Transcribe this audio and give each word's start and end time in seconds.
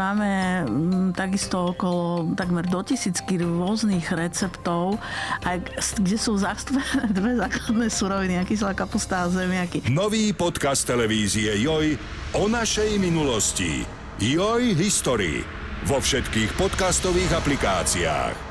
máme 0.00 0.30
mm, 0.64 1.08
takisto 1.12 1.76
okolo 1.76 2.32
takmer 2.32 2.64
do 2.64 2.80
tisícky 2.80 3.36
rôznych 3.36 4.08
receptov, 4.16 4.96
aj, 5.44 5.60
kde 6.00 6.16
sú 6.16 6.40
zastúpené 6.40 7.12
dve 7.16 7.36
základné 7.36 7.86
suroviny, 7.92 8.34
kyslá 8.48 8.72
kapusta 8.72 9.28
a 9.28 9.30
zemiaky. 9.30 9.84
Nový 9.92 10.32
podcast 10.32 10.88
televízie 10.88 11.60
Joj 11.60 12.00
o 12.40 12.48
našej 12.48 12.96
minulosti. 12.96 13.84
Joj 14.16 14.72
History. 14.76 15.44
Vo 15.88 15.96
všetkých 15.96 16.60
podcastových 16.60 17.40
aplikáciách. 17.40 18.49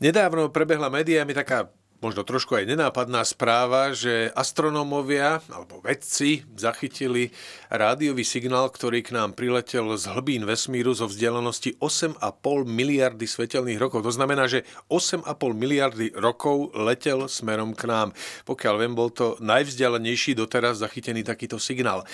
Nedávno 0.00 0.48
prebehla 0.48 0.88
médiami 0.88 1.36
taká 1.36 1.68
možno 2.00 2.24
trošku 2.24 2.56
aj 2.56 2.64
nenápadná 2.64 3.20
správa, 3.20 3.92
že 3.92 4.32
astronómovia 4.32 5.44
alebo 5.52 5.84
vedci 5.84 6.40
zachytili 6.56 7.28
rádiový 7.68 8.24
signál, 8.24 8.72
ktorý 8.72 9.04
k 9.04 9.12
nám 9.12 9.36
priletel 9.36 9.92
z 10.00 10.08
hlbín 10.08 10.48
vesmíru 10.48 10.96
zo 10.96 11.04
vzdialenosti 11.04 11.76
8,5 11.76 12.16
miliardy 12.64 13.28
svetelných 13.28 13.76
rokov. 13.76 14.00
To 14.08 14.12
znamená, 14.16 14.48
že 14.48 14.64
8,5 14.88 15.28
miliardy 15.52 16.16
rokov 16.16 16.72
letel 16.72 17.28
smerom 17.28 17.76
k 17.76 17.84
nám. 17.84 18.08
Pokiaľ 18.48 18.74
viem, 18.80 18.96
bol 18.96 19.12
to 19.12 19.36
najvzdialenejší 19.44 20.32
doteraz 20.32 20.80
zachytený 20.80 21.20
takýto 21.20 21.60
signál. 21.60 22.08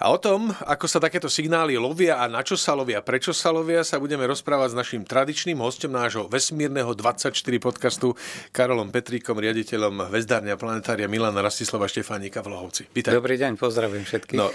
A 0.00 0.08
o 0.08 0.16
tom, 0.16 0.48
ako 0.64 0.88
sa 0.88 0.96
takéto 0.96 1.28
signály 1.28 1.76
lovia 1.76 2.16
a 2.16 2.24
na 2.24 2.40
čo 2.40 2.56
sa 2.56 2.72
lovia, 2.72 3.04
prečo 3.04 3.36
sa 3.36 3.52
lovia, 3.52 3.84
sa 3.84 4.00
budeme 4.00 4.24
rozprávať 4.24 4.72
s 4.72 4.78
našim 4.80 5.02
tradičným 5.04 5.60
hostom 5.60 5.92
nášho 5.92 6.24
vesmírneho 6.24 6.96
24 6.96 7.36
podcastu 7.60 8.16
Karolom 8.48 8.88
Petríkom, 8.88 9.36
riaditeľom 9.36 10.08
Vezdárňa 10.08 10.56
planetária 10.56 11.04
Milana 11.04 11.44
Rastislava 11.44 11.84
Štefánika 11.84 12.40
v 12.40 12.48
Lohovci. 12.48 12.88
Vítaj. 12.96 13.12
Dobrý 13.12 13.36
deň, 13.36 13.60
pozdravujem 13.60 14.08
všetkých. 14.08 14.40
No, 14.40 14.48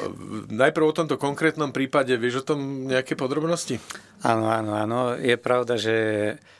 najprv 0.49 0.85
o 0.89 0.97
tomto 0.97 1.21
konkrétnom 1.21 1.69
prípade, 1.69 2.17
vieš 2.17 2.41
o 2.41 2.57
tom 2.57 2.89
nejaké 2.89 3.13
podrobnosti? 3.13 3.77
Áno, 4.25 4.49
áno, 4.49 4.73
áno. 4.73 5.13
Je 5.13 5.37
pravda, 5.37 5.77
že 5.77 5.95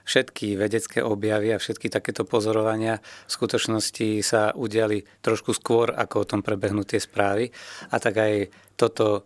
všetky 0.05 0.53
vedecké 0.61 1.01
objavy 1.01 1.49
a 1.49 1.57
všetky 1.57 1.89
takéto 1.89 2.21
pozorovania 2.21 3.01
v 3.01 3.31
skutočnosti 3.33 4.21
sa 4.21 4.53
udiali 4.53 5.01
trošku 5.25 5.57
skôr, 5.57 5.89
ako 5.89 6.15
o 6.21 6.29
tom 6.29 6.45
prebehnú 6.45 6.85
tie 6.85 7.01
správy. 7.01 7.49
A 7.89 7.97
tak 7.97 8.21
aj 8.21 8.53
toto 8.75 9.23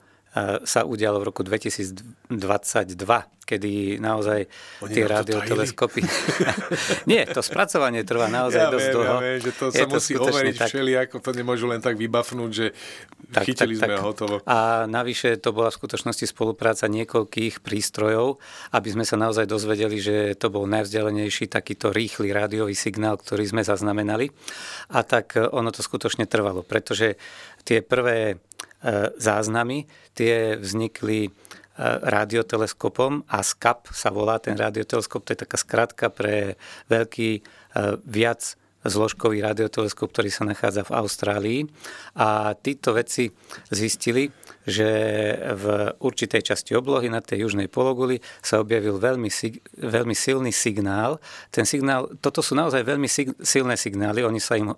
sa 0.61 0.86
udialo 0.86 1.17
v 1.25 1.33
roku 1.33 1.42
2022, 1.42 2.30
kedy 3.50 3.97
naozaj 3.97 4.45
Oni 4.86 4.94
tie 4.94 5.09
radioteleskopy... 5.09 6.05
Nie, 7.09 7.25
to 7.25 7.42
spracovanie 7.42 8.05
trvá 8.05 8.30
naozaj 8.30 8.61
ja 8.61 8.70
dosť 8.70 8.86
viem, 8.86 8.94
dlho. 8.94 9.16
Ja 9.17 9.25
viem, 9.25 9.42
že 9.42 9.52
to 9.58 9.66
Je 9.73 9.81
sa 9.81 9.86
to 9.89 9.97
musí 9.97 10.14
overiť 10.14 10.55
tak... 10.61 10.70
všeli, 10.70 10.94
ako 11.02 11.16
to 11.17 11.31
nemôžu 11.33 11.66
len 11.66 11.81
tak 11.81 11.97
vybafnúť, 11.97 12.52
že 12.53 12.77
tak, 13.33 13.50
chytili 13.50 13.73
tak, 13.73 13.89
sme 13.89 13.95
tak. 13.97 14.05
hotovo. 14.05 14.36
A 14.45 14.86
navyše 14.86 15.42
to 15.42 15.50
bola 15.50 15.73
v 15.73 15.81
skutočnosti 15.81 16.25
spolupráca 16.30 16.86
niekoľkých 16.86 17.66
prístrojov, 17.66 18.38
aby 18.70 18.89
sme 18.94 19.09
sa 19.09 19.17
naozaj 19.17 19.50
dozvedeli, 19.50 19.97
že 19.97 20.38
to 20.38 20.53
bol 20.53 20.70
najvzdialenejší 20.70 21.50
takýto 21.50 21.89
rýchly 21.89 22.30
rádiový 22.30 22.77
signál, 22.77 23.17
ktorý 23.17 23.50
sme 23.50 23.66
zaznamenali. 23.66 24.30
A 24.94 25.02
tak 25.02 25.33
ono 25.33 25.73
to 25.73 25.81
skutočne 25.81 26.30
trvalo, 26.30 26.61
pretože 26.61 27.17
tie 27.66 27.81
prvé 27.81 28.38
E, 28.59 28.69
záznamy. 29.19 29.85
Tie 30.16 30.55
vznikli 30.55 31.27
e, 31.27 31.31
radioteleskopom 31.83 33.27
a 33.27 33.43
SCAP 33.43 33.92
sa 33.92 34.09
volá 34.11 34.39
ten 34.39 34.55
radioteleskop, 34.55 35.27
to 35.27 35.36
je 35.36 35.43
taká 35.43 35.58
skratka 35.59 36.05
pre 36.08 36.55
veľký 36.87 37.30
e, 37.36 37.42
viac 38.08 38.55
zložkový 38.80 39.43
radioteleskop, 39.43 40.08
ktorý 40.15 40.31
sa 40.31 40.48
nachádza 40.48 40.87
v 40.87 40.95
Austrálii. 40.95 41.61
A 42.15 42.55
títo 42.55 42.95
vedci 42.95 43.27
zistili, 43.67 44.31
že 44.64 44.87
v 45.36 45.92
určitej 45.99 46.39
časti 46.39 46.71
oblohy 46.80 47.11
na 47.11 47.20
tej 47.20 47.43
južnej 47.43 47.67
pologuli 47.67 48.23
sa 48.39 48.64
objavil 48.64 48.95
veľmi, 48.95 49.27
veľmi 49.83 50.15
silný 50.15 50.55
signál. 50.55 51.20
Ten 51.52 51.67
signál, 51.67 52.08
toto 52.23 52.39
sú 52.39 52.55
naozaj 52.55 52.87
veľmi 52.87 53.09
silné 53.43 53.75
signály, 53.75 54.23
oni 54.23 54.39
sa 54.39 54.55
im 54.55 54.71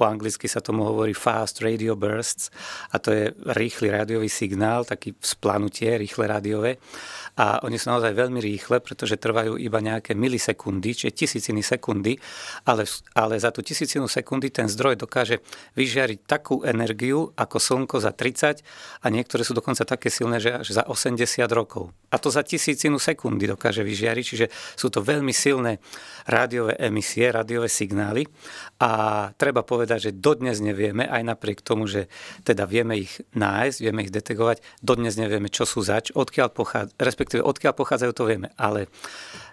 po 0.00 0.08
anglicky 0.08 0.48
sa 0.48 0.64
tomu 0.64 0.88
hovorí 0.88 1.12
fast 1.12 1.60
radio 1.60 1.92
bursts 1.92 2.48
a 2.88 2.96
to 2.96 3.12
je 3.12 3.36
rýchly 3.52 3.92
rádiový 3.92 4.32
signál, 4.32 4.88
taký 4.88 5.12
splanutie, 5.20 6.00
rýchle 6.00 6.24
rádiové 6.24 6.80
a 7.36 7.60
oni 7.68 7.76
sú 7.76 7.92
naozaj 7.92 8.16
veľmi 8.16 8.40
rýchle, 8.40 8.80
pretože 8.80 9.20
trvajú 9.20 9.60
iba 9.60 9.76
nejaké 9.84 10.16
milisekundy, 10.16 10.96
čiže 10.96 11.12
tisíciny 11.12 11.60
sekundy, 11.60 12.16
ale, 12.64 12.88
ale 13.12 13.36
za 13.36 13.52
tú 13.52 13.60
tisícinu 13.60 14.08
sekundy 14.08 14.48
ten 14.48 14.72
zdroj 14.72 14.96
dokáže 14.96 15.44
vyžiariť 15.76 16.24
takú 16.24 16.64
energiu 16.64 17.36
ako 17.36 17.60
slnko 17.60 18.00
za 18.00 18.16
30 18.16 18.64
a 19.04 19.06
niektoré 19.12 19.44
sú 19.44 19.52
dokonca 19.52 19.84
také 19.84 20.08
silné, 20.08 20.40
že 20.40 20.64
až 20.64 20.80
za 20.80 20.84
80 20.88 21.44
rokov. 21.52 21.92
A 22.08 22.16
to 22.16 22.32
za 22.32 22.40
tisícinu 22.40 22.96
sekundy 22.96 23.44
dokáže 23.44 23.84
vyžiariť, 23.84 24.24
čiže 24.24 24.46
sú 24.80 24.88
to 24.88 25.04
veľmi 25.04 25.36
silné 25.36 25.76
rádiové 26.24 26.80
emisie, 26.80 27.28
rádiové 27.28 27.68
signály 27.68 28.24
a 28.80 29.28
treba 29.36 29.60
povedať, 29.60 29.89
povedať, 29.90 30.14
že 30.14 30.22
dodnes 30.22 30.62
nevieme, 30.62 31.02
aj 31.02 31.26
napriek 31.26 31.66
tomu, 31.66 31.90
že 31.90 32.06
teda 32.46 32.62
vieme 32.70 32.94
ich 32.94 33.18
nájsť, 33.34 33.78
vieme 33.82 34.06
ich 34.06 34.14
detegovať, 34.14 34.62
dodnes 34.78 35.18
nevieme, 35.18 35.50
čo 35.50 35.66
sú 35.66 35.82
zač, 35.82 36.14
odkiaľ 36.14 36.54
pochádzajú, 36.54 36.94
respektíve 36.94 37.42
odkiaľ 37.42 37.74
pochádzajú, 37.74 38.12
to 38.14 38.30
vieme, 38.30 38.54
ale 38.54 38.86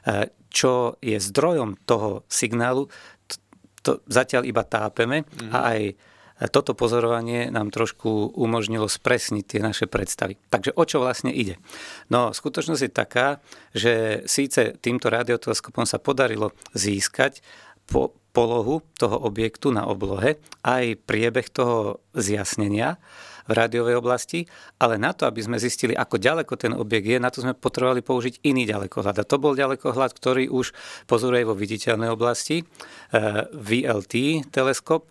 e, 0.05 0.29
čo 0.53 1.01
je 1.01 1.17
zdrojom 1.17 1.81
toho 1.89 2.21
signálu, 2.29 2.85
to 3.81 3.97
zatiaľ 4.05 4.45
iba 4.45 4.61
tápeme 4.61 5.25
mm-hmm. 5.25 5.49
a 5.49 5.57
aj 5.73 5.81
toto 6.53 6.77
pozorovanie 6.77 7.49
nám 7.49 7.73
trošku 7.73 8.37
umožnilo 8.37 8.85
spresniť 8.85 9.41
tie 9.41 9.57
naše 9.57 9.89
predstavy. 9.89 10.37
Takže 10.53 10.77
o 10.77 10.83
čo 10.85 11.01
vlastne 11.01 11.33
ide? 11.33 11.57
No, 12.13 12.29
skutočnosť 12.29 12.83
je 12.85 12.91
taká, 12.93 13.41
že 13.73 14.21
síce 14.29 14.77
týmto 14.77 15.09
radioteleskopom 15.09 15.89
sa 15.89 15.97
podarilo 15.97 16.53
získať 16.77 17.41
po, 17.89 18.13
polohu 18.37 18.85
toho 19.01 19.17
objektu 19.25 19.73
na 19.73 19.89
oblohe, 19.89 20.37
aj 20.61 21.01
priebeh 21.09 21.49
toho 21.49 22.05
zjasnenia 22.13 23.01
v 23.49 23.51
rádiovej 23.57 23.97
oblasti, 23.97 24.45
ale 24.77 25.01
na 25.01 25.15
to, 25.15 25.25
aby 25.25 25.41
sme 25.41 25.57
zistili, 25.57 25.97
ako 25.97 26.21
ďaleko 26.21 26.53
ten 26.59 26.75
objekt 26.77 27.07
je, 27.09 27.17
na 27.17 27.33
to 27.33 27.41
sme 27.41 27.57
potrebovali 27.57 28.05
použiť 28.05 28.45
iný 28.45 28.69
ďalekohľad. 28.69 29.15
A 29.17 29.25
to 29.25 29.41
bol 29.41 29.57
ďalekohľad, 29.57 30.11
ktorý 30.13 30.51
už 30.51 30.75
pozoruje 31.09 31.47
vo 31.47 31.57
viditeľnej 31.57 32.11
oblasti, 32.13 32.61
eh, 32.61 33.47
VLT 33.55 34.45
teleskop, 34.51 35.09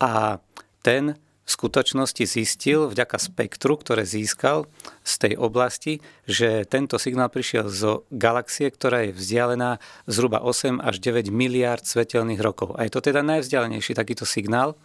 a 0.00 0.40
ten 0.80 1.14
v 1.50 1.58
skutočnosti 1.58 2.30
zistil 2.30 2.86
vďaka 2.86 3.18
spektru, 3.18 3.74
ktoré 3.74 4.06
získal 4.06 4.70
z 5.02 5.14
tej 5.18 5.34
oblasti, 5.34 5.98
že 6.22 6.62
tento 6.62 6.94
signál 6.94 7.26
prišiel 7.26 7.66
zo 7.66 8.06
galaxie, 8.14 8.70
ktorá 8.70 9.10
je 9.10 9.18
vzdialená 9.18 9.82
zhruba 10.06 10.46
8 10.46 10.78
až 10.78 11.02
9 11.02 11.34
miliárd 11.34 11.82
svetelných 11.82 12.38
rokov. 12.38 12.78
A 12.78 12.86
je 12.86 12.94
to 12.94 13.02
teda 13.02 13.26
najvzdialenejší 13.26 13.98
takýto 13.98 14.22
signál. 14.22 14.78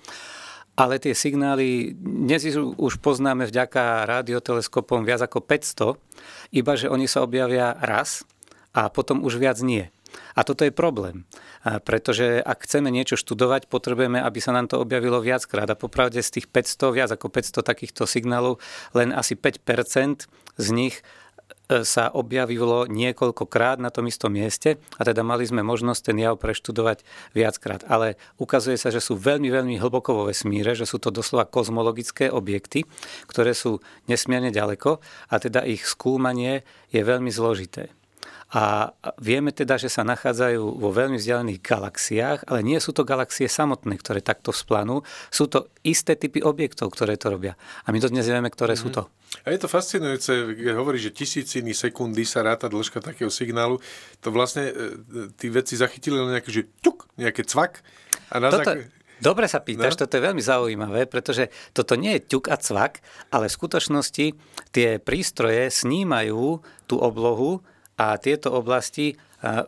Ale 0.74 0.98
tie 0.98 1.14
signály 1.14 1.94
dnes 1.96 2.44
už 2.58 2.98
poznáme 2.98 3.46
vďaka 3.46 4.10
radioteleskopom 4.10 5.06
viac 5.06 5.22
ako 5.22 5.46
500, 5.46 6.02
iba 6.50 6.74
že 6.74 6.90
oni 6.90 7.06
sa 7.06 7.22
objavia 7.22 7.78
raz 7.78 8.26
a 8.74 8.90
potom 8.90 9.22
už 9.22 9.38
viac 9.38 9.62
nie. 9.62 9.95
A 10.36 10.44
toto 10.44 10.68
je 10.68 10.74
problém, 10.76 11.24
pretože 11.88 12.44
ak 12.44 12.68
chceme 12.68 12.92
niečo 12.92 13.16
študovať, 13.16 13.72
potrebujeme, 13.72 14.20
aby 14.20 14.40
sa 14.44 14.52
nám 14.52 14.68
to 14.68 14.80
objavilo 14.84 15.24
viackrát. 15.24 15.68
A 15.72 15.80
popravde 15.80 16.20
z 16.20 16.40
tých 16.40 16.48
500, 16.52 16.92
viac 16.92 17.10
ako 17.16 17.32
500 17.32 17.64
takýchto 17.64 18.04
signálov, 18.04 18.60
len 18.92 19.16
asi 19.16 19.40
5% 19.40 20.28
z 20.60 20.68
nich 20.76 21.00
e, 21.00 21.84
sa 21.84 22.12
objavilo 22.12 22.86
niekoľkokrát 22.86 23.80
na 23.80 23.90
tom 23.90 24.08
istom 24.12 24.36
mieste 24.36 24.78
a 25.00 25.02
teda 25.04 25.24
mali 25.24 25.48
sme 25.48 25.64
možnosť 25.64 26.02
ten 26.12 26.18
jav 26.20 26.36
preštudovať 26.40 27.04
viackrát. 27.32 27.82
Ale 27.88 28.20
ukazuje 28.40 28.76
sa, 28.76 28.92
že 28.92 29.00
sú 29.00 29.16
veľmi, 29.16 29.48
veľmi 29.52 29.76
hlboko 29.80 30.14
vo 30.14 30.24
vesmíre, 30.28 30.76
že 30.76 30.88
sú 30.88 31.00
to 31.00 31.10
doslova 31.12 31.48
kozmologické 31.48 32.28
objekty, 32.32 32.88
ktoré 33.28 33.56
sú 33.56 33.80
nesmierne 34.12 34.52
ďaleko 34.52 35.00
a 35.32 35.36
teda 35.40 35.64
ich 35.64 35.88
skúmanie 35.88 36.68
je 36.92 37.02
veľmi 37.04 37.32
zložité. 37.32 37.96
A 38.56 38.96
vieme 39.20 39.52
teda, 39.52 39.76
že 39.76 39.92
sa 39.92 40.08
nachádzajú 40.08 40.80
vo 40.80 40.90
veľmi 40.96 41.20
vzdialených 41.20 41.60
galaxiách, 41.60 42.48
ale 42.48 42.64
nie 42.64 42.80
sú 42.80 42.96
to 42.96 43.04
galaxie 43.04 43.52
samotné, 43.52 44.00
ktoré 44.00 44.24
takto 44.24 44.56
vzplanú. 44.56 45.04
Sú 45.28 45.52
to 45.52 45.68
isté 45.84 46.16
typy 46.16 46.40
objektov, 46.40 46.96
ktoré 46.96 47.20
to 47.20 47.36
robia. 47.36 47.60
A 47.84 47.92
my 47.92 48.00
to 48.00 48.08
dnes 48.08 48.24
vieme, 48.24 48.48
ktoré 48.48 48.80
mm-hmm. 48.80 48.96
sú 48.96 48.96
to. 48.96 49.12
A 49.44 49.52
je 49.52 49.60
to 49.60 49.68
fascinujúce, 49.68 50.56
keď 50.56 50.72
hovorí, 50.80 51.04
že 51.04 51.12
tisíciny 51.12 51.76
sekundy 51.76 52.24
sa 52.24 52.48
ráta 52.48 52.72
dĺžka 52.72 53.04
takého 53.04 53.28
signálu. 53.28 53.84
To 54.24 54.32
vlastne 54.32 54.72
e, 54.72 54.74
tí 55.36 55.52
vedci 55.52 55.76
zachytili 55.76 56.16
len 56.16 56.40
nejaké, 56.40 56.56
že 56.56 56.72
ťuk, 56.80 57.12
nejaké 57.20 57.44
cvak. 57.44 57.84
A 58.32 58.40
na 58.40 58.56
Toto, 58.56 58.72
Dobre 59.16 59.48
sa 59.48 59.64
pýtaš, 59.64 59.96
no? 59.96 60.02
toto 60.04 60.20
je 60.20 60.28
veľmi 60.28 60.44
zaujímavé, 60.44 61.08
pretože 61.08 61.48
toto 61.72 61.96
nie 61.96 62.20
je 62.20 62.36
ťuk 62.36 62.52
a 62.52 62.60
cvak, 62.60 63.00
ale 63.32 63.48
v 63.48 63.56
skutočnosti 63.56 64.26
tie 64.76 64.90
prístroje 65.00 65.72
snímajú 65.72 66.60
tú 66.84 66.96
oblohu 67.00 67.64
a 67.96 68.20
tieto 68.20 68.52
oblasti 68.52 69.16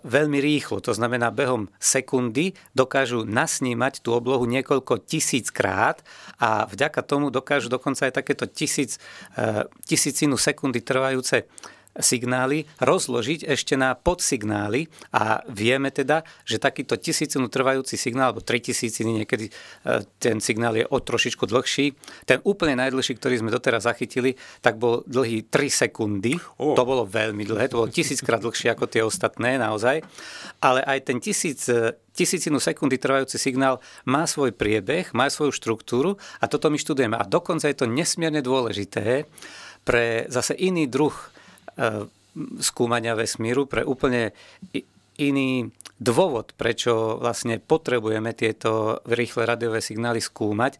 veľmi 0.04 0.42
rýchlo. 0.42 0.82
To 0.82 0.92
znamená, 0.96 1.30
behom 1.30 1.70
sekundy 1.78 2.58
dokážu 2.74 3.28
nasnímať 3.28 4.02
tú 4.02 4.16
oblohu 4.16 4.50
niekoľko 4.50 5.06
tisíc 5.06 5.54
krát 5.54 6.02
a 6.42 6.66
vďaka 6.66 7.06
tomu 7.06 7.30
dokážu 7.30 7.70
dokonca 7.70 8.10
aj 8.10 8.18
takéto 8.18 8.50
tisíc, 8.50 8.98
tisícinu 9.86 10.34
sekundy 10.34 10.82
trvajúce 10.82 11.46
signály 11.98 12.70
rozložiť 12.78 13.50
ešte 13.50 13.74
na 13.74 13.98
podsignály 13.98 14.90
a 15.14 15.42
vieme 15.50 15.90
teda, 15.90 16.22
že 16.46 16.62
takýto 16.62 16.98
tisícinu 16.98 17.50
trvajúci 17.50 17.98
signál, 17.98 18.32
alebo 18.32 18.46
tri 18.46 18.62
tisíciny, 18.62 19.24
niekedy 19.24 19.50
e, 19.50 19.52
ten 20.22 20.38
signál 20.38 20.78
je 20.78 20.86
o 20.86 20.98
trošičku 21.02 21.50
dlhší. 21.50 21.94
Ten 22.30 22.40
úplne 22.46 22.78
najdlhší, 22.78 23.18
ktorý 23.18 23.42
sme 23.42 23.54
doteraz 23.54 23.90
zachytili, 23.90 24.38
tak 24.62 24.78
bol 24.78 25.02
dlhý 25.10 25.50
3 25.50 25.88
sekundy. 25.88 26.38
Oh. 26.62 26.78
To 26.78 26.84
bolo 26.86 27.04
veľmi 27.10 27.44
dlhé, 27.46 27.70
to 27.70 27.82
bolo 27.82 27.90
tisíckrát 27.90 28.42
dlhšie 28.42 28.74
ako 28.74 28.86
tie 28.86 29.02
ostatné 29.02 29.58
naozaj. 29.58 30.06
Ale 30.62 30.86
aj 30.86 31.00
ten 31.10 31.18
tisíc, 31.18 31.66
e, 31.70 31.98
tisícinu 32.14 32.62
sekundy 32.62 33.02
trvajúci 33.02 33.42
signál 33.42 33.82
má 34.06 34.30
svoj 34.30 34.54
priebeh, 34.54 35.14
má 35.18 35.30
svoju 35.30 35.54
štruktúru 35.54 36.22
a 36.42 36.46
toto 36.46 36.70
my 36.70 36.78
študujeme. 36.78 37.18
A 37.18 37.26
dokonca 37.26 37.66
je 37.70 37.78
to 37.78 37.90
nesmierne 37.90 38.42
dôležité 38.46 39.26
pre 39.88 40.28
zase 40.28 40.52
iný 40.58 40.86
druh 40.86 41.16
skúmania 42.62 43.18
vesmíru, 43.18 43.66
pre 43.66 43.82
úplne 43.82 44.36
iný 45.18 45.74
dôvod, 45.98 46.54
prečo 46.54 47.18
vlastne 47.18 47.58
potrebujeme 47.58 48.38
tieto 48.38 49.02
rýchle 49.10 49.50
radiové 49.50 49.82
signály 49.82 50.22
skúmať. 50.22 50.78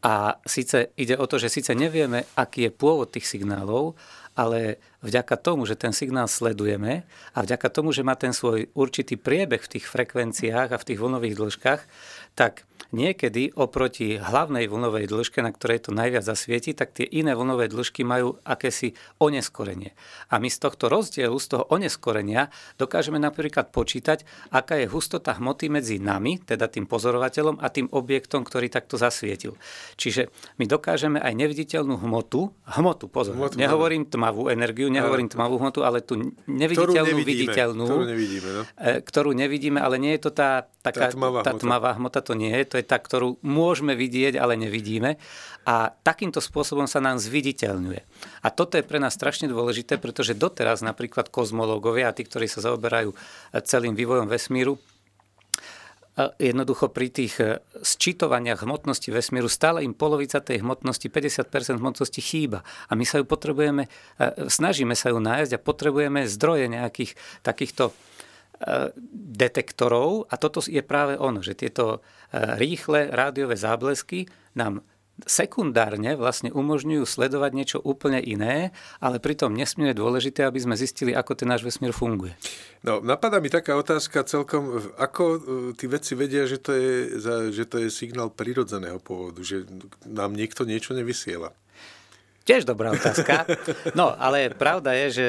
A 0.00 0.40
síce 0.48 0.96
ide 0.96 1.16
o 1.16 1.28
to, 1.28 1.36
že 1.36 1.52
síce 1.52 1.76
nevieme, 1.76 2.24
aký 2.32 2.68
je 2.68 2.72
pôvod 2.72 3.12
tých 3.12 3.28
signálov, 3.28 3.96
ale 4.32 4.80
vďaka 5.04 5.36
tomu, 5.36 5.68
že 5.68 5.76
ten 5.76 5.92
signál 5.92 6.24
sledujeme 6.24 7.04
a 7.36 7.38
vďaka 7.44 7.68
tomu, 7.68 7.92
že 7.92 8.00
má 8.00 8.16
ten 8.16 8.32
svoj 8.32 8.72
určitý 8.72 9.20
priebeh 9.20 9.60
v 9.60 9.72
tých 9.76 9.84
frekvenciách 9.84 10.72
a 10.72 10.80
v 10.80 10.86
tých 10.88 11.00
vlnových 11.00 11.36
dĺžkach, 11.36 11.80
tak 12.32 12.64
niekedy 12.90 13.54
oproti 13.54 14.18
hlavnej 14.18 14.66
vlnovej 14.66 15.06
dĺžke, 15.06 15.40
na 15.40 15.54
ktorej 15.54 15.88
to 15.88 15.90
najviac 15.94 16.22
zasvieti, 16.26 16.74
tak 16.74 16.94
tie 16.94 17.06
iné 17.06 17.34
vlnové 17.34 17.70
dĺžky 17.70 18.02
majú 18.02 18.38
akési 18.42 18.94
oneskorenie. 19.22 19.94
A 20.30 20.42
my 20.42 20.50
z 20.50 20.58
tohto 20.58 20.90
rozdielu, 20.90 21.34
z 21.38 21.46
toho 21.56 21.64
oneskorenia, 21.70 22.50
dokážeme 22.76 23.18
napríklad 23.22 23.70
počítať, 23.70 24.26
aká 24.50 24.78
je 24.78 24.86
hustota 24.90 25.38
hmoty 25.38 25.70
medzi 25.70 25.96
nami, 26.02 26.42
teda 26.42 26.66
tým 26.66 26.84
pozorovateľom 26.84 27.62
a 27.62 27.66
tým 27.70 27.86
objektom, 27.90 28.42
ktorý 28.42 28.66
takto 28.68 28.98
zasvietil. 28.98 29.54
Čiže 29.96 30.28
my 30.58 30.64
dokážeme 30.66 31.18
aj 31.22 31.32
neviditeľnú 31.38 31.96
hmotu, 32.02 32.50
hmotu, 32.76 33.06
pozor, 33.06 33.38
hmotu, 33.38 33.56
nehovorím 33.56 34.06
tmavú 34.06 34.50
energiu, 34.50 34.90
nehovorím 34.90 35.30
tmavú 35.30 35.62
hmotu, 35.62 35.86
ale 35.86 36.02
tú 36.02 36.18
neviditeľnú, 36.46 37.16
ktorú 37.16 37.24
viditeľnú, 37.24 37.84
ktorú 37.86 38.04
nevidíme, 38.06 38.50
no? 38.50 38.62
E, 38.76 38.90
ktorú 39.00 39.30
nevidíme, 39.32 39.78
ale 39.78 39.96
nie 40.02 40.12
je 40.18 40.20
to 40.26 40.30
tá, 40.34 40.66
taká, 40.82 41.08
tá 41.08 41.16
tmavá, 41.16 41.40
tá 41.46 41.52
tmavá 41.54 41.90
hmota, 41.96 42.20
to 42.20 42.34
nie 42.34 42.50
je, 42.50 42.64
to 42.66 42.76
je 42.79 42.79
tá, 42.82 42.96
ktorú 42.98 43.40
môžeme 43.44 43.96
vidieť, 43.96 44.36
ale 44.40 44.56
nevidíme. 44.56 45.16
A 45.68 45.92
takýmto 45.92 46.40
spôsobom 46.40 46.88
sa 46.88 46.98
nám 47.04 47.20
zviditeľňuje. 47.20 48.00
A 48.44 48.48
toto 48.48 48.80
je 48.80 48.84
pre 48.84 48.96
nás 48.96 49.12
strašne 49.12 49.46
dôležité, 49.46 50.00
pretože 50.00 50.38
doteraz 50.38 50.80
napríklad 50.80 51.28
kozmológovia 51.28 52.10
a 52.10 52.16
tí, 52.16 52.24
ktorí 52.24 52.48
sa 52.48 52.64
zaoberajú 52.64 53.12
celým 53.64 53.92
vývojom 53.92 54.26
vesmíru, 54.26 54.80
jednoducho 56.36 56.90
pri 56.92 57.08
tých 57.08 57.34
e, 57.40 57.44
sčítovaniach 57.80 58.66
hmotnosti 58.66 59.08
vesmíru 59.08 59.48
stále 59.48 59.86
im 59.86 59.96
polovica 59.96 60.42
tej 60.42 60.60
hmotnosti, 60.60 61.06
50% 61.06 61.80
hmotnosti 61.80 62.20
chýba. 62.20 62.66
A 62.90 62.98
my 62.98 63.04
sa 63.06 63.22
ju 63.22 63.24
potrebujeme, 63.24 63.86
e, 63.86 64.50
snažíme 64.50 64.92
sa 64.98 65.14
ju 65.14 65.22
nájsť 65.22 65.56
a 65.56 65.62
potrebujeme 65.62 66.28
zdroje 66.28 66.68
nejakých 66.68 67.16
takýchto 67.40 67.94
detektorov 69.40 70.28
a 70.28 70.36
toto 70.36 70.60
je 70.60 70.84
práve 70.84 71.16
ono, 71.16 71.40
že 71.40 71.56
tieto 71.56 72.04
e, 72.28 72.58
rýchle 72.60 73.08
rádiové 73.08 73.56
záblesky 73.56 74.28
nám 74.52 74.84
sekundárne 75.28 76.16
vlastne 76.16 76.48
umožňujú 76.48 77.04
sledovať 77.04 77.50
niečo 77.52 77.78
úplne 77.80 78.20
iné, 78.24 78.72
ale 79.04 79.20
pritom 79.20 79.52
nesmierne 79.52 79.92
dôležité, 79.92 80.48
aby 80.48 80.64
sme 80.64 80.80
zistili, 80.80 81.12
ako 81.12 81.36
ten 81.36 81.48
náš 81.48 81.60
vesmír 81.60 81.92
funguje. 81.92 82.32
No, 82.80 83.04
napadá 83.04 83.36
mi 83.36 83.52
taká 83.52 83.76
otázka 83.76 84.24
celkom, 84.24 84.92
ako 84.96 85.24
e, 85.24 85.38
tí 85.76 85.88
vedci 85.88 86.12
vedia, 86.16 86.44
že 86.44 86.60
to 86.60 86.72
je, 86.76 87.20
že 87.52 87.64
to 87.64 87.80
je 87.80 87.88
signál 87.88 88.28
prirodzeného 88.28 89.00
pôvodu, 89.00 89.40
že 89.40 89.64
nám 90.04 90.36
niekto 90.36 90.68
niečo 90.68 90.92
nevysiela? 90.92 91.52
Tiež 92.44 92.64
dobrá 92.64 92.92
otázka. 92.92 93.44
No, 93.92 94.12
ale 94.16 94.52
pravda 94.52 94.96
je, 94.96 95.06
že 95.12 95.28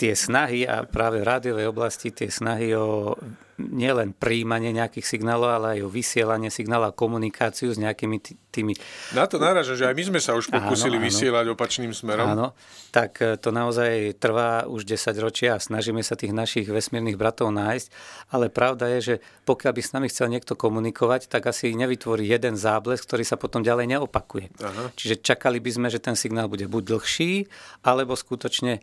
tie 0.00 0.16
snahy 0.16 0.64
a 0.64 0.88
práve 0.88 1.20
v 1.20 1.28
rádiovej 1.28 1.66
oblasti 1.68 2.08
tie 2.08 2.32
snahy 2.32 2.72
o 2.72 3.12
nielen 3.68 4.16
príjmanie 4.16 4.72
nejakých 4.72 5.04
signálov, 5.04 5.48
ale 5.52 5.66
aj 5.76 5.80
o 5.84 5.92
vysielanie 5.92 6.48
signálov 6.48 6.92
a 6.92 6.96
komunikáciu 6.96 7.68
s 7.68 7.76
nejakými 7.76 8.16
tými... 8.50 8.74
Na 9.14 9.30
to 9.30 9.38
náraža, 9.38 9.78
že 9.78 9.86
aj 9.86 9.94
my 9.94 10.04
sme 10.10 10.20
sa 10.20 10.34
už 10.34 10.50
pokúsili 10.50 10.98
áno, 10.98 11.02
áno. 11.02 11.06
vysielať 11.06 11.44
opačným 11.54 11.94
smerom. 11.94 12.26
Áno, 12.34 12.46
tak 12.90 13.22
e, 13.22 13.38
to 13.38 13.54
naozaj 13.54 14.18
trvá 14.18 14.66
už 14.66 14.84
10 14.84 15.14
ročia 15.22 15.56
a 15.56 15.62
snažíme 15.62 16.02
sa 16.02 16.18
tých 16.18 16.34
našich 16.34 16.66
vesmírnych 16.66 17.14
bratov 17.14 17.54
nájsť, 17.54 17.88
ale 18.34 18.50
pravda 18.50 18.90
je, 18.98 19.00
že 19.00 19.14
pokiaľ 19.46 19.72
by 19.72 19.82
s 19.82 19.94
nami 19.94 20.06
chcel 20.10 20.26
niekto 20.28 20.58
komunikovať, 20.58 21.30
tak 21.30 21.46
asi 21.46 21.72
nevytvorí 21.78 22.26
jeden 22.26 22.58
záblesk, 22.58 23.06
ktorý 23.06 23.22
sa 23.22 23.38
potom 23.38 23.62
ďalej 23.62 23.96
neopakuje. 23.96 24.50
Aha. 24.60 24.90
Čiže 24.98 25.22
čakali 25.22 25.62
by 25.62 25.70
sme, 25.70 25.88
že 25.88 26.02
ten 26.02 26.18
signál 26.18 26.50
bude 26.50 26.66
buď 26.66 26.98
dlhší, 26.98 27.46
alebo 27.86 28.18
skutočne 28.18 28.78
e, 28.78 28.80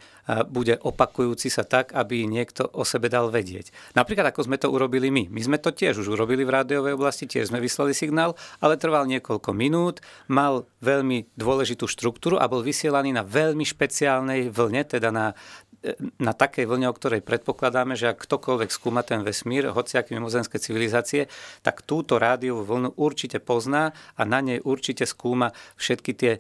bude 0.48 0.80
opakujúci 0.80 1.52
sa 1.52 1.68
tak, 1.68 1.92
aby 1.92 2.24
niekto 2.24 2.72
o 2.72 2.88
sebe 2.88 3.12
dal 3.12 3.28
vedieť. 3.28 3.76
Napríklad 4.00 4.32
ako 4.32 4.48
sme 4.48 4.56
to 4.56 4.67
urobili 4.70 5.10
my. 5.10 5.32
My 5.32 5.42
sme 5.42 5.58
to 5.58 5.72
tiež 5.74 6.04
už 6.04 6.14
urobili 6.14 6.44
v 6.44 6.54
rádiovej 6.54 6.96
oblasti, 6.96 7.26
tiež 7.26 7.50
sme 7.50 7.64
vyslali 7.64 7.96
signál, 7.96 8.36
ale 8.60 8.80
trval 8.80 9.08
niekoľko 9.08 9.50
minút, 9.56 10.04
mal 10.28 10.68
veľmi 10.84 11.34
dôležitú 11.36 11.90
štruktúru 11.90 12.38
a 12.38 12.46
bol 12.46 12.62
vysielaný 12.62 13.16
na 13.16 13.24
veľmi 13.26 13.64
špeciálnej 13.66 14.52
vlne, 14.52 14.84
teda 14.86 15.10
na 15.10 15.34
na 16.18 16.34
takej 16.34 16.66
vlne, 16.66 16.90
o 16.90 16.98
ktorej 16.98 17.22
predpokladáme, 17.24 17.94
že 17.94 18.12
ak 18.12 18.26
ktokoľvek 18.26 18.70
skúma 18.74 19.06
ten 19.06 19.22
vesmír, 19.22 19.70
hociaké 19.72 20.18
mimozenské 20.18 20.58
civilizácie, 20.58 21.30
tak 21.62 21.86
túto 21.86 22.18
rádiovú 22.18 22.66
vlnu 22.66 22.98
určite 22.98 23.38
pozná 23.38 23.94
a 24.18 24.22
na 24.26 24.42
nej 24.42 24.60
určite 24.64 25.06
skúma 25.06 25.54
všetky 25.78 26.12
tie 26.18 26.34
e, 26.38 26.40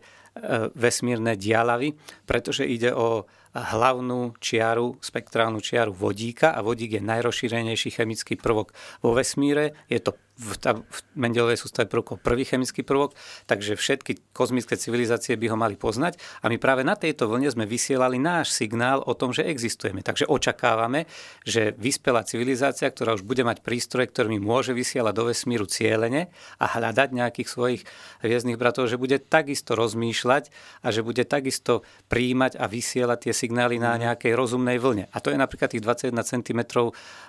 vesmírne 0.74 1.38
dialavy, 1.38 1.93
pretože 2.25 2.65
ide 2.65 2.91
o 2.91 3.29
hlavnú 3.63 4.37
čiaru, 4.37 5.01
spektrálnu 5.01 5.57
čiaru 5.63 5.95
vodíka 5.95 6.53
a 6.53 6.61
vodík 6.61 6.97
je 6.97 7.01
najrozšírenejší 7.01 7.89
chemický 7.97 8.37
prvok 8.37 8.75
vo 9.01 9.17
vesmíre. 9.17 9.73
Je 9.89 9.97
to 9.97 10.13
v, 10.37 10.53
v 10.69 10.99
Mendelovej 11.17 11.57
sústave 11.57 11.89
prvkov 11.89 12.21
prvý 12.21 12.45
chemický 12.45 12.85
prvok, 12.85 13.17
takže 13.49 13.73
všetky 13.73 14.31
kozmické 14.37 14.77
civilizácie 14.77 15.33
by 15.33 15.49
ho 15.49 15.57
mali 15.57 15.73
poznať 15.73 16.21
a 16.45 16.53
my 16.53 16.61
práve 16.61 16.85
na 16.85 16.93
tejto 16.93 17.25
vlne 17.25 17.49
sme 17.49 17.65
vysielali 17.65 18.21
náš 18.21 18.53
signál 18.53 19.01
o 19.01 19.17
tom, 19.17 19.33
že 19.33 19.49
existujeme. 19.49 20.05
Takže 20.05 20.29
očakávame, 20.29 21.09
že 21.41 21.73
vyspelá 21.81 22.21
civilizácia, 22.21 22.85
ktorá 22.85 23.17
už 23.17 23.25
bude 23.25 23.41
mať 23.41 23.65
prístroje, 23.65 24.13
ktorými 24.13 24.37
môže 24.37 24.77
vysielať 24.77 25.13
do 25.17 25.23
vesmíru 25.33 25.65
cieľene 25.65 26.29
a 26.61 26.65
hľadať 26.69 27.09
nejakých 27.17 27.49
svojich 27.49 27.81
hviezdnych 28.21 28.61
bratov, 28.61 28.93
že 28.93 29.01
bude 29.01 29.17
takisto 29.17 29.73
rozmýšľať 29.73 30.53
a 30.85 30.87
že 30.93 31.01
bude 31.01 31.25
takisto 31.25 31.81
príjmať 32.13 32.61
a 32.61 32.69
vysielať 32.69 33.29
tie 33.29 33.33
signály 33.33 33.46
na 33.53 33.95
mhm. 33.95 34.01
nejakej 34.07 34.33
rozumnej 34.33 34.77
vlne. 34.81 35.05
A 35.11 35.17
to 35.23 35.31
je 35.31 35.37
napríklad 35.37 35.71
tých 35.71 35.83
21 35.83 36.13
cm 36.23 36.59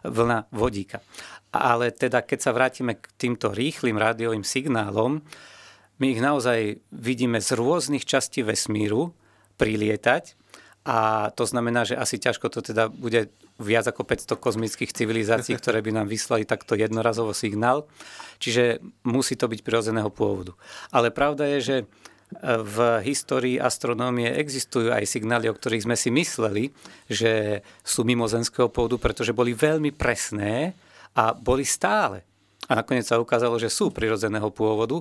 vlna 0.06 0.38
vodíka. 0.50 1.04
Ale 1.48 1.94
teda, 1.94 2.22
keď 2.24 2.38
sa 2.44 2.52
vrátime 2.52 3.00
k 3.00 3.08
týmto 3.16 3.52
rýchlým 3.52 3.96
rádiovým 3.96 4.44
signálom, 4.44 5.24
my 5.98 6.06
ich 6.14 6.22
naozaj 6.22 6.78
vidíme 6.94 7.42
z 7.42 7.58
rôznych 7.58 8.06
častí 8.06 8.46
vesmíru 8.46 9.10
prilietať 9.58 10.38
a 10.88 11.28
to 11.36 11.44
znamená, 11.44 11.84
že 11.84 12.00
asi 12.00 12.16
ťažko 12.16 12.48
to 12.48 12.64
teda 12.64 12.88
bude 12.88 13.28
viac 13.60 13.90
ako 13.90 14.08
500 14.08 14.40
kozmických 14.40 14.94
civilizácií, 14.96 15.52
ktoré 15.60 15.84
by 15.84 16.00
nám 16.00 16.06
vyslali 16.08 16.48
takto 16.48 16.72
jednorazovo 16.78 17.36
signál. 17.36 17.84
Čiže 18.40 18.80
musí 19.04 19.36
to 19.36 19.50
byť 19.50 19.60
prirodzeného 19.60 20.08
pôvodu. 20.08 20.56
Ale 20.88 21.12
pravda 21.12 21.44
je, 21.58 21.58
že 21.60 21.76
v 22.42 23.00
histórii 23.08 23.56
astronómie 23.56 24.28
existujú 24.36 24.92
aj 24.92 25.08
signály, 25.08 25.48
o 25.48 25.56
ktorých 25.56 25.88
sme 25.88 25.96
si 25.96 26.12
mysleli, 26.12 26.64
že 27.08 27.64
sú 27.80 28.04
mimozemského 28.04 28.68
pôvodu, 28.68 29.00
pretože 29.00 29.32
boli 29.32 29.56
veľmi 29.56 29.96
presné 29.96 30.76
a 31.16 31.32
boli 31.32 31.64
stále. 31.64 32.20
A 32.68 32.76
nakoniec 32.76 33.08
sa 33.08 33.16
ukázalo, 33.16 33.56
že 33.56 33.72
sú 33.72 33.88
prirodzeného 33.88 34.52
pôvodu. 34.52 35.00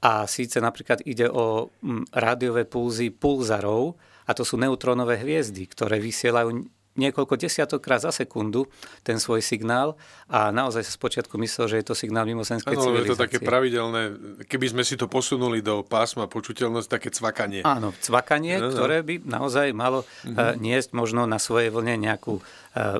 A 0.00 0.24
síce 0.24 0.56
napríklad 0.64 1.04
ide 1.04 1.28
o 1.28 1.68
mm, 1.68 2.08
rádiové 2.16 2.64
pulzy 2.64 3.12
pulzarov, 3.12 4.00
a 4.24 4.32
to 4.32 4.46
sú 4.46 4.54
neutrónové 4.56 5.18
hviezdy, 5.18 5.66
ktoré 5.66 5.98
vysielajú 5.98 6.62
niekoľko 6.98 7.38
desiatokrát 7.38 8.02
za 8.02 8.10
sekundu 8.10 8.66
ten 9.06 9.22
svoj 9.22 9.38
signál 9.40 9.94
a 10.26 10.50
naozaj 10.50 10.82
sa 10.82 10.92
spočiatku 10.92 11.38
myslel, 11.38 11.66
že 11.70 11.76
je 11.80 11.86
to 11.86 11.94
signál 11.94 12.26
mimosenskej 12.26 12.74
ano, 12.74 12.82
civilizácie. 12.82 13.06
je 13.06 13.14
to 13.14 13.22
také 13.22 13.38
pravidelné, 13.38 14.02
keby 14.50 14.66
sme 14.74 14.82
si 14.82 14.98
to 14.98 15.06
posunuli 15.06 15.62
do 15.62 15.86
pásma 15.86 16.26
počuteľnosť, 16.26 16.88
také 16.90 17.08
cvakanie. 17.14 17.62
Áno, 17.62 17.94
cvakanie, 18.02 18.58
no, 18.58 18.68
no. 18.68 18.74
ktoré 18.74 19.06
by 19.06 19.22
naozaj 19.22 19.70
malo 19.70 20.02
uh-huh. 20.02 20.58
niesť 20.58 20.90
možno 20.92 21.30
na 21.30 21.38
svojej 21.38 21.70
vlne 21.70 21.94
nejakú, 21.94 22.42
uh, 22.42 22.98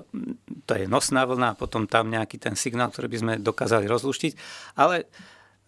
to 0.65 0.73
je 0.79 0.87
nosná 0.87 1.27
vlna 1.27 1.55
a 1.55 1.59
potom 1.59 1.91
tam 1.91 2.09
nejaký 2.15 2.39
ten 2.39 2.55
signál, 2.55 2.95
ktorý 2.95 3.11
by 3.11 3.19
sme 3.19 3.33
dokázali 3.43 3.91
rozluštiť, 3.91 4.33
ale 4.79 5.11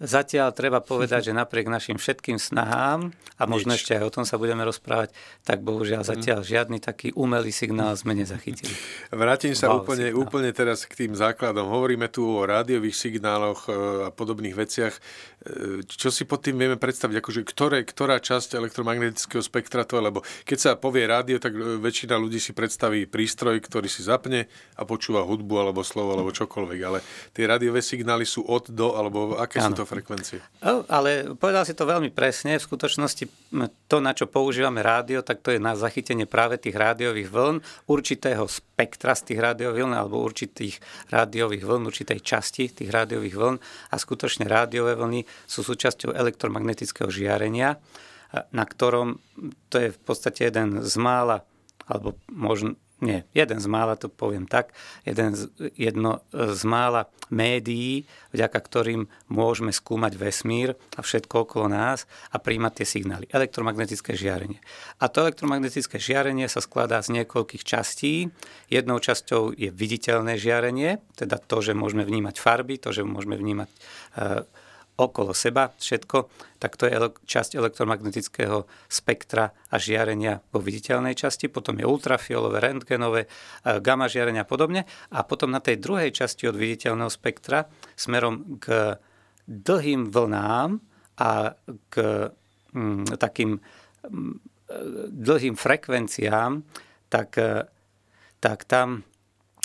Zatiaľ 0.03 0.51
treba 0.51 0.83
povedať, 0.83 1.21
že 1.31 1.33
napriek 1.33 1.71
našim 1.71 1.97
všetkým 1.97 2.43
snahám, 2.43 3.15
a 3.43 3.47
možno 3.51 3.75
Nič. 3.75 3.83
ešte 3.83 3.99
aj 3.99 4.05
o 4.07 4.15
tom 4.15 4.25
sa 4.27 4.39
budeme 4.39 4.63
rozprávať, 4.63 5.11
tak 5.43 5.67
bohužiaľ 5.67 6.07
zatiaľ 6.07 6.47
žiadny 6.47 6.79
taký 6.79 7.11
umelý 7.19 7.51
signál 7.51 7.99
sme 7.99 8.15
nezachytili. 8.15 8.71
Vrátim 9.11 9.59
sa 9.59 9.75
úplne, 9.75 10.15
úplne 10.15 10.55
teraz 10.55 10.87
k 10.87 11.07
tým 11.07 11.19
základom. 11.19 11.67
Hovoríme 11.67 12.07
tu 12.07 12.23
o 12.23 12.47
rádiových 12.47 12.95
signáloch 12.95 13.67
e, 13.67 13.71
a 14.07 14.11
podobných 14.15 14.55
veciach. 14.55 14.95
E, 14.95 15.01
čo 15.83 16.15
si 16.15 16.23
pod 16.23 16.47
tým 16.47 16.55
vieme 16.55 16.79
predstaviť? 16.79 17.19
Akože 17.19 17.41
ktoré, 17.43 17.83
ktorá 17.83 18.23
časť 18.23 18.55
elektromagnetického 18.55 19.43
spektra 19.43 19.83
to 19.83 19.99
je? 19.99 20.07
Lebo 20.07 20.23
keď 20.47 20.59
sa 20.59 20.71
povie 20.79 21.11
rádio, 21.11 21.43
tak 21.43 21.59
e, 21.59 21.83
väčšina 21.83 22.15
ľudí 22.15 22.39
si 22.39 22.55
predstaví 22.55 23.11
prístroj, 23.11 23.59
ktorý 23.59 23.91
si 23.91 24.07
zapne 24.07 24.47
a 24.79 24.87
počúva 24.87 25.27
hudbu 25.27 25.55
alebo 25.59 25.83
slovo 25.83 26.15
alebo 26.15 26.31
čokoľvek. 26.31 26.81
Ale 26.87 27.03
tie 27.35 27.45
rádiové 27.51 27.83
signály 27.83 28.23
sú 28.23 28.47
od 28.47 28.71
do, 28.71 28.95
alebo 28.95 29.35
aké 29.35 29.59
ano. 29.59 29.75
sú 29.75 29.83
to 29.83 29.85
frekvencie. 29.93 30.41
Ale 30.89 31.37
povedal 31.37 31.69
si 31.69 31.77
to 31.77 31.85
veľmi 31.85 32.09
presne. 32.09 32.57
V 32.57 32.65
skutočnosti 32.65 33.25
to, 33.87 33.97
na 34.01 34.17
čo 34.17 34.25
používame 34.25 34.81
rádio, 34.81 35.21
tak 35.21 35.45
to 35.45 35.53
je 35.53 35.61
na 35.61 35.77
zachytenie 35.77 36.25
práve 36.25 36.57
tých 36.57 36.73
rádiových 36.73 37.29
vln, 37.29 37.57
určitého 37.93 38.49
spektra 38.49 39.13
z 39.13 39.33
tých 39.33 39.41
rádiových 39.45 39.85
vln 39.85 39.95
alebo 39.95 40.25
určitých 40.25 40.81
rádiových 41.13 41.69
vln, 41.69 41.83
určitej 41.85 42.19
časti 42.25 42.73
tých 42.73 42.89
rádiových 42.89 43.37
vln. 43.37 43.57
A 43.93 43.95
skutočne 44.01 44.49
rádiové 44.49 44.97
vlny 44.97 45.29
sú 45.45 45.61
súčasťou 45.61 46.17
elektromagnetického 46.17 47.13
žiarenia, 47.13 47.77
na 48.33 48.65
ktorom 48.65 49.21
to 49.69 49.77
je 49.77 49.89
v 49.93 50.01
podstate 50.01 50.49
jeden 50.49 50.81
z 50.81 50.95
mála, 50.97 51.45
alebo 51.85 52.17
možno 52.33 52.81
nie, 53.03 53.27
jeden 53.35 53.59
z 53.59 53.67
mála, 53.67 53.99
to 53.99 54.07
poviem 54.07 54.47
tak, 54.47 54.71
jeden 55.03 55.35
z, 55.35 55.51
jedno 55.75 56.23
z 56.31 56.63
mála 56.63 57.11
médií, 57.35 58.07
vďaka 58.31 58.55
ktorým 58.63 59.11
môžeme 59.27 59.75
skúmať 59.75 60.15
vesmír 60.15 60.79
a 60.95 61.03
všetko 61.03 61.43
okolo 61.43 61.67
nás 61.67 62.07
a 62.31 62.39
príjmať 62.39 62.73
tie 62.79 62.87
signály. 62.87 63.27
Elektromagnetické 63.35 64.15
žiarenie. 64.15 64.63
A 65.03 65.11
to 65.11 65.27
elektromagnetické 65.27 65.99
žiarenie 65.99 66.47
sa 66.47 66.63
skladá 66.63 67.03
z 67.03 67.11
niekoľkých 67.19 67.67
častí. 67.67 68.31
Jednou 68.71 69.03
časťou 69.03 69.59
je 69.59 69.75
viditeľné 69.75 70.39
žiarenie, 70.39 71.03
teda 71.19 71.43
to, 71.43 71.59
že 71.59 71.75
môžeme 71.75 72.07
vnímať 72.07 72.39
farby, 72.39 72.79
to, 72.79 72.95
že 72.95 73.03
môžeme 73.03 73.35
vnímať 73.35 73.67
e, 73.67 73.79
okolo 74.97 75.33
seba 75.33 75.73
všetko, 75.73 76.29
tak 76.61 76.77
to 76.77 76.85
je 76.85 76.97
časť 77.25 77.57
elektromagnetického 77.57 78.69
spektra 78.87 79.51
a 79.73 79.77
žiarenia 79.81 80.45
vo 80.53 80.61
viditeľnej 80.61 81.17
časti, 81.17 81.49
potom 81.49 81.81
je 81.81 81.89
ultrafiolové, 81.89 82.61
rentgenové, 82.61 83.27
e, 83.27 83.29
gamma 83.81 84.07
žiarenia 84.07 84.45
a 84.45 84.49
podobne. 84.49 84.85
A 85.17 85.25
potom 85.25 85.49
na 85.49 85.65
tej 85.65 85.81
druhej 85.81 86.13
časti 86.13 86.45
od 86.45 86.61
viditeľného 86.61 87.09
spektra 87.09 87.65
smerom 87.97 88.61
k 88.61 88.97
dlhým 89.49 90.13
vlnám 90.13 90.79
a 91.19 91.57
k 91.89 91.95
mm, 92.77 93.17
takým 93.17 93.59
mm, 93.59 94.35
dlhým 95.09 95.55
frekvenciám, 95.57 96.63
tak, 97.09 97.31
e, 97.41 97.65
tak 98.41 98.69
tam 98.69 99.03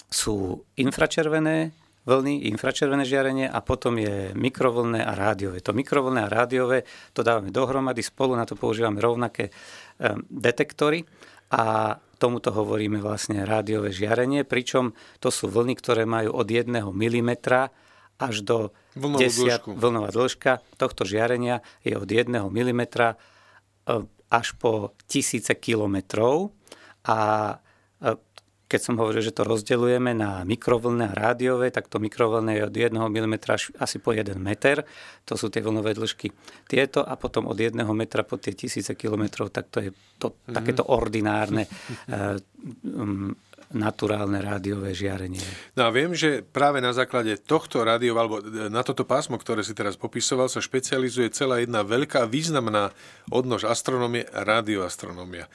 sú 0.07 0.63
infračervené, 0.79 1.75
vlny, 2.07 2.47
infračervené 2.47 3.03
žiarenie 3.03 3.51
a 3.51 3.59
potom 3.59 3.99
je 3.99 4.31
mikrovlné 4.31 5.03
a 5.03 5.11
rádiové. 5.11 5.59
To 5.59 5.75
mikrovlné 5.75 6.23
a 6.23 6.31
rádiové 6.31 6.87
to 7.11 7.21
dávame 7.21 7.51
dohromady, 7.51 7.99
spolu 7.99 8.39
na 8.39 8.47
to 8.47 8.55
používame 8.55 9.03
rovnaké 9.03 9.51
um, 9.51 10.23
detektory 10.31 11.03
a 11.51 11.95
tomuto 12.17 12.55
hovoríme 12.55 13.03
vlastne 13.03 13.43
rádiové 13.43 13.91
žiarenie, 13.91 14.47
pričom 14.47 14.95
to 15.19 15.29
sú 15.29 15.51
vlny, 15.51 15.75
ktoré 15.77 16.07
majú 16.07 16.33
od 16.33 16.47
1 16.47 16.71
mm 16.71 17.31
až 18.17 18.35
do 18.41 18.73
Vlnovú 18.97 19.21
10, 19.21 19.77
vlnová 19.77 20.09
dĺžka 20.09 20.65
tohto 20.81 21.05
žiarenia 21.05 21.61
je 21.85 21.93
od 21.93 22.09
1 22.09 22.33
mm 22.33 22.81
až 24.27 24.47
po 24.57 24.97
tisíce 25.05 25.53
kilometrov 25.53 26.49
a 27.05 27.19
keď 28.67 28.81
som 28.83 28.99
hovoril, 28.99 29.23
že 29.23 29.31
to 29.31 29.47
rozdeľujeme 29.47 30.11
na 30.11 30.43
mikrovlné 30.43 31.15
a 31.15 31.17
rádiové, 31.17 31.71
tak 31.71 31.87
to 31.87 32.03
mikrovlné 32.03 32.59
je 32.59 32.67
od 32.67 32.75
1 32.75 32.91
mm 32.91 33.35
až 33.47 33.71
asi 33.79 33.97
po 34.03 34.11
1 34.11 34.35
meter. 34.35 34.83
To 35.23 35.39
sú 35.39 35.47
tie 35.47 35.63
vlnové 35.63 35.95
dĺžky 35.95 36.35
tieto 36.67 36.99
a 36.99 37.15
potom 37.15 37.47
od 37.47 37.55
1 37.55 37.73
metra 37.95 38.27
po 38.27 38.35
tie 38.35 38.51
tisíce 38.51 38.91
kilometrov, 38.93 39.55
tak 39.55 39.71
to 39.71 39.79
je 39.87 39.89
to, 40.19 40.35
mm-hmm. 40.35 40.53
takéto 40.53 40.83
ordinárne 40.83 41.63
uh, 42.11 42.35
um, 42.83 43.31
naturálne 43.67 44.39
rádiové 44.39 44.95
žiarenie. 44.95 45.43
No 45.75 45.87
a 45.87 45.89
viem, 45.91 46.15
že 46.15 46.39
práve 46.39 46.79
na 46.79 46.95
základe 46.95 47.35
tohto 47.35 47.83
rádio, 47.83 48.15
alebo 48.15 48.39
na 48.71 48.79
toto 48.79 49.03
pásmo, 49.03 49.35
ktoré 49.35 49.59
si 49.59 49.75
teraz 49.75 49.99
popisoval, 49.99 50.47
sa 50.47 50.63
špecializuje 50.63 51.27
celá 51.35 51.59
jedna 51.59 51.83
veľká 51.83 52.23
významná 52.31 52.95
odnož 53.27 53.67
astronomie 53.67 54.23
radioastronomia 54.31 55.51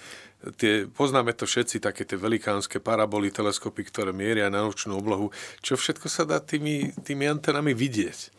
tie, 0.59 0.91
poznáme 0.91 1.33
to 1.33 1.47
všetci, 1.47 1.79
také 1.79 2.03
tie 2.03 2.19
velikánske 2.19 2.83
paraboly, 2.83 3.31
teleskopy, 3.31 3.83
ktoré 3.87 4.11
mieria 4.11 4.51
na 4.51 4.67
nočnú 4.67 4.99
oblohu. 4.99 5.31
Čo 5.63 5.79
všetko 5.79 6.07
sa 6.11 6.27
dá 6.27 6.43
tými, 6.43 6.91
tými 7.07 7.31
antenami 7.31 7.73
vidieť? 7.73 8.35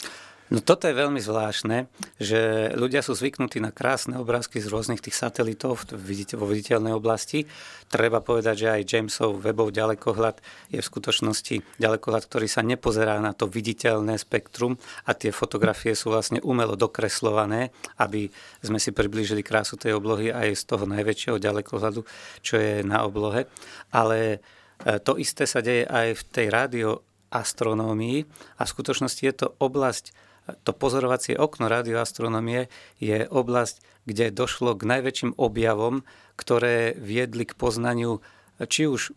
No 0.52 0.60
toto 0.60 0.92
je 0.92 0.94
veľmi 0.94 1.24
zvláštne, 1.24 1.88
že 2.20 2.74
ľudia 2.76 3.00
sú 3.00 3.16
zvyknutí 3.16 3.64
na 3.64 3.72
krásne 3.72 4.20
obrázky 4.20 4.60
z 4.60 4.68
rôznych 4.68 5.00
tých 5.00 5.16
satelitov 5.16 5.88
vo 5.88 6.46
viditeľnej 6.46 6.92
oblasti. 6.92 7.48
Treba 7.88 8.20
povedať, 8.20 8.68
že 8.68 8.68
aj 8.68 8.82
Jamesov 8.84 9.40
webov 9.40 9.72
ďalekohľad 9.72 10.44
je 10.68 10.84
v 10.84 10.90
skutočnosti 10.92 11.56
ďalekohľad, 11.80 12.24
ktorý 12.28 12.52
sa 12.52 12.60
nepozerá 12.60 13.24
na 13.24 13.32
to 13.32 13.48
viditeľné 13.48 14.20
spektrum 14.20 14.76
a 15.08 15.16
tie 15.16 15.32
fotografie 15.32 15.96
sú 15.96 16.12
vlastne 16.12 16.44
umelo 16.44 16.76
dokreslované, 16.76 17.72
aby 18.04 18.28
sme 18.60 18.84
si 18.84 18.92
priblížili 18.92 19.48
krásu 19.48 19.80
tej 19.80 19.96
oblohy 19.96 20.28
aj 20.28 20.60
z 20.60 20.64
toho 20.68 20.84
najväčšieho 20.84 21.40
ďalekohľadu, 21.40 22.04
čo 22.44 22.60
je 22.60 22.84
na 22.84 23.08
oblohe. 23.08 23.48
Ale 23.96 24.38
e, 24.84 25.00
to 25.00 25.16
isté 25.16 25.48
sa 25.48 25.64
deje 25.64 25.88
aj 25.88 26.20
v 26.20 26.24
tej 26.36 26.48
radioastronómii 26.52 28.18
a 28.60 28.62
v 28.68 28.74
skutočnosti 28.76 29.24
je 29.24 29.36
to 29.40 29.48
oblasť 29.64 30.33
to 30.64 30.72
pozorovacie 30.76 31.40
okno 31.40 31.72
radioastronomie 31.72 32.68
je 33.00 33.24
oblasť, 33.24 33.80
kde 34.04 34.36
došlo 34.36 34.76
k 34.76 34.84
najväčším 34.84 35.40
objavom, 35.40 36.04
ktoré 36.36 36.96
viedli 37.00 37.48
k 37.48 37.56
poznaniu 37.56 38.20
či 38.68 38.88
už 38.88 39.16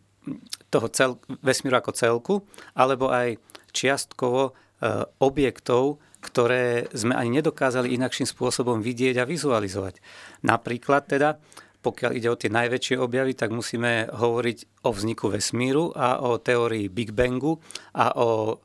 toho 0.70 0.86
cel, 0.90 1.18
vesmíru 1.42 1.78
ako 1.78 1.92
celku, 1.94 2.34
alebo 2.74 3.10
aj 3.10 3.38
čiastkovo 3.70 4.50
e, 4.50 4.52
objektov, 5.22 6.02
ktoré 6.18 6.90
sme 6.90 7.14
ani 7.14 7.38
nedokázali 7.38 7.94
inakším 7.94 8.26
spôsobom 8.26 8.82
vidieť 8.82 9.22
a 9.22 9.28
vizualizovať. 9.28 10.02
Napríklad 10.42 11.06
teda, 11.06 11.38
pokiaľ 11.86 12.10
ide 12.18 12.28
o 12.30 12.38
tie 12.38 12.50
najväčšie 12.50 12.98
objavy, 12.98 13.38
tak 13.38 13.54
musíme 13.54 14.10
hovoriť 14.10 14.82
o 14.82 14.90
vzniku 14.90 15.30
vesmíru 15.30 15.94
a 15.94 16.18
o 16.26 16.42
teórii 16.42 16.90
Big 16.90 17.14
Bangu 17.14 17.62
a 17.94 18.10
o, 18.18 18.58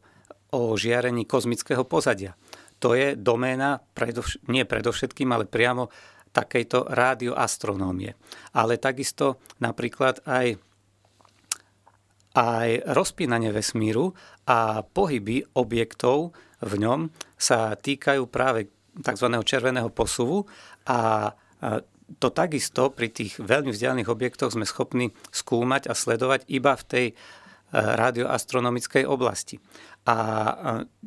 o 0.57 0.61
žiarení 0.73 1.29
kozmického 1.29 1.85
pozadia 1.85 2.33
to 2.81 2.97
je 2.97 3.13
doména 3.13 3.77
predovš- 3.93 4.41
nie 4.49 4.65
predovšetkým, 4.65 5.29
ale 5.29 5.45
priamo 5.45 5.93
takejto 6.33 6.89
rádioastronómie. 6.89 8.17
Ale 8.57 8.81
takisto 8.81 9.37
napríklad 9.61 10.25
aj 10.25 10.57
aj 12.31 12.87
rozpínanie 12.95 13.51
vesmíru 13.51 14.15
a 14.47 14.87
pohyby 14.87 15.43
objektov 15.51 16.31
v 16.63 16.73
ňom 16.79 17.11
sa 17.35 17.75
týkajú 17.75 18.23
práve 18.31 18.71
tzv. 18.95 19.27
červeného 19.43 19.91
posuvu 19.91 20.47
a 20.87 21.31
to 22.19 22.27
takisto 22.31 22.87
pri 22.87 23.11
tých 23.11 23.35
veľmi 23.35 23.75
vzdialených 23.75 24.07
objektoch 24.07 24.55
sme 24.55 24.63
schopní 24.63 25.11
skúmať 25.31 25.91
a 25.91 25.93
sledovať 25.95 26.47
iba 26.47 26.71
v 26.75 26.87
tej 26.87 27.05
radioastronomickej 27.71 29.07
oblasti. 29.07 29.59
A 30.07 30.15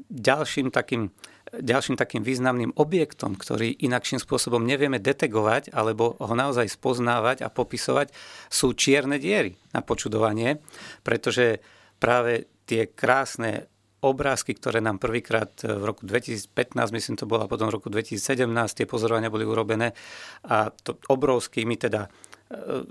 ďalším 0.08 0.72
takým 0.72 1.12
ďalším 1.60 1.98
takým 1.98 2.22
významným 2.26 2.74
objektom, 2.74 3.38
ktorý 3.38 3.74
inakším 3.84 4.22
spôsobom 4.22 4.62
nevieme 4.62 4.98
detegovať 4.98 5.70
alebo 5.74 6.18
ho 6.18 6.34
naozaj 6.34 6.66
spoznávať 6.70 7.44
a 7.44 7.52
popisovať, 7.52 8.10
sú 8.50 8.72
čierne 8.74 9.20
diery 9.20 9.54
na 9.70 9.84
počudovanie, 9.84 10.58
pretože 11.06 11.62
práve 12.00 12.50
tie 12.64 12.90
krásne 12.90 13.68
obrázky, 14.04 14.52
ktoré 14.52 14.84
nám 14.84 15.00
prvýkrát 15.00 15.56
v 15.64 15.80
roku 15.80 16.04
2015, 16.04 16.52
myslím 16.92 17.16
to 17.16 17.24
bolo, 17.24 17.48
a 17.48 17.50
potom 17.50 17.72
v 17.72 17.76
roku 17.80 17.88
2017 17.88 18.44
tie 18.76 18.84
pozorovania 18.84 19.32
boli 19.32 19.48
urobené 19.48 19.96
a 20.44 20.68
to 20.68 21.00
obrovskými 21.08 21.80
teda 21.80 22.12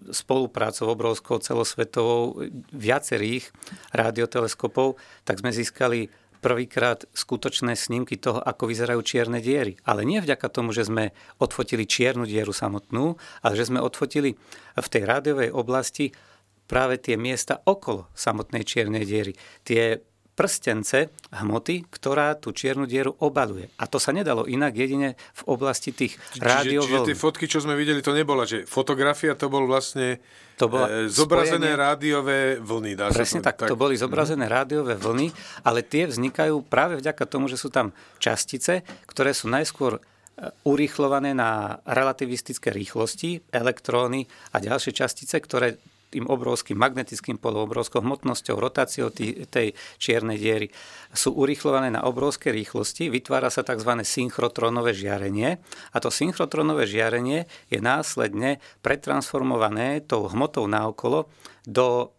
spoluprácou 0.10 0.90
obrovskou 0.90 1.38
celosvetovou 1.38 2.50
viacerých 2.74 3.54
radioteleskopov, 3.94 4.98
tak 5.24 5.40
sme 5.40 5.54
získali 5.54 6.10
prvýkrát 6.44 7.08
skutočné 7.16 7.80
snímky 7.80 8.20
toho, 8.20 8.44
ako 8.44 8.68
vyzerajú 8.68 9.00
čierne 9.00 9.40
diery. 9.40 9.80
Ale 9.88 10.04
nie 10.04 10.20
vďaka 10.20 10.52
tomu, 10.52 10.76
že 10.76 10.84
sme 10.84 11.16
odfotili 11.40 11.88
čiernu 11.88 12.28
dieru 12.28 12.52
samotnú, 12.52 13.16
ale 13.40 13.54
že 13.56 13.72
sme 13.72 13.80
odfotili 13.80 14.36
v 14.76 14.88
tej 14.92 15.04
rádiovej 15.08 15.56
oblasti 15.56 16.12
práve 16.68 17.00
tie 17.00 17.16
miesta 17.16 17.64
okolo 17.64 18.12
samotnej 18.12 18.68
čiernej 18.68 19.08
diery. 19.08 19.34
Tie 19.64 20.04
prstence 20.34 21.14
hmoty, 21.30 21.86
ktorá 21.94 22.34
tú 22.34 22.50
čiernu 22.54 22.90
dieru 22.90 23.14
obaluje. 23.22 23.70
A 23.78 23.86
to 23.86 24.02
sa 24.02 24.10
nedalo 24.10 24.50
inak 24.50 24.74
jedine 24.74 25.14
v 25.14 25.44
oblasti 25.46 25.94
tých 25.94 26.18
rádiovln. 26.42 26.90
Čiže, 26.90 27.00
čiže 27.06 27.10
tie 27.14 27.18
fotky, 27.18 27.46
čo 27.46 27.62
sme 27.62 27.78
videli, 27.78 28.02
to 28.02 28.18
nebola, 28.18 28.50
že 28.50 28.66
fotografia 28.66 29.38
to 29.38 29.48
bol 29.50 29.70
vlastne 29.70 30.18
to 30.58 30.70
bola 30.70 31.06
e, 31.06 31.10
zobrazené 31.10 31.74
spojenie... 31.74 31.82
rádiové 31.82 32.40
vlny. 32.62 32.92
Dá 32.94 33.10
Presne 33.10 33.42
to, 33.42 33.46
tak, 33.50 33.56
tak, 33.66 33.70
to 33.74 33.78
boli 33.78 33.98
zobrazené 33.98 34.46
mm. 34.46 34.54
rádiové 34.54 34.94
vlny, 34.98 35.28
ale 35.66 35.82
tie 35.82 36.06
vznikajú 36.06 36.66
práve 36.66 36.98
vďaka 37.02 37.26
tomu, 37.26 37.50
že 37.50 37.58
sú 37.58 37.74
tam 37.74 37.90
častice, 38.22 38.86
ktoré 39.10 39.34
sú 39.34 39.50
najskôr 39.50 39.98
e, 39.98 40.02
urýchlované 40.66 41.34
na 41.34 41.82
relativistické 41.90 42.70
rýchlosti, 42.70 43.50
elektróny 43.50 44.30
a 44.54 44.62
ďalšie 44.62 44.94
častice, 44.94 45.42
ktoré 45.42 45.82
tým 46.14 46.30
obrovským 46.30 46.78
magnetickým 46.78 47.42
polom, 47.42 47.66
obrovskou 47.66 48.06
hmotnosťou, 48.06 48.62
rotáciou 48.62 49.10
tý, 49.10 49.50
tej 49.50 49.74
čiernej 49.98 50.38
diery 50.38 50.68
sú 51.10 51.34
urýchlované 51.34 51.90
na 51.90 52.06
obrovské 52.06 52.54
rýchlosti, 52.54 53.10
vytvára 53.10 53.50
sa 53.50 53.66
tzv. 53.66 54.06
synchrotronové 54.06 54.94
žiarenie 54.94 55.58
a 55.90 55.98
to 55.98 56.14
synchrotronové 56.14 56.86
žiarenie 56.86 57.50
je 57.74 57.80
následne 57.82 58.62
pretransformované 58.86 60.06
tou 60.06 60.30
hmotou 60.30 60.70
naokolo 60.70 61.26
do 61.66 62.14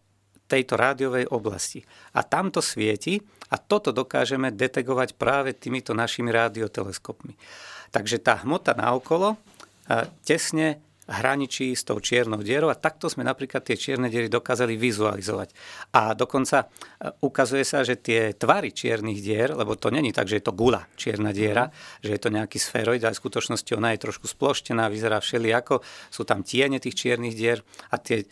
tejto 0.44 0.76
rádiovej 0.76 1.30
oblasti. 1.32 1.80
A 2.12 2.20
tamto 2.20 2.60
svieti 2.60 3.22
a 3.48 3.56
toto 3.56 3.94
dokážeme 3.94 4.52
detegovať 4.52 5.16
práve 5.16 5.56
týmito 5.56 5.96
našimi 5.96 6.28
rádioteleskopmi. 6.34 7.38
Takže 7.94 8.20
tá 8.20 8.42
hmota 8.44 8.76
naokolo 8.76 9.40
tesne 10.24 10.83
hraničí 11.04 11.76
s 11.76 11.84
tou 11.84 12.00
čiernou 12.00 12.40
dierou 12.40 12.72
a 12.72 12.80
takto 12.80 13.12
sme 13.12 13.24
napríklad 13.24 13.60
tie 13.60 13.76
čierne 13.76 14.08
diery 14.08 14.32
dokázali 14.32 14.76
vizualizovať. 14.80 15.52
A 15.92 16.16
dokonca 16.16 16.64
e, 16.64 16.66
ukazuje 17.20 17.64
sa, 17.64 17.84
že 17.84 18.00
tie 18.00 18.32
tvary 18.32 18.72
čiernych 18.72 19.20
dier, 19.20 19.52
lebo 19.52 19.76
to 19.76 19.92
není 19.92 20.16
tak, 20.16 20.28
že 20.28 20.40
je 20.40 20.44
to 20.48 20.56
gula 20.56 20.88
čierna 20.96 21.36
diera, 21.36 21.68
že 22.00 22.16
je 22.16 22.20
to 22.20 22.32
nejaký 22.32 22.56
sféroid, 22.56 23.04
ale 23.04 23.12
v 23.12 23.22
skutočnosti 23.22 23.70
ona 23.76 23.92
je 23.92 24.04
trošku 24.04 24.26
sploštená, 24.28 24.88
vyzerá 24.88 25.20
všelijako, 25.20 25.84
sú 26.08 26.24
tam 26.24 26.40
tiene 26.40 26.80
tých 26.80 26.96
čiernych 26.96 27.36
dier 27.36 27.60
a 27.92 28.00
tie, 28.00 28.24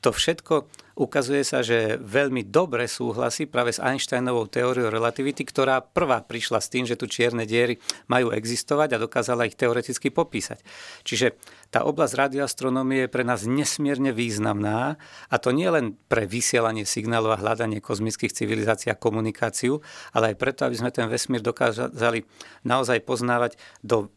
to 0.00 0.12
všetko 0.12 0.68
ukazuje 1.00 1.40
sa, 1.48 1.64
že 1.64 1.96
veľmi 1.96 2.44
dobre 2.52 2.84
súhlasí 2.84 3.48
práve 3.48 3.72
s 3.72 3.80
Einsteinovou 3.80 4.44
teóriou 4.52 4.92
relativity, 4.92 5.48
ktorá 5.48 5.80
prvá 5.80 6.20
prišla 6.20 6.60
s 6.60 6.68
tým, 6.68 6.84
že 6.84 7.00
tu 7.00 7.08
čierne 7.08 7.48
diery 7.48 7.80
majú 8.12 8.28
existovať 8.36 8.94
a 8.94 9.02
dokázala 9.02 9.48
ich 9.48 9.56
teoreticky 9.56 10.12
popísať. 10.12 10.60
Čiže 11.08 11.40
tá 11.72 11.88
oblasť 11.88 12.28
radioastronómie 12.28 13.08
je 13.08 13.12
pre 13.12 13.24
nás 13.24 13.48
nesmierne 13.48 14.12
významná 14.12 15.00
a 15.32 15.36
to 15.40 15.56
nie 15.56 15.72
len 15.72 15.96
pre 16.12 16.28
vysielanie 16.28 16.84
signálov 16.84 17.40
a 17.40 17.40
hľadanie 17.40 17.80
kozmických 17.80 18.36
civilizácií 18.36 18.92
a 18.92 19.00
komunikáciu, 19.00 19.80
ale 20.12 20.34
aj 20.34 20.36
preto, 20.36 20.68
aby 20.68 20.76
sme 20.76 20.92
ten 20.92 21.08
vesmír 21.08 21.40
dokázali 21.40 22.28
naozaj 22.68 23.00
poznávať 23.08 23.56
do 23.80 24.12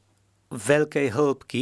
veľkej 0.52 1.08
hĺbky, 1.16 1.62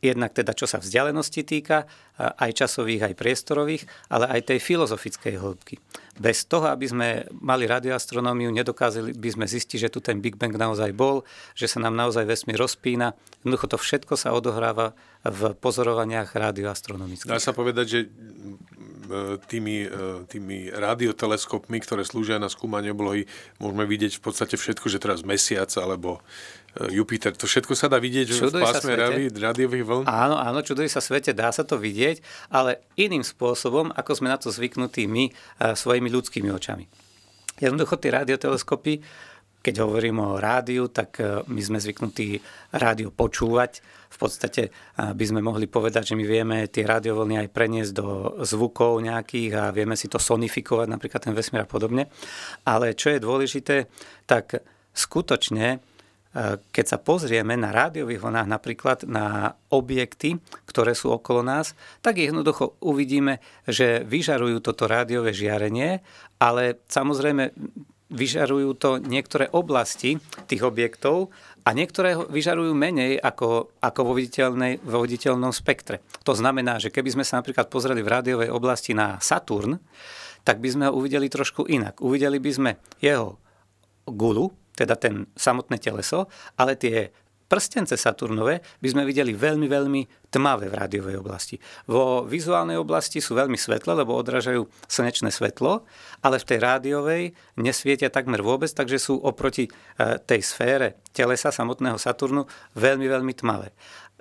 Jednak 0.00 0.32
teda, 0.32 0.56
čo 0.56 0.64
sa 0.64 0.80
vzdialenosti 0.80 1.44
týka, 1.44 1.84
aj 2.20 2.50
časových, 2.56 3.12
aj 3.12 3.14
priestorových, 3.16 3.84
ale 4.12 4.28
aj 4.28 4.52
tej 4.52 4.58
filozofickej 4.60 5.34
hĺbky. 5.40 5.76
Bez 6.20 6.44
toho, 6.44 6.68
aby 6.68 6.84
sme 6.84 7.08
mali 7.40 7.64
radioastronómiu, 7.64 8.52
nedokázali 8.52 9.16
by 9.16 9.30
sme 9.32 9.46
zistiť, 9.48 9.88
že 9.88 9.92
tu 9.92 10.04
ten 10.04 10.20
Big 10.20 10.36
Bang 10.36 10.52
naozaj 10.52 10.92
bol, 10.92 11.24
že 11.56 11.64
sa 11.68 11.80
nám 11.80 11.96
naozaj 11.96 12.28
vesmír 12.28 12.60
rozpína. 12.60 13.16
Jednoducho 13.40 13.72
to 13.72 13.78
všetko 13.80 14.20
sa 14.20 14.36
odohráva 14.36 14.92
v 15.24 15.56
pozorovaniach 15.56 16.32
radioastronomických. 16.36 17.28
Dá 17.28 17.40
sa 17.40 17.56
povedať, 17.56 17.86
že 17.88 17.98
tými, 19.48 19.88
tými 20.28 20.70
radioteleskopmi, 20.70 21.76
ktoré 21.82 22.04
slúžia 22.04 22.38
na 22.38 22.52
skúmanie 22.52 22.92
oblohy, 22.92 23.26
môžeme 23.58 23.84
vidieť 23.88 24.20
v 24.20 24.22
podstate 24.22 24.54
všetko, 24.60 24.86
že 24.92 25.02
teraz 25.02 25.24
mesiac 25.24 25.68
alebo 25.80 26.20
E, 26.20 26.59
Jupiter. 26.78 27.34
To 27.34 27.50
všetko 27.50 27.74
sa 27.74 27.90
dá 27.90 27.98
vidieť 27.98 28.30
čuduje 28.30 28.62
v 28.62 28.66
pásme 28.70 28.94
rádiových 29.34 29.82
vln? 29.82 30.04
Áno, 30.06 30.38
áno, 30.38 30.62
čuduje 30.62 30.86
sa 30.86 31.02
svete, 31.02 31.34
dá 31.34 31.50
sa 31.50 31.66
to 31.66 31.74
vidieť, 31.74 32.22
ale 32.54 32.86
iným 32.94 33.26
spôsobom, 33.26 33.90
ako 33.90 34.10
sme 34.14 34.30
na 34.30 34.38
to 34.38 34.54
zvyknutí 34.54 35.10
my 35.10 35.24
e, 35.28 35.32
svojimi 35.74 36.06
ľudskými 36.06 36.46
očami. 36.46 36.86
Jednoducho 37.58 37.98
tie 37.98 38.14
radioteleskopy, 38.14 39.02
keď 39.60 39.74
hovorím 39.82 40.22
o 40.22 40.38
rádiu, 40.38 40.86
tak 40.86 41.18
e, 41.18 41.42
my 41.50 41.60
sme 41.60 41.82
zvyknutí 41.82 42.38
rádio 42.70 43.10
počúvať. 43.10 43.82
V 44.10 44.18
podstate 44.18 44.74
by 44.98 45.22
sme 45.22 45.38
mohli 45.38 45.70
povedať, 45.70 46.12
že 46.12 46.18
my 46.18 46.26
vieme 46.26 46.66
tie 46.66 46.82
radiovlny 46.82 47.46
aj 47.46 47.48
preniesť 47.54 47.92
do 47.94 48.08
zvukov 48.42 48.98
nejakých 48.98 49.54
a 49.54 49.64
vieme 49.70 49.94
si 49.94 50.10
to 50.10 50.18
sonifikovať, 50.18 50.90
napríklad 50.90 51.30
ten 51.30 51.34
vesmír 51.34 51.62
a 51.62 51.70
podobne. 51.70 52.10
Ale 52.66 52.98
čo 52.98 53.14
je 53.14 53.22
dôležité, 53.22 53.86
tak 54.26 54.66
skutočne 54.90 55.78
keď 56.70 56.84
sa 56.86 56.98
pozrieme 57.02 57.58
na 57.58 57.74
rádiových 57.74 58.22
vlnách 58.22 58.48
napríklad 58.48 58.98
na 59.10 59.58
objekty, 59.74 60.38
ktoré 60.70 60.94
sú 60.94 61.10
okolo 61.10 61.42
nás, 61.42 61.74
tak 61.98 62.22
jednoducho 62.22 62.78
uvidíme, 62.78 63.42
že 63.66 64.06
vyžarujú 64.06 64.62
toto 64.62 64.86
rádiové 64.86 65.34
žiarenie, 65.34 65.98
ale 66.38 66.78
samozrejme 66.86 67.50
vyžarujú 68.10 68.70
to 68.78 68.90
niektoré 68.98 69.50
oblasti 69.54 70.18
tých 70.50 70.62
objektov 70.66 71.30
a 71.62 71.70
niektoré 71.70 72.18
vyžarujú 72.18 72.74
menej 72.74 73.18
ako, 73.18 73.70
ako 73.78 74.00
vo, 74.02 74.14
vo 74.82 74.98
viditeľnom 75.06 75.54
spektre. 75.54 76.02
To 76.26 76.34
znamená, 76.34 76.82
že 76.82 76.90
keby 76.90 77.14
sme 77.14 77.24
sa 77.26 77.38
napríklad 77.38 77.70
pozreli 77.70 78.02
v 78.02 78.10
rádiovej 78.10 78.50
oblasti 78.50 78.94
na 78.94 79.18
Saturn, 79.22 79.78
tak 80.42 80.58
by 80.58 80.68
sme 80.72 80.84
ho 80.90 80.96
uvideli 80.98 81.30
trošku 81.30 81.70
inak. 81.70 82.02
Uvideli 82.02 82.42
by 82.42 82.50
sme 82.50 82.70
jeho 82.98 83.38
gulu, 84.12 84.50
teda 84.74 84.96
ten 84.96 85.28
samotné 85.36 85.76
teleso, 85.80 86.30
ale 86.56 86.76
tie 86.78 87.10
prstence 87.50 87.98
Saturnové 87.98 88.62
by 88.78 88.88
sme 88.94 89.02
videli 89.02 89.34
veľmi, 89.34 89.66
veľmi 89.66 90.30
tmavé 90.30 90.70
v 90.70 90.78
rádiovej 90.78 91.18
oblasti. 91.18 91.58
Vo 91.90 92.22
vizuálnej 92.22 92.78
oblasti 92.78 93.18
sú 93.18 93.34
veľmi 93.34 93.58
svetlé, 93.58 93.98
lebo 93.98 94.14
odrážajú 94.14 94.62
slnečné 94.86 95.34
svetlo, 95.34 95.82
ale 96.22 96.38
v 96.38 96.46
tej 96.46 96.58
rádiovej 96.62 97.22
nesvietia 97.58 98.06
takmer 98.06 98.38
vôbec, 98.38 98.70
takže 98.70 99.02
sú 99.02 99.18
oproti 99.18 99.66
e, 99.66 99.70
tej 100.22 100.46
sfére 100.46 101.02
telesa 101.10 101.50
samotného 101.50 101.98
Saturnu 101.98 102.46
veľmi, 102.78 103.10
veľmi 103.10 103.34
tmavé. 103.34 103.74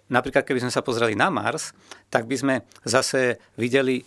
Napríklad, 0.10 0.42
keby 0.42 0.66
sme 0.66 0.74
sa 0.74 0.82
pozreli 0.82 1.14
na 1.14 1.30
Mars, 1.30 1.70
tak 2.10 2.26
by 2.26 2.34
sme 2.34 2.56
zase 2.82 3.38
videli 3.54 4.02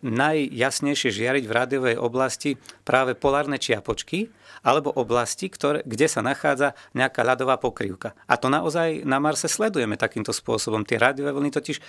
najjasnejšie 0.00 1.10
žiariť 1.10 1.44
v 1.44 1.52
rádiovej 1.52 1.96
oblasti 1.98 2.54
práve 2.86 3.18
polárne 3.18 3.58
čiapočky 3.58 4.30
alebo 4.62 4.94
oblasti, 4.94 5.50
ktoré, 5.50 5.82
kde 5.82 6.06
sa 6.06 6.22
nachádza 6.22 6.74
nejaká 6.94 7.22
ľadová 7.26 7.58
pokrývka. 7.58 8.14
A 8.26 8.38
to 8.38 8.46
naozaj 8.50 9.02
na 9.02 9.18
Marse 9.18 9.50
sledujeme 9.50 9.98
takýmto 9.98 10.30
spôsobom. 10.30 10.86
Tie 10.86 10.98
rádiové 10.98 11.34
vlny 11.34 11.50
totiž 11.54 11.76
e, 11.78 11.82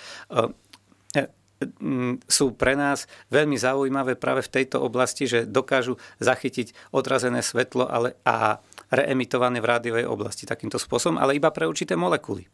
e, 1.18 1.22
sú 2.26 2.54
pre 2.54 2.78
nás 2.78 3.10
veľmi 3.34 3.58
zaujímavé 3.58 4.14
práve 4.14 4.46
v 4.46 4.62
tejto 4.62 4.78
oblasti, 4.82 5.26
že 5.26 5.46
dokážu 5.46 5.98
zachytiť 6.22 6.94
odrazené 6.94 7.42
svetlo 7.42 7.86
ale, 7.86 8.14
a 8.22 8.62
reemitované 8.94 9.58
v 9.58 9.70
rádiovej 9.70 10.06
oblasti 10.06 10.46
takýmto 10.46 10.78
spôsobom, 10.78 11.18
ale 11.18 11.34
iba 11.34 11.50
pre 11.50 11.66
určité 11.66 11.98
molekuly. 11.98 12.46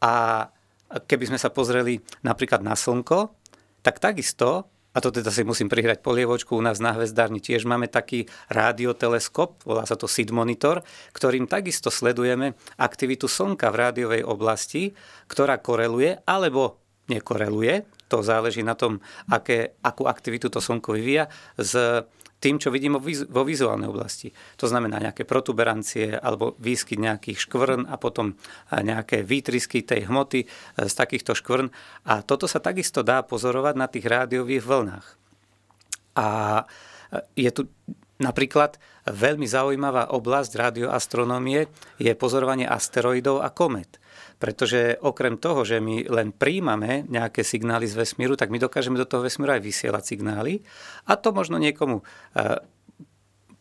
A 0.00 0.44
keby 1.08 1.28
sme 1.32 1.38
sa 1.40 1.52
pozreli 1.52 2.00
napríklad 2.24 2.64
na 2.64 2.72
Slnko, 2.72 3.41
tak 3.82 3.98
takisto, 3.98 4.70
a 4.92 4.98
to 5.00 5.08
teda 5.08 5.32
si 5.32 5.42
musím 5.42 5.72
prihrať 5.72 6.04
polievočku, 6.04 6.52
u 6.52 6.62
nás 6.64 6.76
na 6.76 6.92
Hvezdárni 6.92 7.40
tiež 7.40 7.64
máme 7.64 7.88
taký 7.88 8.28
rádioteleskop, 8.52 9.64
volá 9.64 9.88
sa 9.88 9.96
to 9.96 10.04
SID 10.04 10.30
monitor, 10.30 10.84
ktorým 11.16 11.48
takisto 11.48 11.88
sledujeme 11.88 12.52
aktivitu 12.76 13.24
Slnka 13.24 13.72
v 13.72 13.80
rádiovej 13.88 14.22
oblasti, 14.22 14.92
ktorá 15.32 15.56
koreluje 15.58 16.20
alebo 16.28 16.82
nekoreluje, 17.08 17.88
to 18.12 18.20
záleží 18.20 18.60
na 18.60 18.76
tom, 18.76 19.00
aké, 19.32 19.72
akú 19.80 20.04
aktivitu 20.04 20.52
to 20.52 20.60
Slnko 20.60 20.92
vyvíja, 20.92 21.32
s 21.56 22.04
tým, 22.42 22.58
čo 22.58 22.74
vidím 22.74 22.98
vo 23.30 23.42
vizuálnej 23.46 23.86
oblasti. 23.86 24.34
To 24.58 24.66
znamená 24.66 24.98
nejaké 24.98 25.22
protuberancie 25.22 26.18
alebo 26.18 26.58
výskyt 26.58 26.98
nejakých 26.98 27.38
škvrn 27.48 27.86
a 27.86 27.94
potom 27.96 28.34
nejaké 28.74 29.22
výtrysky 29.22 29.86
tej 29.86 30.10
hmoty 30.10 30.42
e, 30.42 30.46
z 30.90 30.92
takýchto 30.98 31.38
škvrn. 31.38 31.70
A 32.10 32.26
toto 32.26 32.50
sa 32.50 32.58
takisto 32.58 33.06
dá 33.06 33.22
pozorovať 33.22 33.74
na 33.78 33.86
tých 33.86 34.10
rádiových 34.10 34.66
vlnách. 34.66 35.06
A 36.18 36.26
e, 37.14 37.46
je 37.46 37.50
tu 37.54 37.70
Napríklad 38.22 38.78
veľmi 39.10 39.50
zaujímavá 39.50 40.14
oblasť 40.14 40.54
radioastronómie 40.54 41.66
je 41.98 42.14
pozorovanie 42.14 42.70
asteroidov 42.70 43.42
a 43.42 43.50
komet. 43.50 43.98
Pretože 44.42 44.98
okrem 44.98 45.38
toho, 45.38 45.62
že 45.62 45.78
my 45.78 46.02
len 46.10 46.34
príjmame 46.34 47.06
nejaké 47.06 47.46
signály 47.46 47.86
z 47.86 47.94
vesmíru, 47.94 48.34
tak 48.34 48.50
my 48.50 48.58
dokážeme 48.58 48.98
do 48.98 49.06
toho 49.06 49.22
vesmíru 49.22 49.54
aj 49.54 49.62
vysielať 49.62 50.02
signály. 50.02 50.66
A 51.06 51.14
to 51.14 51.30
možno 51.30 51.62
niekomu 51.62 52.02
e, 52.34 52.58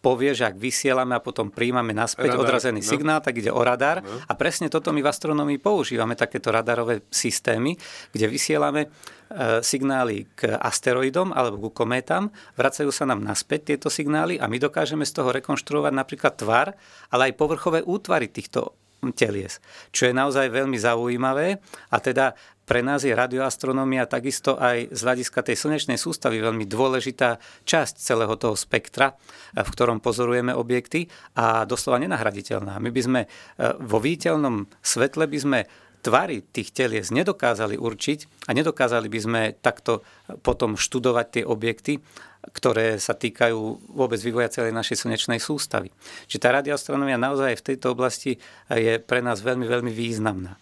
povie, 0.02 0.34
že 0.34 0.50
ak 0.50 0.58
vysielame 0.58 1.14
a 1.14 1.22
potom 1.22 1.54
príjmame 1.54 1.94
naspäť 1.94 2.34
radar, 2.34 2.42
odrazený 2.42 2.82
no. 2.82 2.90
signál, 2.90 3.22
tak 3.22 3.38
ide 3.38 3.54
o 3.54 3.62
radar. 3.62 4.02
No. 4.02 4.10
A 4.26 4.34
presne 4.34 4.68
toto 4.74 4.90
my 4.90 5.06
v 5.06 5.08
astronomii 5.14 5.62
používame, 5.62 6.18
takéto 6.18 6.50
radarové 6.50 7.06
systémy, 7.14 7.78
kde 8.10 8.26
vysielame 8.26 8.82
e, 8.82 9.62
signály 9.62 10.34
k 10.34 10.58
asteroidom 10.58 11.30
alebo 11.30 11.70
ku 11.70 11.86
kométam, 11.86 12.34
vracajú 12.58 12.90
sa 12.90 13.06
nám 13.06 13.22
naspäť 13.22 13.78
tieto 13.78 13.94
signály 13.94 14.42
a 14.42 14.50
my 14.50 14.58
dokážeme 14.58 15.06
z 15.06 15.14
toho 15.14 15.30
rekonštruovať 15.30 15.94
napríklad 15.94 16.34
tvar, 16.42 16.74
ale 17.14 17.30
aj 17.30 17.38
povrchové 17.38 17.86
útvary 17.86 18.34
týchto 18.34 18.81
telies, 19.10 19.58
čo 19.90 20.06
je 20.06 20.14
naozaj 20.14 20.54
veľmi 20.54 20.78
zaujímavé 20.78 21.58
a 21.90 21.98
teda 21.98 22.38
pre 22.72 22.86
nás 22.86 23.04
je 23.04 23.12
radioastronómia 23.12 24.08
takisto 24.08 24.56
aj 24.56 24.96
z 24.96 25.00
hľadiska 25.04 25.44
tej 25.44 25.60
slnečnej 25.60 26.00
sústavy 26.00 26.40
veľmi 26.40 26.64
dôležitá 26.70 27.42
časť 27.68 28.00
celého 28.00 28.32
toho 28.40 28.56
spektra, 28.56 29.18
v 29.58 29.70
ktorom 29.76 30.00
pozorujeme 30.00 30.56
objekty 30.56 31.12
a 31.36 31.68
doslova 31.68 32.00
nenahraditeľná. 32.00 32.80
My 32.80 32.88
by 32.94 33.02
sme 33.02 33.22
e, 33.26 33.28
vo 33.76 34.00
viditeľnom 34.00 34.72
svetle 34.80 35.28
by 35.28 35.40
sme 35.42 35.60
tvary 36.00 36.48
tých 36.48 36.72
telies 36.72 37.14
nedokázali 37.14 37.76
určiť 37.76 38.50
a 38.50 38.56
nedokázali 38.56 39.08
by 39.12 39.20
sme 39.20 39.42
takto 39.60 40.02
potom 40.42 40.80
študovať 40.80 41.26
tie 41.28 41.44
objekty 41.44 42.02
ktoré 42.50 42.98
sa 42.98 43.14
týkajú 43.14 43.94
vôbec 43.94 44.18
vývoja 44.18 44.50
celej 44.50 44.74
našej 44.74 45.06
slnečnej 45.06 45.38
sústavy. 45.38 45.94
Čiže 46.26 46.42
tá 46.42 46.50
radioastronomia 46.50 47.22
naozaj 47.22 47.62
v 47.62 47.66
tejto 47.74 47.94
oblasti 47.94 48.42
je 48.66 48.98
pre 48.98 49.22
nás 49.22 49.46
veľmi, 49.46 49.70
veľmi 49.70 49.94
významná. 49.94 50.58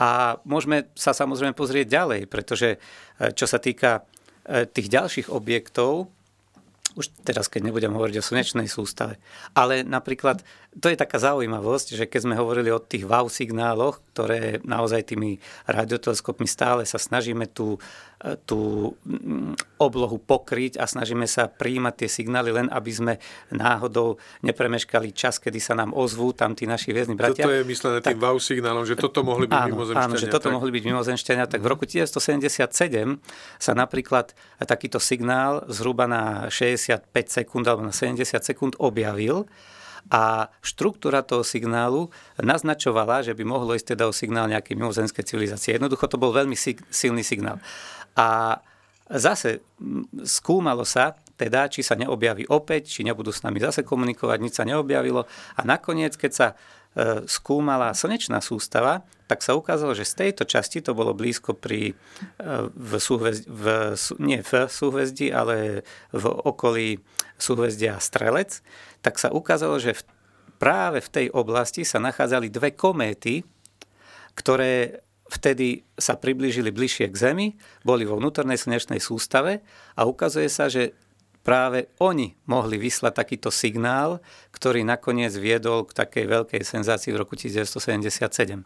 A 0.00 0.40
môžeme 0.42 0.90
sa 0.98 1.14
samozrejme 1.14 1.54
pozrieť 1.54 1.86
ďalej, 1.86 2.20
pretože 2.26 2.68
e, 2.74 2.78
čo 3.36 3.46
sa 3.46 3.62
týka 3.62 4.02
e, 4.42 4.66
tých 4.66 4.90
ďalších 4.90 5.28
objektov, 5.30 6.10
už 6.98 7.06
teraz, 7.22 7.46
keď 7.46 7.70
nebudem 7.70 7.94
hovoriť 7.94 8.18
o 8.18 8.26
slnečnej 8.26 8.66
sústave. 8.66 9.22
Ale 9.54 9.86
napríklad, 9.86 10.42
to 10.70 10.86
je 10.86 10.94
taká 10.94 11.18
zaujímavosť, 11.18 11.98
že 11.98 12.04
keď 12.06 12.20
sme 12.30 12.38
hovorili 12.38 12.70
o 12.70 12.78
tých 12.78 13.02
wow 13.02 13.26
signáloch, 13.26 13.98
ktoré 14.14 14.62
naozaj 14.62 15.10
tými 15.10 15.42
radioteleskopmi 15.66 16.46
stále 16.46 16.86
sa 16.86 17.02
snažíme 17.02 17.50
tú 17.50 17.82
tú 18.44 18.92
mm, 19.08 19.80
oblohu 19.80 20.20
pokryť 20.20 20.76
a 20.76 20.84
snažíme 20.84 21.24
sa 21.24 21.48
príjmať 21.48 22.04
tie 22.04 22.08
signály 22.20 22.52
len, 22.52 22.68
aby 22.68 22.92
sme 22.92 23.14
náhodou 23.48 24.20
nepremeškali 24.44 25.16
čas, 25.16 25.40
kedy 25.40 25.56
sa 25.56 25.72
nám 25.72 25.96
ozvú 25.96 26.36
tam 26.36 26.52
tí 26.52 26.68
naši 26.68 26.92
hviezdni 26.92 27.16
bratia. 27.16 27.48
Toto 27.48 27.56
je 27.56 27.64
myslené 27.64 28.04
tak, 28.04 28.12
tým 28.12 28.20
wow 28.20 28.36
signálom, 28.36 28.84
že 28.84 29.00
toto 29.00 29.24
mohli 29.24 29.48
byť 29.48 29.56
áno, 29.56 29.72
mimozemšťania. 29.72 30.04
Áno, 30.04 30.20
že 30.20 30.28
toto 30.28 30.52
tak? 30.52 30.56
mohli 30.60 30.70
byť 30.76 30.84
mimozemšťania. 30.84 31.44
Tak 31.48 31.60
v 31.64 31.68
roku 31.72 31.88
1977 31.88 33.24
sa 33.56 33.72
napríklad 33.72 34.36
takýto 34.68 35.00
signál 35.00 35.64
zhruba 35.72 36.04
na 36.04 36.52
65 36.52 37.08
sekúnd 37.24 37.64
alebo 37.64 37.88
na 37.88 37.94
70 37.96 38.20
sekúnd 38.44 38.76
objavil 38.76 39.48
a 40.08 40.48
štruktúra 40.64 41.20
toho 41.20 41.44
signálu 41.44 42.08
naznačovala, 42.40 43.20
že 43.20 43.36
by 43.36 43.44
mohlo 43.44 43.76
ísť 43.76 43.94
teda 43.94 44.08
o 44.08 44.16
signál 44.16 44.48
nejakej 44.48 44.78
mimozemskej 44.78 45.24
civilizácie. 45.26 45.76
Jednoducho 45.76 46.08
to 46.08 46.16
bol 46.16 46.32
veľmi 46.32 46.56
silný 46.88 47.20
signál. 47.20 47.60
A 48.16 48.58
zase 49.10 49.60
skúmalo 50.22 50.86
sa, 50.86 51.18
teda, 51.40 51.72
či 51.72 51.80
sa 51.80 51.96
neobjaví 51.96 52.46
opäť, 52.52 52.92
či 52.92 53.00
nebudú 53.00 53.32
s 53.32 53.40
nami 53.40 53.64
zase 53.64 53.80
komunikovať, 53.80 54.38
nič 54.44 54.54
sa 54.60 54.68
neobjavilo. 54.68 55.24
A 55.56 55.60
nakoniec, 55.64 56.12
keď 56.14 56.32
sa 56.32 56.46
skúmala 57.30 57.94
slnečná 57.94 58.42
sústava, 58.42 59.06
tak 59.30 59.46
sa 59.46 59.54
ukázalo, 59.54 59.94
že 59.94 60.02
z 60.02 60.26
tejto 60.26 60.42
časti, 60.42 60.82
to 60.82 60.90
bolo 60.90 61.14
blízko 61.14 61.54
pri, 61.54 61.94
e, 61.94 61.94
v, 62.66 62.92
súhvezdi, 62.98 63.46
v, 63.46 63.94
nie 64.18 64.42
v 64.42 64.66
súhvezdí, 64.66 65.30
ale 65.30 65.86
v 66.10 66.24
okolí 66.26 66.98
súhvezdia 67.38 68.02
Strelec, 68.02 68.58
tak 69.06 69.22
sa 69.22 69.30
ukázalo, 69.30 69.78
že 69.78 69.94
v, 69.94 70.02
práve 70.58 70.98
v 70.98 71.12
tej 71.14 71.26
oblasti 71.30 71.86
sa 71.86 72.02
nachádzali 72.02 72.50
dve 72.50 72.74
kométy, 72.74 73.46
ktoré 74.34 74.98
vtedy 75.30 75.86
sa 75.94 76.18
priblížili 76.18 76.74
bližšie 76.74 77.06
k 77.14 77.20
Zemi, 77.30 77.54
boli 77.86 78.02
vo 78.02 78.18
vnútornej 78.18 78.58
slnečnej 78.58 78.98
sústave 78.98 79.62
a 79.94 80.10
ukazuje 80.10 80.50
sa, 80.50 80.66
že 80.66 80.90
práve 81.50 81.90
oni 81.98 82.38
mohli 82.46 82.78
vyslať 82.78 83.26
takýto 83.26 83.50
signál, 83.50 84.22
ktorý 84.54 84.86
nakoniec 84.86 85.34
viedol 85.34 85.82
k 85.82 85.98
takej 85.98 86.30
veľkej 86.30 86.62
senzácii 86.62 87.10
v 87.10 87.26
roku 87.26 87.34
1977. 87.34 88.62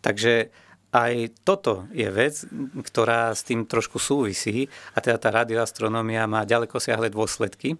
Takže 0.00 0.48
aj 0.96 1.12
toto 1.44 1.84
je 1.92 2.08
vec, 2.08 2.40
ktorá 2.88 3.36
s 3.36 3.44
tým 3.44 3.68
trošku 3.68 4.00
súvisí 4.00 4.64
a 4.96 5.04
teda 5.04 5.20
tá 5.20 5.28
radioastronómia 5.28 6.24
má 6.24 6.48
ďaleko 6.48 6.80
siahle 6.80 7.12
dôsledky. 7.12 7.76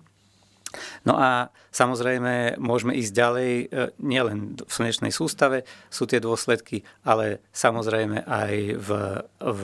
No 1.08 1.16
a 1.16 1.48
samozrejme 1.72 2.60
môžeme 2.60 2.92
ísť 2.92 3.12
ďalej, 3.12 3.52
e, 3.52 3.64
nielen 4.04 4.60
v 4.60 4.68
slnečnej 4.68 5.12
sústave 5.12 5.64
sú 5.88 6.04
tie 6.04 6.20
dôsledky, 6.20 6.84
ale 7.08 7.40
samozrejme 7.56 8.24
aj 8.28 8.52
v, 8.76 8.90
v, 9.40 9.62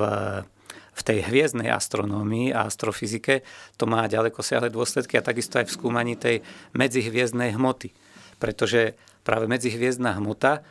v 0.99 1.07
tej 1.07 1.19
hviezdnej 1.31 1.71
astronómii 1.71 2.51
a 2.51 2.67
astrofyzike 2.67 3.47
to 3.79 3.87
má 3.87 4.11
ďaleko 4.11 4.43
siahle 4.43 4.67
dôsledky 4.67 5.15
a 5.15 5.23
takisto 5.23 5.63
aj 5.63 5.71
v 5.71 5.77
skúmaní 5.79 6.19
tej 6.19 6.43
medzihviezdnej 6.75 7.55
hmoty. 7.55 7.95
Pretože 8.43 8.99
práve 9.23 9.47
medzihviezdná 9.47 10.19
hmota, 10.19 10.67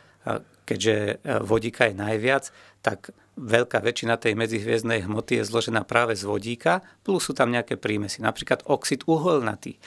keďže 0.68 0.94
e, 0.94 1.14
vodíka 1.40 1.88
je 1.88 1.96
najviac, 1.96 2.52
tak 2.84 3.16
veľká 3.38 3.80
väčšina 3.80 4.18
tej 4.18 4.34
medzihviezdnej 4.34 5.06
hmoty 5.06 5.40
je 5.40 5.48
zložená 5.48 5.86
práve 5.86 6.18
z 6.18 6.26
vodíka, 6.26 6.84
plus 7.06 7.30
sú 7.30 7.32
tam 7.32 7.54
nejaké 7.54 7.78
prímesy, 7.78 8.20
napríklad 8.20 8.66
oxid 8.68 9.06
uholnatý, 9.08 9.78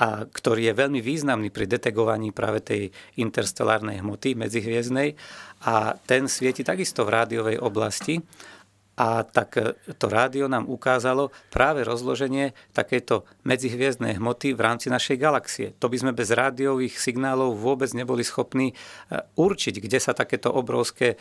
a, 0.00 0.24
ktorý 0.24 0.70
je 0.70 0.78
veľmi 0.78 1.00
významný 1.02 1.52
pri 1.52 1.66
detegovaní 1.68 2.30
práve 2.30 2.64
tej 2.64 2.82
interstelárnej 3.18 4.00
hmoty 4.00 4.38
medzihviezdnej 4.38 5.18
a 5.66 5.98
ten 6.08 6.30
svieti 6.30 6.64
takisto 6.64 7.04
v 7.04 7.12
rádiovej 7.12 7.56
oblasti 7.60 8.22
a 9.00 9.24
tak 9.24 9.56
e, 9.56 9.72
to 9.96 10.12
rádio 10.12 10.44
nám 10.44 10.68
ukázalo 10.68 11.32
práve 11.48 11.80
rozloženie 11.88 12.52
takéto 12.76 13.24
medzihviezdnej 13.48 14.20
hmoty 14.20 14.52
v 14.52 14.60
rámci 14.60 14.92
našej 14.92 15.16
galaxie. 15.16 15.66
To 15.80 15.88
by 15.88 15.96
sme 15.96 16.12
bez 16.12 16.28
rádiových 16.28 17.00
signálov 17.00 17.56
vôbec 17.56 17.88
neboli 17.96 18.20
schopní 18.20 18.72
e, 18.72 18.74
určiť, 19.40 19.80
kde 19.80 19.96
sa 19.96 20.12
takéto 20.12 20.52
obrovské 20.52 21.16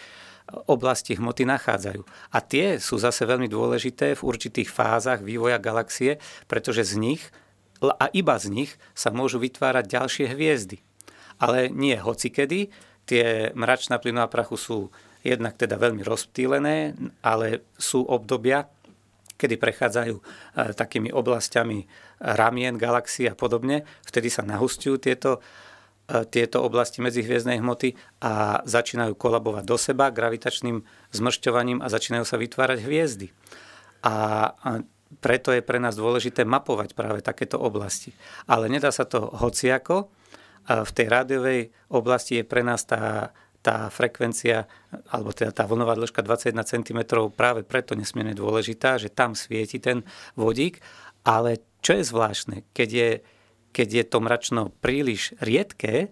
oblasti 0.68 1.16
hmoty 1.16 1.48
nachádzajú. 1.48 2.02
A 2.36 2.38
tie 2.44 2.82
sú 2.84 3.00
zase 3.00 3.24
veľmi 3.24 3.48
dôležité 3.48 4.18
v 4.18 4.26
určitých 4.28 4.68
fázach 4.68 5.24
vývoja 5.24 5.62
galaxie, 5.62 6.20
pretože 6.52 6.84
z 6.84 7.00
nich 7.00 7.24
a 7.80 8.12
iba 8.12 8.36
z 8.36 8.52
nich 8.52 8.72
sa 8.92 9.08
môžu 9.08 9.40
vytvárať 9.40 9.88
ďalšie 9.88 10.26
hviezdy. 10.36 10.84
Ale 11.40 11.72
nie 11.72 11.96
hocikedy, 11.96 12.76
tie 13.08 13.56
mračná 13.56 14.04
plynová 14.04 14.28
prachu 14.28 14.58
sú 14.60 14.78
jednak 15.26 15.60
teda 15.60 15.76
veľmi 15.76 16.04
rozptýlené, 16.04 16.96
ale 17.24 17.66
sú 17.76 18.08
obdobia, 18.08 18.68
kedy 19.40 19.56
prechádzajú 19.56 20.16
e, 20.16 20.24
takými 20.76 21.12
oblastiami 21.16 21.88
ramien, 22.20 22.76
galaxie 22.76 23.32
a 23.32 23.36
podobne. 23.36 23.88
Vtedy 24.04 24.28
sa 24.28 24.44
nahustujú 24.44 25.00
tieto 25.00 25.40
E, 26.10 26.26
tieto 26.26 26.66
oblasti 26.66 27.06
medzihviezdnej 27.06 27.62
hmoty 27.62 27.94
a 28.26 28.66
začínajú 28.66 29.14
kolabovať 29.14 29.64
do 29.64 29.78
seba 29.78 30.10
gravitačným 30.10 30.82
zmršťovaním 31.14 31.86
a 31.86 31.88
začínajú 31.94 32.26
sa 32.26 32.42
vytvárať 32.42 32.82
hviezdy. 32.82 33.30
A 34.02 34.14
preto 35.22 35.54
je 35.54 35.62
pre 35.62 35.78
nás 35.78 35.94
dôležité 35.94 36.50
mapovať 36.50 36.98
práve 36.98 37.22
takéto 37.22 37.62
oblasti. 37.62 38.16
Ale 38.50 38.66
nedá 38.72 38.90
sa 38.90 39.06
to 39.06 39.30
hociako. 39.38 40.10
V 40.70 40.92
tej 40.94 41.08
rádiovej 41.10 41.74
oblasti 41.90 42.42
je 42.42 42.46
pre 42.46 42.62
nás 42.62 42.86
tá, 42.86 43.34
tá 43.60 43.92
frekvencia, 43.92 44.68
alebo 45.12 45.36
teda 45.36 45.52
tá 45.52 45.68
vlnová 45.68 45.96
dĺžka 46.00 46.24
21 46.24 46.64
cm 46.64 47.00
práve 47.36 47.68
preto 47.68 47.94
nesmierne 47.96 48.32
dôležitá, 48.32 48.96
že 48.96 49.12
tam 49.12 49.36
svieti 49.36 49.84
ten 49.84 50.08
vodík. 50.40 50.80
Ale 51.28 51.60
čo 51.84 52.00
je 52.00 52.04
zvláštne, 52.08 52.58
keď 52.72 52.90
je 52.92 53.10
keď 53.70 53.88
je 54.02 54.04
to 54.10 54.18
mračno 54.18 54.62
príliš 54.82 55.38
riedké, 55.38 56.10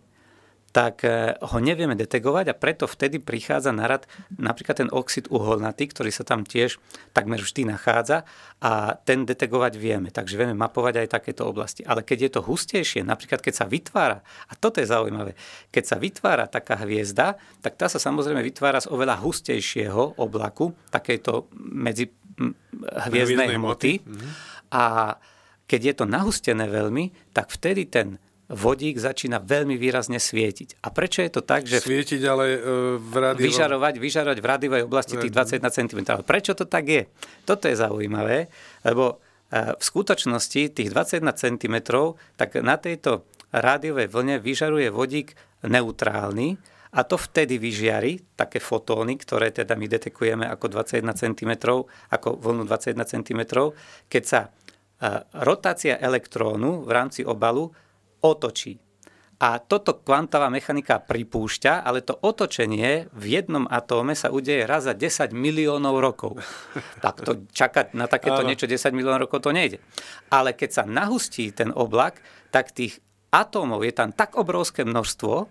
tak 0.72 1.08
eh, 1.08 1.34
ho 1.40 1.58
nevieme 1.58 1.96
detegovať 1.96 2.46
a 2.52 2.56
preto 2.58 2.86
vtedy 2.86 3.24
prichádza 3.24 3.72
na 3.72 3.88
rad 3.88 4.04
napríklad 4.36 4.86
ten 4.86 4.90
oxid 4.92 5.26
uholnatý, 5.32 5.90
ktorý 5.90 6.12
sa 6.12 6.28
tam 6.28 6.44
tiež 6.44 6.78
takmer 7.16 7.40
vždy 7.40 7.72
nachádza 7.72 8.28
a 8.60 8.98
ten 9.00 9.24
detegovať 9.24 9.74
vieme. 9.80 10.10
Takže 10.12 10.36
vieme 10.36 10.58
mapovať 10.58 11.06
aj 11.06 11.08
takéto 11.14 11.48
oblasti. 11.48 11.82
Ale 11.88 12.04
keď 12.04 12.18
je 12.28 12.32
to 12.38 12.42
hustejšie, 12.46 13.02
napríklad 13.06 13.40
keď 13.40 13.54
sa 13.54 13.66
vytvára, 13.66 14.22
a 14.22 14.54
toto 14.58 14.84
je 14.84 14.88
zaujímavé, 14.90 15.34
keď 15.72 15.84
sa 15.84 15.98
vytvára 15.98 16.46
taká 16.50 16.78
hviezda, 16.84 17.40
tak 17.64 17.80
tá 17.80 17.88
sa 17.88 17.98
samozrejme 18.02 18.44
vytvára 18.44 18.84
z 18.84 18.92
oveľa 18.92 19.24
hustejšieho 19.24 20.20
oblaku, 20.20 20.76
takejto 20.92 21.50
medzi 21.58 22.12
hviezdnej 23.10 23.58
hmoty. 23.58 24.04
Mhm. 24.04 24.28
A 24.74 25.16
keď 25.68 25.82
je 25.84 25.94
to 26.00 26.06
nahustené 26.08 26.66
veľmi, 26.72 27.36
tak 27.36 27.52
vtedy 27.52 27.92
ten 27.92 28.22
vodík 28.48 28.96
začína 28.96 29.44
veľmi 29.44 29.76
výrazne 29.76 30.24
svietiť. 30.24 30.80
A 30.80 30.88
prečo 30.92 31.20
je 31.20 31.32
to 31.32 31.44
tak, 31.44 31.68
že... 31.68 31.84
Svietiť 31.84 32.22
ale 32.24 32.46
e, 32.56 32.60
v 32.96 33.14
rádiu... 33.20 33.52
Vyžarovať, 33.52 33.94
vyžarovať 34.00 34.38
v 34.40 34.48
rádiovej 34.48 34.82
oblasti 34.88 35.20
tých 35.20 35.36
21 35.36 35.68
cm. 35.68 36.00
Prečo 36.24 36.56
to 36.56 36.64
tak 36.64 36.88
je? 36.88 37.04
Toto 37.44 37.68
je 37.68 37.76
zaujímavé, 37.76 38.48
lebo 38.88 39.20
e, 39.52 39.76
v 39.76 39.84
skutočnosti 39.84 40.72
tých 40.72 40.90
21 40.96 41.28
cm, 41.36 41.76
tak 42.40 42.56
na 42.64 42.80
tejto 42.80 43.28
rádiovej 43.52 44.08
vlne 44.08 44.40
vyžaruje 44.40 44.88
vodík 44.96 45.36
neutrálny, 45.68 46.56
a 46.88 47.04
to 47.04 47.20
vtedy 47.20 47.60
vyžiari 47.60 48.16
také 48.40 48.64
fotóny, 48.64 49.20
ktoré 49.20 49.52
teda 49.52 49.76
my 49.76 49.86
detekujeme 49.92 50.48
ako 50.48 50.72
21 50.72 51.14
cm, 51.14 51.52
ako 52.10 52.40
vlnu 52.40 52.64
21 52.64 53.04
cm, 53.04 53.42
keď 54.08 54.24
sa 54.24 54.42
e, 54.48 54.50
rotácia 55.44 56.00
elektrónu 56.00 56.88
v 56.88 56.92
rámci 56.96 57.28
obalu 57.28 57.76
otočí. 58.28 58.76
A 59.38 59.62
toto 59.62 60.02
kvantová 60.02 60.50
mechanika 60.50 60.98
pripúšťa, 60.98 61.86
ale 61.86 62.02
to 62.02 62.18
otočenie 62.18 63.06
v 63.14 63.24
jednom 63.38 63.70
atóme 63.70 64.18
sa 64.18 64.34
udeje 64.34 64.66
raz 64.66 64.90
za 64.90 64.98
10 64.98 65.30
miliónov 65.30 66.02
rokov. 66.02 66.42
Tak 67.06 67.22
to 67.22 67.46
čakať 67.54 67.94
na 67.94 68.10
takéto 68.10 68.42
niečo 68.42 68.66
10 68.66 68.98
miliónov 68.98 69.30
rokov 69.30 69.46
to 69.46 69.54
nejde. 69.54 69.78
Ale 70.34 70.58
keď 70.58 70.70
sa 70.82 70.84
nahustí 70.90 71.54
ten 71.54 71.70
oblak, 71.70 72.18
tak 72.50 72.74
tých 72.74 72.98
atómov 73.30 73.86
je 73.86 73.94
tam 73.94 74.10
tak 74.10 74.34
obrovské 74.34 74.82
množstvo, 74.82 75.46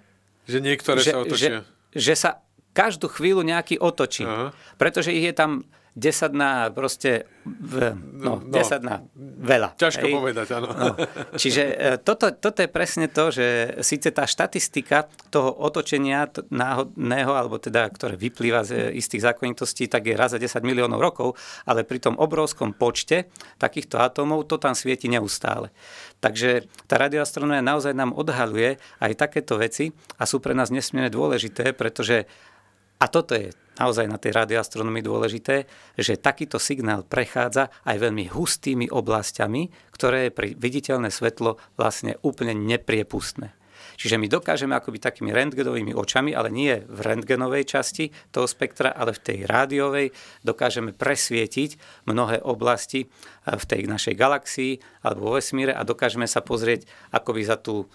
že 0.47 0.59
niektoré 0.62 1.03
že, 1.03 1.11
sa 1.11 1.19
otočia. 1.23 1.51
Že, 1.95 1.99
že 1.99 2.15
sa 2.15 2.31
každú 2.75 3.11
chvíľu 3.11 3.43
nejaký 3.43 3.79
otočí. 3.83 4.27
Aha. 4.27 4.55
Pretože 4.79 5.11
ich 5.11 5.27
je 5.27 5.35
tam 5.35 5.67
10 5.97 6.37
na 6.37 6.69
proste, 6.69 7.25
no, 7.49 8.37
no, 8.45 8.53
10 8.53 8.85
na 8.85 9.01
veľa. 9.17 9.81
Ťažko 9.81 10.05
hej. 10.05 10.13
povedať, 10.13 10.49
áno. 10.53 10.69
No. 10.69 10.93
Čiže 11.41 11.63
e, 11.65 11.97
toto, 11.97 12.29
toto 12.37 12.61
je 12.61 12.69
presne 12.69 13.09
to, 13.09 13.33
že 13.33 13.81
síce 13.81 14.13
tá 14.13 14.29
štatistika 14.29 15.09
toho 15.33 15.57
otočenia 15.57 16.29
náhodného, 16.53 17.33
alebo 17.33 17.57
teda, 17.57 17.89
ktoré 17.89 18.21
vyplýva 18.21 18.61
z 18.69 18.93
e, 18.93 19.01
istých 19.01 19.25
zákonitostí, 19.25 19.89
tak 19.89 20.05
je 20.05 20.21
raz 20.21 20.37
za 20.37 20.39
10 20.39 20.61
miliónov 20.61 21.01
rokov, 21.01 21.33
ale 21.65 21.81
pri 21.89 22.05
tom 22.05 22.21
obrovskom 22.21 22.77
počte 22.77 23.33
takýchto 23.57 23.97
atómov 23.97 24.45
to 24.53 24.61
tam 24.61 24.77
svieti 24.77 25.09
neustále. 25.09 25.73
Takže 26.21 26.69
tá 26.85 27.01
radioastronomia 27.01 27.65
naozaj 27.65 27.97
nám 27.97 28.13
odhaluje 28.13 28.77
aj 29.01 29.13
takéto 29.17 29.57
veci 29.57 29.97
a 30.21 30.29
sú 30.29 30.45
pre 30.45 30.53
nás 30.53 30.69
nesmierne 30.69 31.09
dôležité, 31.09 31.73
pretože 31.73 32.29
a 32.97 33.05
toto 33.13 33.37
je 33.37 33.53
naozaj 33.77 34.09
na 34.09 34.17
tej 34.17 34.33
radioastronomii 34.33 35.05
dôležité, 35.05 35.69
že 36.01 36.17
takýto 36.17 36.57
signál 36.57 37.05
prechádza 37.05 37.69
aj 37.85 37.97
veľmi 38.01 38.33
hustými 38.33 38.89
oblastiami, 38.89 39.69
ktoré 39.93 40.29
je 40.29 40.33
pre 40.33 40.47
viditeľné 40.57 41.13
svetlo 41.13 41.61
vlastne 41.77 42.17
úplne 42.25 42.57
nepriepustné. 42.57 43.53
Čiže 43.97 44.21
my 44.21 44.29
dokážeme 44.29 44.77
akoby 44.77 45.01
takými 45.01 45.33
rentgenovými 45.33 45.97
očami, 45.97 46.37
ale 46.37 46.53
nie 46.53 46.85
v 46.85 46.99
rentgenovej 47.01 47.65
časti 47.65 48.13
toho 48.29 48.45
spektra, 48.45 48.93
ale 48.93 49.17
v 49.17 49.25
tej 49.25 49.39
rádiovej, 49.49 50.13
dokážeme 50.45 50.93
presvietiť 50.93 52.05
mnohé 52.05 52.45
oblasti 52.45 53.09
v 53.49 53.65
tej 53.65 53.89
našej 53.89 54.15
galaxii 54.17 54.73
alebo 55.01 55.33
vo 55.33 55.41
vesmíre 55.41 55.73
a 55.73 55.85
dokážeme 55.85 56.29
sa 56.29 56.45
pozrieť 56.45 56.85
akoby 57.13 57.41
za 57.45 57.57
tú 57.57 57.89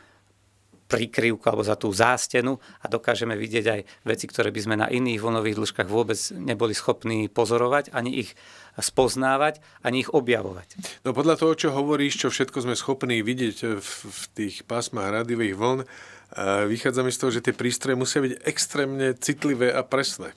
prikryvku 0.91 1.47
alebo 1.47 1.63
za 1.63 1.79
tú 1.79 1.87
zástenu 1.95 2.59
a 2.83 2.91
dokážeme 2.91 3.39
vidieť 3.39 3.65
aj 3.71 3.81
veci, 4.03 4.27
ktoré 4.27 4.51
by 4.51 4.59
sme 4.59 4.75
na 4.75 4.91
iných 4.91 5.23
vlnových 5.23 5.55
dĺžkach 5.55 5.87
vôbec 5.87 6.19
neboli 6.35 6.75
schopní 6.75 7.31
pozorovať, 7.31 7.95
ani 7.95 8.27
ich 8.27 8.35
spoznávať, 8.75 9.63
ani 9.87 10.03
ich 10.03 10.11
objavovať. 10.11 10.99
No 11.07 11.15
podľa 11.15 11.39
toho, 11.39 11.53
čo 11.55 11.69
hovoríš, 11.71 12.19
čo 12.19 12.27
všetko 12.27 12.67
sme 12.67 12.75
schopní 12.75 13.23
vidieť 13.23 13.79
v, 13.79 14.23
tých 14.35 14.67
pásmach 14.67 15.11
rádiových 15.11 15.55
vln, 15.55 15.79
vychádza 16.67 17.01
mi 17.03 17.11
z 17.11 17.19
toho, 17.19 17.31
že 17.31 17.43
tie 17.43 17.55
prístroje 17.55 17.95
musia 17.99 18.23
byť 18.23 18.33
extrémne 18.47 19.15
citlivé 19.15 19.71
a 19.71 19.83
presné. 19.83 20.35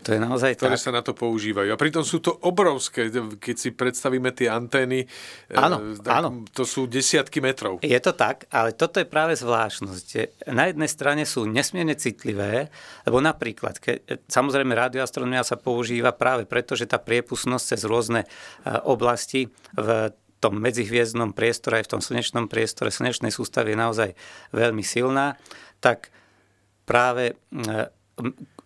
To 0.00 0.16
je 0.16 0.20
naozaj 0.20 0.56
ktoré 0.56 0.80
tak. 0.80 0.84
sa 0.84 0.90
na 0.96 1.02
to 1.04 1.12
používajú. 1.12 1.68
A 1.72 1.80
pritom 1.80 2.00
sú 2.00 2.24
to 2.24 2.32
obrovské, 2.44 3.12
keď 3.36 3.56
si 3.56 3.70
predstavíme 3.72 4.32
tie 4.32 4.48
antény, 4.48 5.04
e, 5.04 5.56
áno, 5.56 5.96
tak 6.00 6.14
áno. 6.24 6.28
to 6.48 6.64
sú 6.64 6.88
desiatky 6.88 7.44
metrov. 7.44 7.84
Je 7.84 8.00
to 8.00 8.16
tak, 8.16 8.48
ale 8.48 8.72
toto 8.72 8.96
je 8.96 9.06
práve 9.06 9.36
zvláštnosť. 9.36 10.06
Na 10.48 10.72
jednej 10.72 10.88
strane 10.88 11.22
sú 11.28 11.44
nesmierne 11.44 11.92
citlivé, 12.00 12.72
lebo 13.04 13.20
napríklad, 13.20 13.76
keď, 13.76 14.24
samozrejme 14.24 14.72
radioastronomia 14.72 15.44
sa 15.44 15.60
používa 15.60 16.16
práve 16.16 16.48
preto, 16.48 16.72
že 16.72 16.88
tá 16.88 16.96
priepustnosť 16.96 17.64
cez 17.76 17.80
rôzne 17.84 18.24
e, 18.24 18.28
oblasti 18.88 19.52
v 19.76 20.12
tom 20.40 20.56
medzihviezdnom 20.56 21.36
priestore, 21.36 21.84
aj 21.84 21.86
v 21.86 21.92
tom 21.92 22.02
slnečnom 22.02 22.48
priestore, 22.48 22.88
slnečnej 22.88 23.28
sústavy 23.28 23.76
je 23.76 23.78
naozaj 23.78 24.10
veľmi 24.56 24.80
silná, 24.80 25.36
tak 25.84 26.08
práve 26.88 27.36
e, 27.52 27.92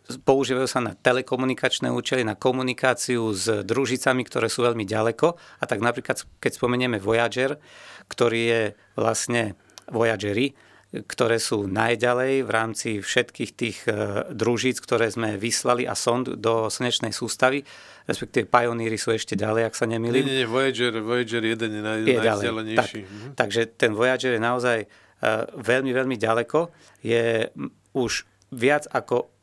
používajú 0.05 0.69
sa 0.69 0.85
na 0.85 0.93
telekomunikačné 0.93 1.88
účely, 1.88 2.29
na 2.29 2.37
komunikáciu 2.37 3.33
s 3.33 3.64
družicami, 3.64 4.23
ktoré 4.29 4.53
sú 4.53 4.61
veľmi 4.64 4.85
ďaleko. 4.85 5.27
A 5.35 5.64
tak 5.64 5.81
napríklad, 5.81 6.21
keď 6.40 6.53
spomenieme 6.61 7.01
Voyager, 7.01 7.57
ktorý 8.12 8.40
je 8.45 8.62
vlastne 9.01 9.57
Voyagery, 9.88 10.53
ktoré 10.95 11.43
sú 11.43 11.67
najďalej 11.67 12.47
v 12.47 12.51
rámci 12.55 12.90
všetkých 13.03 13.51
tých 13.59 13.79
e, 13.90 14.23
družíc, 14.31 14.79
ktoré 14.79 15.11
sme 15.11 15.35
vyslali 15.35 15.90
a 15.90 15.99
sond 15.99 16.38
do 16.38 16.71
slnečnej 16.71 17.11
sústavy, 17.11 17.67
respektíve 18.07 18.47
Pioneery 18.47 18.95
sú 18.95 19.11
ešte 19.11 19.35
ďalej, 19.35 19.67
ak 19.67 19.75
sa 19.75 19.90
nemýlim. 19.90 20.23
Nie, 20.23 20.45
nie, 20.45 20.47
Voyager, 20.47 20.95
Voyager 21.03 21.43
1 21.43 21.59
je, 21.67 21.83
naj, 21.83 21.99
je 22.07 22.14
najvzdialenejší. 22.14 23.01
Tak, 23.03 23.11
mhm. 23.11 23.29
Takže 23.35 23.61
ten 23.75 23.90
Voyager 23.90 24.38
je 24.38 24.43
naozaj 24.43 24.79
e, 24.79 24.88
veľmi, 25.59 25.90
veľmi 25.90 26.14
ďaleko. 26.14 26.71
Je 27.03 27.51
už 27.90 28.12
viac 28.55 28.87
ako 28.95 29.35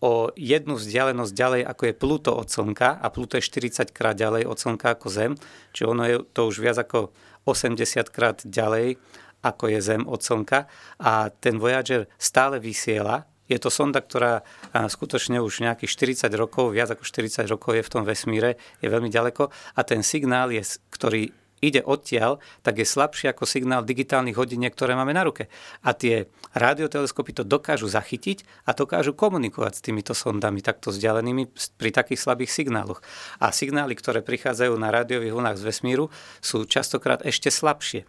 o 0.00 0.32
jednu 0.32 0.80
vzdialenosť 0.80 1.32
ďalej, 1.32 1.62
ako 1.68 1.82
je 1.84 1.94
Pluto 1.94 2.32
od 2.32 2.48
Slnka 2.48 2.96
a 2.96 3.06
Pluto 3.12 3.36
je 3.36 3.44
40 3.44 3.92
krát 3.92 4.16
ďalej 4.16 4.48
od 4.48 4.56
Slnka 4.56 4.96
ako 4.96 5.12
Zem, 5.12 5.32
čiže 5.76 5.86
ono 5.88 6.02
je 6.08 6.16
to 6.32 6.48
už 6.48 6.56
viac 6.64 6.80
ako 6.80 7.12
80 7.44 8.08
krát 8.08 8.40
ďalej 8.44 8.96
ako 9.40 9.72
je 9.72 9.80
Zem 9.80 10.02
od 10.04 10.20
Slnka 10.20 10.68
a 11.00 11.28
ten 11.32 11.56
Voyager 11.56 12.08
stále 12.20 12.60
vysiela. 12.60 13.24
Je 13.50 13.58
to 13.58 13.66
sonda, 13.66 13.98
ktorá 13.98 14.46
skutočne 14.72 15.42
už 15.42 15.66
nejakých 15.66 16.22
40 16.22 16.30
rokov, 16.38 16.70
viac 16.70 16.94
ako 16.94 17.02
40 17.02 17.50
rokov 17.50 17.74
je 17.74 17.82
v 17.82 17.92
tom 17.92 18.06
vesmíre, 18.06 18.60
je 18.78 18.86
veľmi 18.86 19.10
ďaleko 19.10 19.50
a 19.50 19.80
ten 19.82 20.06
signál, 20.06 20.54
je, 20.54 20.62
ktorý 20.92 21.34
ide 21.60 21.84
odtiaľ, 21.84 22.40
tak 22.64 22.80
je 22.80 22.88
slabší 22.88 23.30
ako 23.30 23.44
signál 23.44 23.84
digitálnych 23.84 24.36
hodiniek, 24.36 24.72
ktoré 24.72 24.96
máme 24.96 25.12
na 25.12 25.24
ruke. 25.24 25.52
A 25.84 25.92
tie 25.92 26.28
radioteleskopy 26.56 27.40
to 27.40 27.44
dokážu 27.44 27.86
zachytiť 27.86 28.44
a 28.66 28.72
dokážu 28.72 29.12
komunikovať 29.12 29.72
s 29.78 29.84
týmito 29.84 30.12
sondami 30.16 30.64
takto 30.64 30.90
vzdialenými 30.90 31.52
pri 31.76 31.90
takých 31.92 32.20
slabých 32.20 32.50
signáloch. 32.50 33.04
A 33.38 33.52
signály, 33.52 33.94
ktoré 33.94 34.24
prichádzajú 34.24 34.74
na 34.80 34.90
rádiových 34.90 35.36
vlnách 35.36 35.60
z 35.60 35.66
vesmíru, 35.68 36.08
sú 36.40 36.64
častokrát 36.66 37.22
ešte 37.22 37.52
slabšie. 37.52 38.08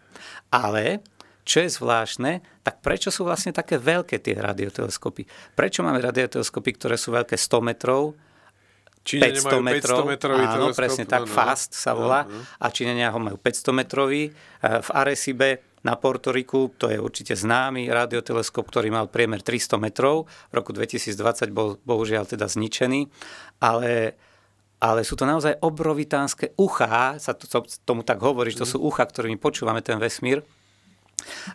Ale 0.50 1.04
čo 1.42 1.66
je 1.66 1.70
zvláštne, 1.74 2.46
tak 2.62 2.86
prečo 2.86 3.10
sú 3.10 3.26
vlastne 3.26 3.50
také 3.50 3.82
veľké 3.82 4.22
tie 4.22 4.38
radioteleskopy? 4.38 5.26
Prečo 5.58 5.82
máme 5.82 5.98
radioteleskopy, 6.00 6.70
ktoré 6.78 6.96
sú 6.96 7.12
veľké 7.12 7.34
100 7.34 7.68
metrov, 7.68 8.14
Číňania 9.02 9.42
500 9.42 9.66
metrov, 9.66 10.00
500 10.06 10.14
metrový 10.14 10.46
áno, 10.46 10.54
teleskop, 10.54 10.78
presne 10.78 11.04
tak, 11.10 11.26
no, 11.26 11.34
FAST 11.34 11.70
sa 11.74 11.92
volá, 11.98 12.30
no, 12.30 12.38
no. 12.38 12.42
a 12.46 12.66
Číňania 12.70 13.10
ho 13.10 13.18
majú 13.18 13.38
500 13.42 13.74
metrový. 13.74 14.30
E, 14.30 14.32
v 14.62 14.90
Arecibe 14.94 15.50
na 15.82 15.98
Portoriku, 15.98 16.70
to 16.78 16.86
je 16.94 17.02
určite 17.02 17.34
známy 17.34 17.90
radioteleskop, 17.90 18.70
ktorý 18.70 18.94
mal 18.94 19.10
priemer 19.10 19.42
300 19.42 19.82
metrov, 19.82 20.30
v 20.50 20.54
roku 20.54 20.70
2020 20.70 21.50
bol 21.50 21.82
bohužiaľ 21.82 22.30
teda 22.30 22.46
zničený, 22.46 23.10
ale 23.66 24.14
ale 24.82 25.06
sú 25.06 25.14
to 25.14 25.30
naozaj 25.30 25.62
obrovitánske 25.62 26.58
uchá, 26.58 27.14
sa 27.22 27.38
to, 27.38 27.46
tomu 27.86 28.02
tak 28.02 28.18
hovorí, 28.18 28.50
že 28.50 28.66
to 28.66 28.68
sú 28.68 28.82
ucha, 28.82 29.06
ktorými 29.06 29.38
počúvame 29.38 29.86
ten 29.86 30.02
vesmír. 30.02 30.42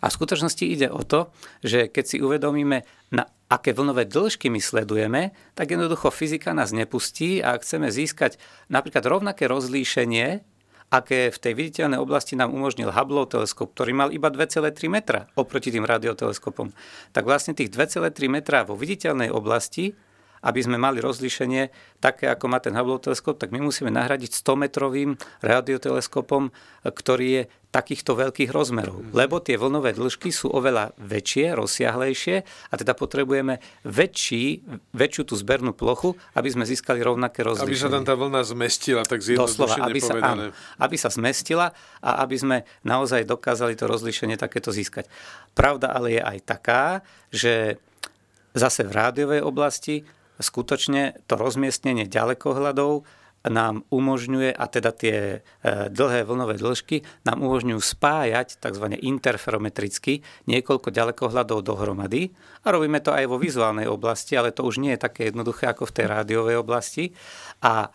A 0.03 0.11
v 0.11 0.17
skutočnosti 0.17 0.65
ide 0.65 0.89
o 0.91 1.03
to, 1.03 1.31
že 1.63 1.91
keď 1.91 2.05
si 2.05 2.17
uvedomíme, 2.19 2.83
na 3.15 3.31
aké 3.47 3.71
vlnové 3.71 4.11
dĺžky 4.11 4.51
my 4.51 4.59
sledujeme, 4.59 5.31
tak 5.55 5.71
jednoducho 5.71 6.11
fyzika 6.11 6.51
nás 6.51 6.75
nepustí 6.75 7.39
a 7.39 7.55
chceme 7.55 7.91
získať 7.95 8.43
napríklad 8.67 9.07
rovnaké 9.07 9.47
rozlíšenie, 9.47 10.43
aké 10.91 11.35
v 11.35 11.39
tej 11.39 11.53
viditeľnej 11.55 11.99
oblasti 11.99 12.39
nám 12.39 12.55
umožnil 12.55 12.95
Hubble 12.95 13.27
teleskop, 13.27 13.75
ktorý 13.75 13.93
mal 13.95 14.09
iba 14.15 14.31
2,3 14.31 14.71
metra 14.87 15.27
oproti 15.35 15.75
tým 15.75 15.83
radioteleskopom, 15.83 16.71
tak 17.11 17.27
vlastne 17.27 17.59
tých 17.59 17.75
2,3 17.75 18.11
metra 18.31 18.63
vo 18.63 18.79
viditeľnej 18.79 19.31
oblasti 19.35 19.99
aby 20.43 20.61
sme 20.61 20.77
mali 20.77 21.01
rozlíšenie 21.01 21.71
také, 22.01 22.29
ako 22.29 22.45
má 22.51 22.59
ten 22.61 22.77
Hubble 22.77 23.01
teleskop, 23.01 23.41
tak 23.41 23.53
my 23.53 23.61
musíme 23.65 23.89
nahradiť 23.93 24.33
100-metrovým 24.37 25.17
radioteleskopom, 25.41 26.53
ktorý 26.87 27.29
je 27.29 27.43
takýchto 27.77 28.17
veľkých 28.17 28.49
rozmerov. 28.49 29.05
Mhm. 29.05 29.13
Lebo 29.13 29.37
tie 29.45 29.61
vlnové 29.61 29.93
dĺžky 29.93 30.33
sú 30.33 30.49
oveľa 30.49 30.97
väčšie, 30.97 31.53
rozsiahlejšie 31.53 32.37
a 32.73 32.75
teda 32.81 32.97
potrebujeme 32.97 33.61
väčší, 33.85 34.65
väčšiu 34.97 35.23
tú 35.29 35.35
zbernú 35.37 35.77
plochu, 35.77 36.17
aby 36.33 36.49
sme 36.49 36.65
získali 36.65 37.05
rovnaké 37.05 37.45
rozlíšenie. 37.45 37.77
Aby 37.77 37.85
sa 37.85 37.93
tam 37.93 38.05
tá 38.09 38.15
vlna 38.17 38.41
zmestila, 38.49 39.03
tak 39.05 39.21
Doslova, 39.21 39.77
aby 39.85 40.01
sa, 40.01 40.15
áno, 40.17 40.55
aby 40.81 40.97
sa 40.97 41.13
zmestila 41.13 41.77
a 42.01 42.25
aby 42.25 42.37
sme 42.41 42.57
naozaj 42.87 43.29
dokázali 43.29 43.77
to 43.77 43.85
rozlíšenie 43.85 44.41
takéto 44.41 44.73
získať. 44.73 45.11
Pravda 45.53 45.93
ale 45.93 46.17
je 46.17 46.23
aj 46.25 46.39
taká, 46.49 46.85
že 47.29 47.77
zase 48.57 48.89
v 48.89 48.93
rádiovej 48.97 49.45
oblasti 49.45 50.09
skutočne 50.41 51.21
to 51.27 51.35
rozmiestnenie 51.37 52.09
ďalekohľadov 52.09 53.07
nám 53.47 53.87
umožňuje, 53.95 54.51
a 54.51 54.65
teda 54.67 54.91
tie 54.91 55.17
e, 55.17 55.39
dlhé 55.91 56.27
vlnové 56.27 56.59
dĺžky, 56.59 57.07
nám 57.23 57.47
umožňujú 57.47 57.79
spájať 57.79 58.59
tzv. 58.59 58.99
interferometricky 58.99 60.27
niekoľko 60.51 60.91
ďalekohľadov 60.91 61.63
dohromady. 61.63 62.35
A 62.67 62.75
robíme 62.75 62.99
to 62.99 63.15
aj 63.15 63.31
vo 63.31 63.39
vizuálnej 63.39 63.87
oblasti, 63.87 64.35
ale 64.35 64.51
to 64.51 64.67
už 64.67 64.83
nie 64.83 64.99
je 64.99 65.05
také 65.07 65.31
jednoduché 65.31 65.71
ako 65.71 65.87
v 65.87 65.95
tej 65.95 66.07
rádiovej 66.11 66.57
oblasti. 66.59 67.15
A 67.63 67.91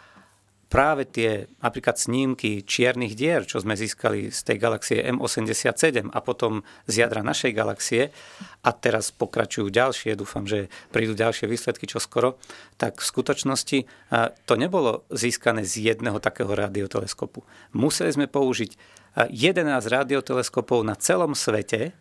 práve 0.71 1.03
tie 1.03 1.51
napríklad 1.59 1.99
snímky 1.99 2.63
čiernych 2.63 3.19
dier, 3.19 3.43
čo 3.43 3.59
sme 3.59 3.75
získali 3.75 4.31
z 4.31 4.39
tej 4.47 4.57
galaxie 4.57 5.03
M87 5.03 6.07
a 6.07 6.19
potom 6.23 6.63
z 6.87 7.03
jadra 7.03 7.19
našej 7.19 7.51
galaxie 7.51 8.15
a 8.63 8.71
teraz 8.71 9.11
pokračujú 9.11 9.67
ďalšie, 9.67 10.15
dúfam, 10.15 10.47
že 10.47 10.71
prídu 10.95 11.11
ďalšie 11.11 11.51
výsledky 11.51 11.91
čoskoro, 11.91 12.39
tak 12.79 13.03
v 13.03 13.05
skutočnosti 13.05 13.79
to 14.47 14.53
nebolo 14.55 15.03
získané 15.11 15.67
z 15.67 15.91
jedného 15.91 16.23
takého 16.23 16.55
radioteleskopu. 16.55 17.43
Museli 17.75 18.15
sme 18.15 18.31
použiť 18.31 18.79
11 19.27 19.67
radioteleskopov 19.67 20.87
na 20.87 20.95
celom 20.95 21.35
svete, 21.35 21.91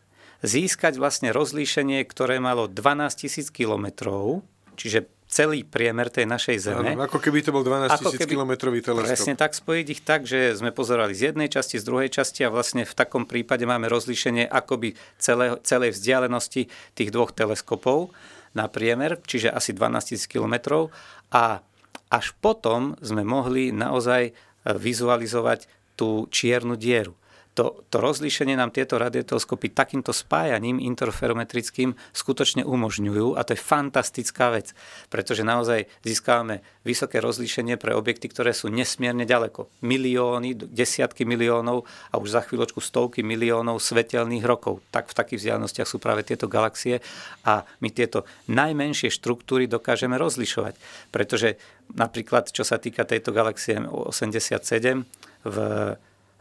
získať 0.47 0.95
vlastne 0.97 1.35
rozlíšenie, 1.35 2.07
ktoré 2.07 2.39
malo 2.39 2.71
12 2.71 3.27
000 3.27 3.51
kilometrov, 3.51 4.47
čiže 4.79 5.11
celý 5.31 5.63
priemer 5.63 6.11
tej 6.11 6.27
našej 6.27 6.57
Zeme. 6.59 6.99
Ano, 6.99 7.07
ako 7.07 7.23
keby 7.23 7.47
to 7.47 7.55
bol 7.55 7.63
12 7.63 7.87
000 8.03 8.27
kilometrový 8.27 8.83
teleskop. 8.83 9.15
Presne 9.15 9.39
tak, 9.39 9.55
spojiť 9.55 9.87
ich 9.87 10.03
tak, 10.03 10.27
že 10.27 10.59
sme 10.59 10.75
pozorovali 10.75 11.15
z 11.15 11.31
jednej 11.31 11.47
časti, 11.47 11.79
z 11.79 11.87
druhej 11.87 12.11
časti 12.11 12.43
a 12.43 12.51
vlastne 12.51 12.83
v 12.83 12.91
takom 12.91 13.31
prípade 13.31 13.63
máme 13.63 13.87
rozlíšenie 13.87 14.51
akoby 14.51 14.99
celé, 15.23 15.55
celej 15.63 15.95
vzdialenosti 15.95 16.67
tých 16.99 17.11
dvoch 17.15 17.31
teleskopov 17.31 18.11
na 18.59 18.67
priemer, 18.67 19.23
čiže 19.23 19.55
asi 19.55 19.71
12 19.71 20.19
000 20.19 20.27
kilometrov 20.27 20.91
a 21.31 21.63
až 22.11 22.35
potom 22.43 22.99
sme 22.99 23.23
mohli 23.23 23.71
naozaj 23.71 24.35
vizualizovať 24.67 25.71
tú 25.95 26.27
čiernu 26.27 26.75
dieru 26.75 27.15
to, 27.55 27.83
to 27.91 27.99
rozlíšenie 27.99 28.55
nám 28.55 28.71
tieto 28.71 28.95
radioteleskopy 28.95 29.75
takýmto 29.75 30.15
spájaním 30.15 30.79
interferometrickým 30.79 31.99
skutočne 32.15 32.63
umožňujú 32.63 33.35
a 33.35 33.43
to 33.43 33.59
je 33.59 33.61
fantastická 33.61 34.55
vec, 34.55 34.71
pretože 35.11 35.43
naozaj 35.43 35.91
získávame 36.07 36.63
vysoké 36.87 37.19
rozlíšenie 37.19 37.75
pre 37.75 37.93
objekty, 37.99 38.31
ktoré 38.31 38.55
sú 38.55 38.71
nesmierne 38.71 39.27
ďaleko. 39.27 39.67
Milióny, 39.83 40.55
desiatky 40.57 41.27
miliónov 41.27 41.85
a 42.15 42.23
už 42.23 42.39
za 42.39 42.43
chvíľočku 42.47 42.79
stovky 42.79 43.27
miliónov 43.27 43.83
svetelných 43.83 44.47
rokov. 44.47 44.79
Tak 44.95 45.11
v 45.11 45.19
takých 45.19 45.39
vzdialenostiach 45.45 45.89
sú 45.91 45.99
práve 45.99 46.23
tieto 46.23 46.47
galaxie 46.47 47.03
a 47.43 47.67
my 47.83 47.91
tieto 47.91 48.25
najmenšie 48.47 49.11
štruktúry 49.11 49.67
dokážeme 49.67 50.15
rozlišovať, 50.17 50.79
pretože 51.11 51.59
napríklad 51.99 52.55
čo 52.55 52.63
sa 52.63 52.79
týka 52.79 53.03
tejto 53.03 53.35
galaxie 53.35 53.83
87 53.83 55.03
v 55.41 55.57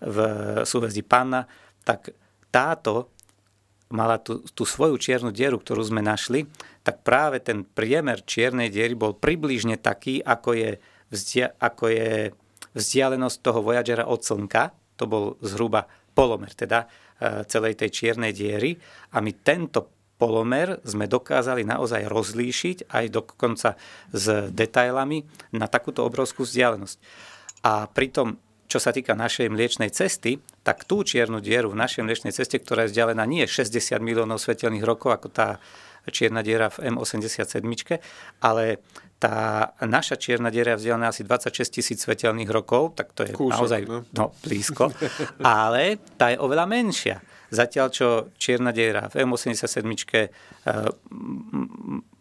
v 0.04 0.18
súhvezdí 0.64 1.04
Panna, 1.04 1.46
tak 1.84 2.12
táto 2.50 3.12
mala 3.90 4.22
tú, 4.22 4.46
tú 4.54 4.64
svoju 4.64 5.02
čiernu 5.02 5.34
dieru, 5.34 5.58
ktorú 5.58 5.82
sme 5.82 6.06
našli, 6.06 6.46
tak 6.86 7.02
práve 7.02 7.42
ten 7.42 7.66
priemer 7.66 8.22
čiernej 8.22 8.70
diery 8.70 8.94
bol 8.94 9.18
približne 9.18 9.82
taký, 9.82 10.22
ako 10.22 10.54
je, 10.54 10.72
vzdia, 11.10 11.58
ako 11.58 11.90
je 11.90 12.10
vzdialenosť 12.78 13.38
toho 13.42 13.60
Voyagera 13.66 14.06
od 14.06 14.22
Slnka. 14.22 14.74
To 15.02 15.06
bol 15.10 15.26
zhruba 15.42 15.90
polomer 16.14 16.54
teda 16.54 16.86
e, 16.86 16.88
celej 17.50 17.82
tej 17.82 17.90
čiernej 17.90 18.30
diery. 18.30 18.78
A 19.16 19.26
my 19.26 19.32
tento 19.42 19.90
polomer 20.20 20.78
sme 20.84 21.08
dokázali 21.08 21.64
naozaj 21.66 22.06
rozlíšiť 22.12 22.92
aj 22.92 23.06
dokonca 23.10 23.80
s 24.12 24.26
detailami 24.52 25.24
na 25.56 25.66
takúto 25.66 26.04
obrovskú 26.06 26.46
vzdialenosť. 26.46 26.98
A 27.66 27.88
pritom 27.90 28.38
čo 28.70 28.78
sa 28.78 28.94
týka 28.94 29.18
našej 29.18 29.50
mliečnej 29.50 29.90
cesty, 29.90 30.38
tak 30.62 30.86
tú 30.86 31.02
čiernu 31.02 31.42
dieru 31.42 31.74
v 31.74 31.82
našej 31.82 32.06
mliečnej 32.06 32.30
ceste, 32.30 32.62
ktorá 32.62 32.86
je 32.86 32.94
vzdialená 32.94 33.26
nie 33.26 33.50
60 33.50 33.98
miliónov 33.98 34.38
svetelných 34.38 34.86
rokov, 34.86 35.10
ako 35.10 35.28
tá 35.34 35.58
čierna 36.14 36.46
diera 36.46 36.70
v 36.70 36.94
M87, 36.94 37.66
ale 38.46 38.80
tá 39.20 39.68
naša 39.84 40.16
čierna 40.16 40.54
diera 40.54 40.78
je 40.78 40.86
vzdialená 40.86 41.12
asi 41.12 41.26
26 41.26 41.76
tisíc 41.76 41.98
svetelných 42.06 42.48
rokov, 42.48 42.96
tak 42.96 43.12
to 43.18 43.26
je 43.26 43.34
Kúšok, 43.36 43.52
naozaj 43.52 43.82
no. 43.90 44.06
No, 44.16 44.26
blízko, 44.40 44.94
ale 45.44 46.00
tá 46.16 46.32
je 46.32 46.38
oveľa 46.40 46.70
menšia. 46.70 47.18
Zatiaľ, 47.50 47.88
čo 47.90 48.08
čierna 48.38 48.70
diera 48.70 49.10
v 49.10 49.26
M87 49.26 49.86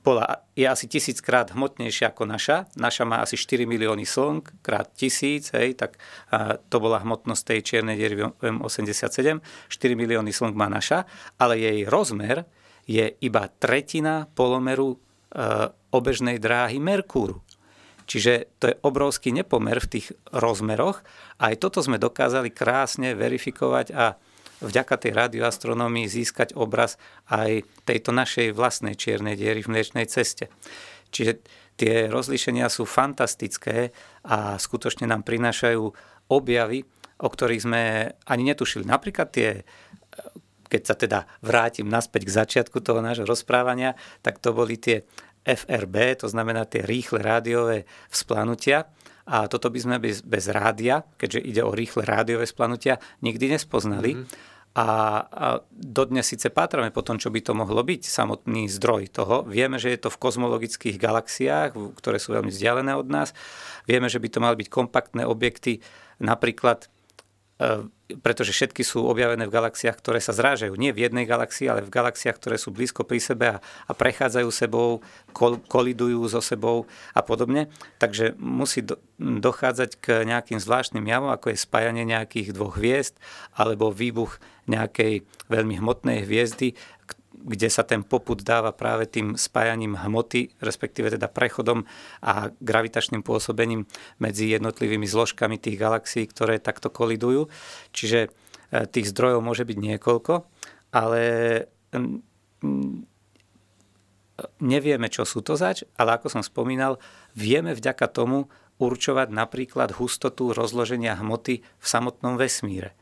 bola, 0.08 0.40
je 0.56 0.64
asi 0.64 0.88
tisíckrát 0.88 1.52
hmotnejšia 1.52 2.16
ako 2.16 2.24
naša. 2.24 2.64
Naša 2.80 3.04
má 3.04 3.20
asi 3.20 3.36
4 3.36 3.68
milióny 3.68 4.08
slnk 4.08 4.64
krát 4.64 4.88
tisíc, 4.96 5.52
hej, 5.52 5.76
tak 5.76 6.00
a, 6.32 6.56
to 6.56 6.80
bola 6.80 7.04
hmotnosť 7.04 7.42
tej 7.44 7.60
čiernej 7.60 7.96
diery 8.00 8.16
M87. 8.40 9.44
4 9.44 10.00
milióny 10.00 10.32
slnk 10.32 10.56
má 10.56 10.72
naša, 10.72 11.04
ale 11.36 11.60
jej 11.60 11.84
rozmer 11.84 12.48
je 12.88 13.04
iba 13.20 13.52
tretina 13.60 14.24
polomeru 14.32 14.96
e, 14.96 14.98
obežnej 15.92 16.40
dráhy 16.40 16.80
Merkúru. 16.80 17.44
Čiže 18.08 18.56
to 18.56 18.72
je 18.72 18.80
obrovský 18.80 19.36
nepomer 19.36 19.76
v 19.84 20.00
tých 20.00 20.16
rozmeroch. 20.32 21.04
A 21.36 21.52
aj 21.52 21.60
toto 21.60 21.84
sme 21.84 22.00
dokázali 22.00 22.48
krásne 22.48 23.12
verifikovať 23.12 23.92
a 23.92 24.16
vďaka 24.60 24.94
tej 24.98 25.12
radioastronómii 25.14 26.06
získať 26.10 26.54
obraz 26.58 26.98
aj 27.30 27.62
tejto 27.86 28.10
našej 28.10 28.54
vlastnej 28.54 28.98
čiernej 28.98 29.38
diery 29.38 29.62
v 29.62 29.70
Mliečnej 29.74 30.06
ceste. 30.10 30.50
Čiže 31.14 31.40
tie 31.78 32.10
rozlíšenia 32.10 32.66
sú 32.68 32.84
fantastické 32.84 33.94
a 34.26 34.58
skutočne 34.58 35.06
nám 35.06 35.22
prinášajú 35.22 35.82
objavy, 36.28 36.84
o 37.18 37.28
ktorých 37.28 37.64
sme 37.64 37.82
ani 38.28 38.42
netušili. 38.54 38.84
Napríklad 38.86 39.28
tie 39.32 39.62
keď 40.68 40.82
sa 40.84 40.94
teda 40.94 41.20
vrátim 41.40 41.88
naspäť 41.88 42.28
k 42.28 42.36
začiatku 42.44 42.84
toho 42.84 43.00
nášho 43.00 43.24
rozprávania, 43.24 43.96
tak 44.20 44.36
to 44.36 44.52
boli 44.52 44.76
tie 44.76 45.08
FRB, 45.48 46.20
to 46.20 46.28
znamená 46.28 46.68
tie 46.68 46.84
rýchle 46.84 47.24
rádiové 47.24 47.88
vzplanutia. 48.12 48.84
A 49.28 49.44
toto 49.44 49.68
by 49.68 49.80
sme 49.80 49.96
bez, 50.00 50.24
bez 50.24 50.48
rádia, 50.48 51.04
keďže 51.20 51.40
ide 51.44 51.62
o 51.64 51.72
rýchle 51.72 52.04
rádiové 52.04 52.48
splanutia, 52.48 53.00
nikdy 53.20 53.56
nespoznali. 53.56 54.16
Mm-hmm. 54.16 54.47
A, 54.76 54.86
a 55.24 55.46
dodnes 55.72 56.28
síce 56.28 56.52
pátrame 56.52 56.92
po 56.92 57.02
tom, 57.02 57.16
čo 57.16 57.32
by 57.32 57.40
to 57.42 57.56
mohlo 57.56 57.80
byť, 57.82 58.02
samotný 58.04 58.68
zdroj 58.68 59.10
toho. 59.10 59.42
Vieme, 59.48 59.80
že 59.80 59.90
je 59.90 60.00
to 60.06 60.12
v 60.12 60.20
kozmologických 60.20 61.00
galaxiách, 61.00 61.74
ktoré 61.98 62.20
sú 62.20 62.36
veľmi 62.36 62.52
vzdialené 62.52 62.92
od 62.94 63.08
nás. 63.08 63.34
Vieme, 63.88 64.06
že 64.06 64.22
by 64.22 64.28
to 64.28 64.38
mali 64.44 64.56
byť 64.60 64.68
kompaktné 64.68 65.26
objekty, 65.26 65.82
napríklad 66.22 66.92
pretože 68.22 68.54
všetky 68.54 68.86
sú 68.86 69.04
objavené 69.04 69.44
v 69.44 69.52
galaxiách, 69.52 69.98
ktoré 69.98 70.22
sa 70.22 70.32
zrážajú. 70.32 70.72
Nie 70.78 70.94
v 70.94 71.10
jednej 71.10 71.26
galaxii, 71.26 71.66
ale 71.68 71.84
v 71.84 71.92
galaxiách, 71.92 72.38
ktoré 72.38 72.56
sú 72.56 72.72
blízko 72.72 73.02
pri 73.04 73.20
sebe 73.20 73.46
a, 73.52 73.58
a 73.60 73.92
prechádzajú 73.92 74.48
sebou, 74.48 75.04
kol, 75.34 75.60
kolidujú 75.66 76.24
so 76.30 76.40
sebou 76.40 76.88
a 77.12 77.20
podobne. 77.20 77.68
Takže 77.98 78.38
musí 78.38 78.86
do, 78.86 78.96
dochádzať 79.18 79.90
k 80.00 80.06
nejakým 80.24 80.62
zvláštnym 80.62 81.04
javom, 81.04 81.34
ako 81.34 81.52
je 81.52 81.58
spájanie 81.58 82.06
nejakých 82.06 82.54
dvoch 82.54 82.78
hviezd 82.78 83.18
alebo 83.52 83.92
výbuch 83.92 84.40
nejakej 84.70 85.26
veľmi 85.50 85.80
hmotnej 85.80 86.28
hviezdy, 86.28 86.76
kde 87.44 87.68
sa 87.70 87.86
ten 87.86 88.02
poput 88.02 88.42
dáva 88.42 88.74
práve 88.74 89.06
tým 89.06 89.38
spájaním 89.38 89.94
hmoty, 89.94 90.58
respektíve 90.58 91.14
teda 91.14 91.30
prechodom 91.30 91.86
a 92.22 92.50
gravitačným 92.58 93.22
pôsobením 93.22 93.86
medzi 94.18 94.50
jednotlivými 94.52 95.06
zložkami 95.06 95.56
tých 95.58 95.78
galaxií, 95.78 96.26
ktoré 96.26 96.58
takto 96.58 96.90
kolidujú. 96.90 97.46
Čiže 97.94 98.28
e, 98.28 98.28
tých 98.90 99.10
zdrojov 99.14 99.40
môže 99.44 99.62
byť 99.62 99.78
niekoľko, 99.78 100.34
ale 100.90 101.22
nevieme, 104.58 105.08
čo 105.10 105.22
sú 105.22 105.42
to 105.42 105.54
zač, 105.54 105.86
ale 105.98 106.18
ako 106.18 106.38
som 106.38 106.42
spomínal, 106.42 106.98
vieme 107.34 107.74
vďaka 107.74 108.06
tomu 108.10 108.50
určovať 108.78 109.34
napríklad 109.34 109.98
hustotu 109.98 110.54
rozloženia 110.54 111.18
hmoty 111.18 111.60
v 111.62 111.86
samotnom 111.86 112.38
vesmíre. 112.38 112.94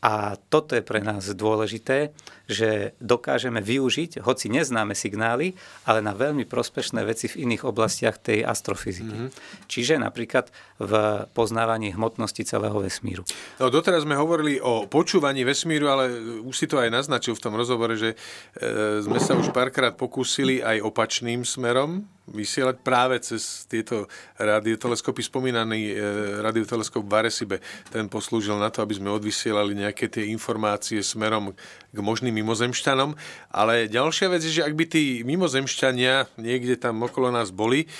A 0.00 0.36
toto 0.48 0.72
je 0.72 0.80
pre 0.80 1.04
nás 1.04 1.28
dôležité, 1.36 2.16
že 2.48 2.96
dokážeme 3.04 3.60
využiť, 3.60 4.24
hoci 4.24 4.48
neznáme 4.48 4.96
signály, 4.96 5.52
ale 5.84 6.00
na 6.00 6.16
veľmi 6.16 6.48
prospešné 6.48 7.04
veci 7.04 7.28
v 7.28 7.44
iných 7.44 7.68
oblastiach 7.68 8.16
tej 8.16 8.42
astrofyziky. 8.48 9.12
Mm-hmm. 9.12 9.68
Čiže 9.68 10.00
napríklad 10.00 10.48
v 10.80 10.92
poznávaní 11.36 11.92
hmotnosti 11.92 12.42
celého 12.48 12.80
vesmíru. 12.80 13.28
No, 13.60 13.68
doteraz 13.68 14.08
sme 14.08 14.16
hovorili 14.16 14.56
o 14.56 14.88
počúvaní 14.88 15.44
vesmíru, 15.44 15.92
ale 15.92 16.08
už 16.48 16.54
si 16.56 16.66
to 16.66 16.80
aj 16.80 16.88
naznačil 16.88 17.36
v 17.36 17.44
tom 17.44 17.52
rozhovore, 17.52 17.92
že 17.94 18.16
e, 18.16 19.04
sme 19.04 19.20
sa 19.20 19.36
už 19.36 19.52
párkrát 19.52 19.92
pokúsili 19.92 20.64
aj 20.64 20.80
opačným 20.80 21.44
smerom 21.44 22.08
vysielať 22.30 22.76
práve 22.80 23.18
cez 23.20 23.66
tieto 23.66 24.06
radioteleskopy. 24.38 25.20
Spomínaný 25.20 25.80
e, 25.90 25.94
radioteleskop 26.40 27.02
v 27.04 27.12
Arecibe, 27.14 27.56
ten 27.90 28.06
poslúžil 28.06 28.56
na 28.56 28.70
to, 28.70 28.80
aby 28.82 28.96
sme 28.96 29.10
odvysielali 29.10 29.74
nejaké 29.74 30.06
tie 30.06 30.30
informácie 30.30 31.02
smerom 31.02 31.52
k 31.90 31.98
možným 31.98 32.34
mimozemšťanom. 32.40 33.18
Ale 33.50 33.90
ďalšia 33.90 34.30
vec 34.30 34.42
je, 34.46 34.62
že 34.62 34.66
ak 34.66 34.74
by 34.78 34.84
tí 34.86 35.04
mimozemšťania 35.26 36.38
niekde 36.38 36.78
tam 36.78 37.02
okolo 37.02 37.34
nás 37.34 37.50
boli, 37.50 37.90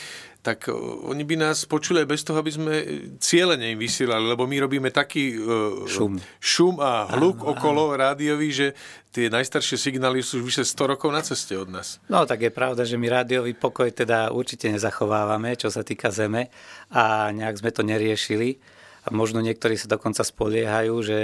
tak 0.40 0.72
oni 1.04 1.20
by 1.20 1.36
nás 1.36 1.68
počuli 1.68 2.00
aj 2.00 2.08
bez 2.08 2.24
toho, 2.24 2.40
aby 2.40 2.48
sme 2.48 2.74
cieľene 3.20 3.76
im 3.76 3.78
vysielali, 3.80 4.24
lebo 4.24 4.48
my 4.48 4.56
robíme 4.64 4.88
taký 4.88 5.36
uh, 5.36 5.84
šum. 5.84 6.16
šum 6.40 6.80
a 6.80 7.12
hluk 7.12 7.44
áno, 7.44 7.52
okolo 7.52 7.92
áno. 7.92 8.00
rádiový, 8.00 8.48
že 8.48 8.66
tie 9.12 9.28
najstaršie 9.28 9.76
signály 9.76 10.24
sú 10.24 10.40
už 10.40 10.48
vyše 10.48 10.64
100 10.64 10.96
rokov 10.96 11.12
na 11.12 11.20
ceste 11.20 11.52
od 11.60 11.68
nás. 11.68 12.00
No 12.08 12.24
tak 12.24 12.40
je 12.40 12.52
pravda, 12.52 12.88
že 12.88 12.96
my 12.96 13.12
rádiový 13.12 13.52
pokoj 13.52 13.92
teda 13.92 14.32
určite 14.32 14.72
nezachovávame, 14.72 15.60
čo 15.60 15.68
sa 15.68 15.84
týka 15.84 16.08
Zeme 16.08 16.48
a 16.88 17.28
nejak 17.36 17.60
sme 17.60 17.70
to 17.76 17.84
neriešili. 17.84 18.56
A 19.04 19.12
možno 19.12 19.44
niektorí 19.44 19.76
sa 19.76 19.92
dokonca 19.92 20.24
spoliehajú, 20.24 20.96
že 21.04 21.20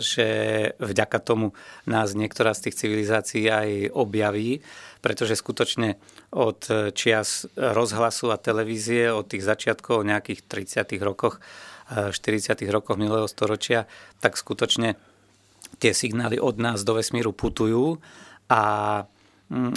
že 0.00 0.28
vďaka 0.80 1.20
tomu 1.20 1.52
nás 1.84 2.16
niektorá 2.16 2.56
z 2.56 2.68
tých 2.68 2.78
civilizácií 2.80 3.52
aj 3.52 3.92
objaví, 3.92 4.64
pretože 5.04 5.36
skutočne 5.36 6.00
od 6.34 6.90
čias 6.98 7.46
rozhlasu 7.54 8.34
a 8.34 8.36
televízie, 8.36 9.14
od 9.14 9.30
tých 9.30 9.46
začiatkov 9.46 10.02
nejakých 10.02 10.42
30. 10.50 10.98
rokoch, 10.98 11.38
40. 11.88 12.58
rokoch 12.74 12.98
minulého 12.98 13.30
storočia, 13.30 13.86
tak 14.18 14.34
skutočne 14.34 14.98
tie 15.78 15.92
signály 15.94 16.42
od 16.42 16.58
nás 16.58 16.82
do 16.82 16.98
vesmíru 16.98 17.30
putujú 17.30 18.02
a 18.50 18.62
mm, 19.48 19.74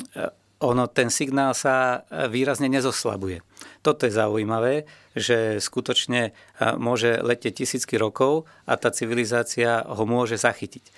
ono, 0.58 0.90
ten 0.90 1.14
signál 1.14 1.54
sa 1.54 2.02
výrazne 2.10 2.66
nezoslabuje. 2.66 3.46
Toto 3.86 4.10
je 4.10 4.14
zaujímavé, 4.18 4.90
že 5.14 5.62
skutočne 5.62 6.34
môže 6.82 7.22
letieť 7.22 7.62
tisícky 7.62 7.94
rokov 8.02 8.50
a 8.66 8.74
tá 8.74 8.90
civilizácia 8.90 9.86
ho 9.86 10.04
môže 10.10 10.42
zachytiť. 10.42 10.90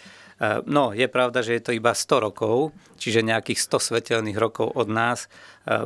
No, 0.66 0.96
je 0.96 1.04
pravda, 1.12 1.44
že 1.44 1.60
je 1.60 1.64
to 1.68 1.72
iba 1.76 1.92
100 1.92 2.26
rokov, 2.32 2.72
čiže 2.96 3.28
nejakých 3.28 3.60
100 3.60 3.92
svetelných 3.92 4.40
rokov 4.40 4.72
od 4.72 4.88
nás 4.88 5.28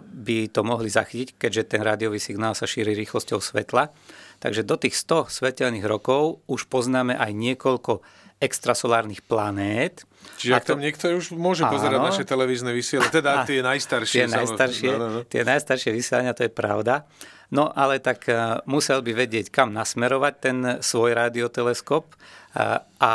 by 0.06 0.46
to 0.54 0.62
mohli 0.62 0.94
zachytiť, 0.94 1.42
keďže 1.42 1.74
ten 1.74 1.82
rádiový 1.82 2.22
signál 2.22 2.54
sa 2.54 2.70
šíri 2.70 2.94
rýchlosťou 2.94 3.42
svetla. 3.42 3.90
Takže 4.38 4.62
do 4.62 4.78
tých 4.78 4.94
100 4.94 5.34
svetelných 5.34 5.90
rokov 5.90 6.46
už 6.46 6.70
poznáme 6.70 7.18
aj 7.18 7.34
niekoľko 7.34 8.06
extrasolárnych 8.44 9.24
planét. 9.24 10.04
Čiže 10.40 10.52
ak 10.52 10.64
to... 10.68 10.72
tam 10.76 10.84
niekto 10.84 11.06
už 11.16 11.32
môže 11.32 11.64
pozerať 11.64 12.00
áno, 12.00 12.08
naše 12.12 12.24
televízne 12.28 12.76
vysielania, 12.76 13.12
teda 13.12 13.32
tie 13.50 13.64
najstaršie. 13.64 14.18
Tie 14.20 14.28
najstaršie, 14.28 14.92
no, 14.92 14.98
no, 15.00 15.08
no. 15.08 15.20
tie 15.24 15.42
najstaršie 15.48 15.92
vysielania, 15.96 16.36
to 16.36 16.44
je 16.48 16.52
pravda. 16.52 17.08
No 17.54 17.70
ale 17.70 18.02
tak 18.02 18.26
uh, 18.28 18.60
musel 18.66 19.06
by 19.06 19.14
vedieť, 19.14 19.54
kam 19.54 19.72
nasmerovať 19.72 20.34
ten 20.42 20.58
svoj 20.82 21.14
radioteleskop 21.14 22.18
a 23.00 23.14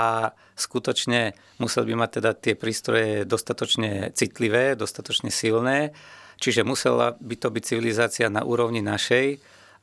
skutočne 0.59 1.39
musel 1.63 1.87
by 1.87 1.95
mať 1.95 2.11
teda 2.19 2.31
tie 2.35 2.55
prístroje 2.59 3.23
dostatočne 3.23 4.11
citlivé, 4.13 4.75
dostatočne 4.75 5.31
silné, 5.31 5.95
čiže 6.43 6.67
musela 6.67 7.15
by 7.19 7.35
to 7.39 7.49
byť 7.51 7.63
civilizácia 7.63 8.27
na 8.27 8.43
úrovni 8.43 8.83
našej, 8.83 9.39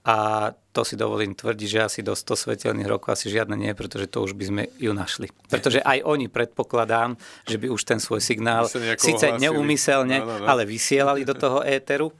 a 0.05 0.53
to 0.69 0.85
si 0.85 0.93
dovolím 0.93 1.33
tvrdiť, 1.33 1.65
že 1.65 1.79
asi 1.81 1.99
do 2.05 2.13
100 2.13 2.37
svetelných 2.37 2.85
rokov 2.85 3.17
asi 3.17 3.33
žiadne 3.33 3.57
nie, 3.57 3.73
pretože 3.73 4.05
to 4.05 4.21
už 4.21 4.37
by 4.37 4.45
sme 4.45 4.63
ju 4.77 4.93
našli. 4.93 5.33
Pretože 5.49 5.81
aj 5.81 6.05
oni 6.05 6.29
predpokladám, 6.29 7.17
že 7.49 7.57
by 7.57 7.73
už 7.73 7.81
ten 7.89 7.97
svoj 7.97 8.21
signál 8.21 8.69
síce 9.01 9.33
neumyselne, 9.41 10.21
no, 10.21 10.29
no, 10.29 10.35
no. 10.35 10.45
ale 10.45 10.69
vysielali 10.69 11.25
do 11.25 11.33
toho 11.33 11.65
éteru. 11.65 12.13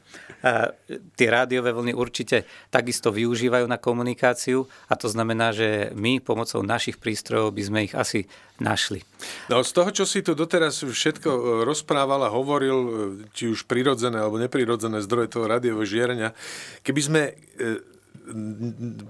Tie 1.18 1.28
rádiové 1.28 1.74
vlny 1.74 1.98
určite 1.98 2.46
takisto 2.70 3.10
využívajú 3.10 3.66
na 3.66 3.82
komunikáciu 3.82 4.70
a 4.86 4.94
to 4.94 5.10
znamená, 5.10 5.50
že 5.50 5.90
my 5.98 6.22
pomocou 6.22 6.62
našich 6.62 7.02
prístrojov 7.02 7.50
by 7.50 7.64
sme 7.66 7.80
ich 7.90 7.94
asi 7.98 8.30
našli. 8.62 9.02
No 9.50 9.66
z 9.66 9.72
toho, 9.74 9.90
čo 9.90 10.06
si 10.06 10.22
tu 10.22 10.38
doteraz 10.38 10.86
všetko 10.86 11.30
e, 11.30 11.42
rozprával 11.68 12.24
a 12.24 12.32
hovoril, 12.32 12.78
e, 12.78 12.90
či 13.34 13.52
už 13.52 13.68
prirodzené 13.68 14.22
alebo 14.22 14.40
neprirodzené 14.40 15.04
zdroje 15.04 15.34
toho 15.34 15.50
rádiového 15.50 15.84
žiarenia, 15.84 16.32
keby 16.86 17.02
sme 17.02 17.22
e, 17.26 17.34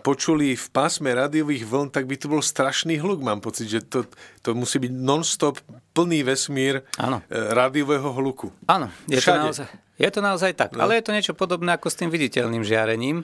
počuli 0.03 0.55
v 0.55 0.68
pásme 0.72 1.11
rádiových 1.16 1.63
vln, 1.63 1.89
tak 1.89 2.05
by 2.05 2.16
to 2.20 2.28
bol 2.28 2.43
strašný 2.43 2.99
hluk. 2.99 3.24
Mám 3.24 3.39
pocit, 3.39 3.72
že 3.72 3.80
to, 3.84 4.03
to 4.43 4.51
musí 4.51 4.80
byť 4.80 4.91
non-stop 4.91 5.59
plný 5.95 6.28
vesmír 6.28 6.84
ano. 6.99 7.24
rádiového 7.30 8.11
hluku. 8.11 8.51
Áno, 8.68 8.91
je 9.07 9.20
to, 9.24 9.32
naozaj, 9.32 9.68
je 9.95 10.09
to 10.11 10.20
naozaj 10.20 10.51
tak. 10.53 10.76
No. 10.76 10.84
Ale 10.84 10.99
je 10.99 11.05
to 11.07 11.16
niečo 11.16 11.34
podobné 11.34 11.76
ako 11.76 11.88
s 11.88 11.99
tým 11.99 12.11
viditeľným 12.11 12.63
žiarením. 12.68 13.24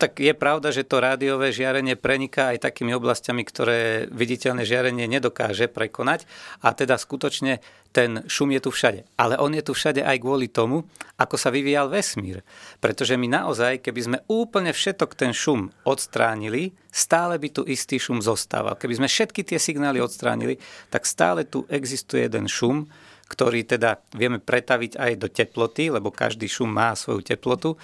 Tak 0.00 0.18
je 0.18 0.34
pravda, 0.34 0.74
že 0.74 0.82
to 0.82 0.98
rádiové 0.98 1.54
žiarenie 1.54 1.94
preniká 1.94 2.50
aj 2.50 2.66
takými 2.66 2.90
oblastiami, 2.98 3.46
ktoré 3.46 4.10
viditeľné 4.10 4.66
žiarenie 4.66 5.06
nedokáže 5.06 5.70
prekonať 5.70 6.26
a 6.58 6.74
teda 6.74 6.98
skutočne 6.98 7.62
ten 7.94 8.26
šum 8.26 8.50
je 8.50 8.60
tu 8.66 8.74
všade. 8.74 9.06
Ale 9.14 9.38
on 9.38 9.54
je 9.54 9.62
tu 9.62 9.70
všade 9.70 10.02
aj 10.02 10.18
kvôli 10.18 10.50
tomu, 10.50 10.82
ako 11.14 11.38
sa 11.38 11.54
vyvíjal 11.54 11.86
vesmír. 11.86 12.42
Pretože 12.82 13.14
my 13.14 13.30
naozaj, 13.30 13.78
keby 13.78 14.00
sme 14.02 14.18
úplne 14.26 14.74
všetok 14.74 15.14
ten 15.14 15.30
šum 15.30 15.70
odstránili, 15.86 16.74
stále 16.90 17.38
by 17.38 17.54
tu 17.54 17.62
istý 17.62 18.02
šum 18.02 18.18
zostával. 18.18 18.74
Keby 18.74 18.98
sme 18.98 19.06
všetky 19.06 19.46
tie 19.46 19.62
signály 19.62 20.02
odstránili, 20.02 20.58
tak 20.90 21.06
stále 21.06 21.46
tu 21.46 21.62
existuje 21.70 22.26
jeden 22.26 22.50
šum, 22.50 22.90
ktorý 23.30 23.62
teda 23.62 24.02
vieme 24.18 24.42
pretaviť 24.42 24.98
aj 24.98 25.12
do 25.14 25.30
teploty, 25.30 25.94
lebo 25.94 26.10
každý 26.10 26.50
šum 26.50 26.74
má 26.74 26.98
svoju 26.98 27.22
teplotu 27.22 27.78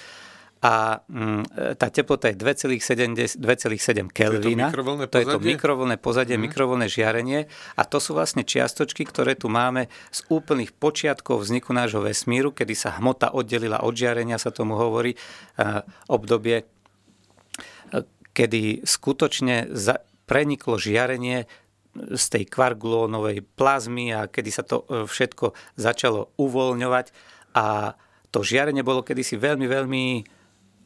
a 0.60 1.00
mm, 1.08 1.76
tá 1.80 1.88
teplota 1.88 2.28
je 2.28 2.36
2,7 2.36 2.84
Kelvina. 4.12 4.68
To 5.08 5.16
je 5.16 5.28
to 5.28 5.40
mikrovlné 5.40 5.96
pozadie, 5.96 6.36
mm. 6.36 6.42
mikrovlné 6.52 6.86
žiarenie 6.86 7.48
a 7.80 7.82
to 7.88 7.96
sú 7.96 8.12
vlastne 8.12 8.44
čiastočky, 8.44 9.08
ktoré 9.08 9.40
tu 9.40 9.48
máme 9.48 9.88
z 10.12 10.20
úplných 10.28 10.76
počiatkov 10.76 11.48
vzniku 11.48 11.72
nášho 11.72 12.04
vesmíru, 12.04 12.52
kedy 12.52 12.76
sa 12.76 13.00
hmota 13.00 13.32
oddelila 13.32 13.80
od 13.80 13.96
žiarenia, 13.96 14.36
sa 14.36 14.52
tomu 14.52 14.76
hovorí 14.76 15.16
obdobie, 16.12 16.68
kedy 18.36 18.84
skutočne 18.84 19.72
preniklo 20.28 20.78
žiarenie 20.78 21.48
z 21.90 22.24
tej 22.30 22.44
kvargulónovej 22.46 23.42
plazmy 23.58 24.14
a 24.14 24.30
kedy 24.30 24.50
sa 24.54 24.62
to 24.62 24.86
e, 24.86 25.10
všetko 25.10 25.74
začalo 25.74 26.30
uvoľňovať 26.38 27.06
a 27.58 27.98
to 28.30 28.46
žiarenie 28.46 28.86
bolo 28.86 29.02
kedysi 29.02 29.34
veľmi, 29.34 29.66
veľmi 29.66 30.04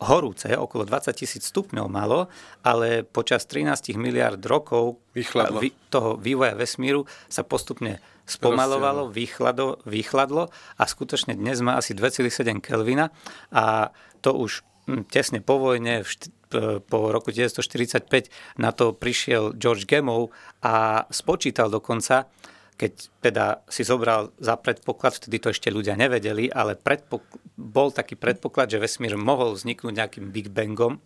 horúce, 0.05 0.53
okolo 0.53 0.85
20 0.85 1.11
tisíc 1.17 1.49
stupňov 1.49 1.87
malo, 1.89 2.29
ale 2.61 3.03
počas 3.03 3.49
13 3.49 3.97
miliard 3.97 4.41
rokov 4.45 5.01
vychladlo. 5.17 5.65
toho 5.89 6.21
vývoja 6.21 6.55
vesmíru 6.55 7.09
sa 7.27 7.43
postupne 7.43 7.99
spomalovalo, 8.25 9.13
vychladlo, 9.13 9.85
vychladlo 9.85 10.49
a 10.81 10.83
skutočne 10.85 11.37
dnes 11.37 11.61
má 11.61 11.77
asi 11.77 11.93
2,7 11.93 12.61
Kelvina 12.65 13.13
a 13.53 13.93
to 14.25 14.33
už 14.33 14.65
hm, 14.89 15.05
tesne 15.13 15.45
po 15.45 15.61
vojne, 15.61 16.05
po 16.89 16.99
roku 17.11 17.35
1945 17.35 18.61
na 18.63 18.71
to 18.73 18.97
prišiel 18.97 19.53
George 19.59 19.85
Gamow 19.85 20.33
a 20.65 21.05
spočítal 21.11 21.69
dokonca, 21.69 22.31
keď 22.75 22.93
teda 23.23 23.63
si 23.71 23.87
zobral 23.87 24.35
za 24.43 24.59
predpoklad, 24.59 25.15
vtedy 25.15 25.39
to 25.39 25.55
ešte 25.55 25.71
ľudia 25.71 25.95
nevedeli, 25.95 26.51
ale 26.51 26.75
predpok- 26.75 27.39
bol 27.55 27.95
taký 27.95 28.19
predpoklad, 28.19 28.67
že 28.67 28.83
vesmír 28.83 29.15
mohol 29.15 29.55
vzniknúť 29.55 29.95
nejakým 29.95 30.35
Big 30.35 30.51
Bangom, 30.51 30.99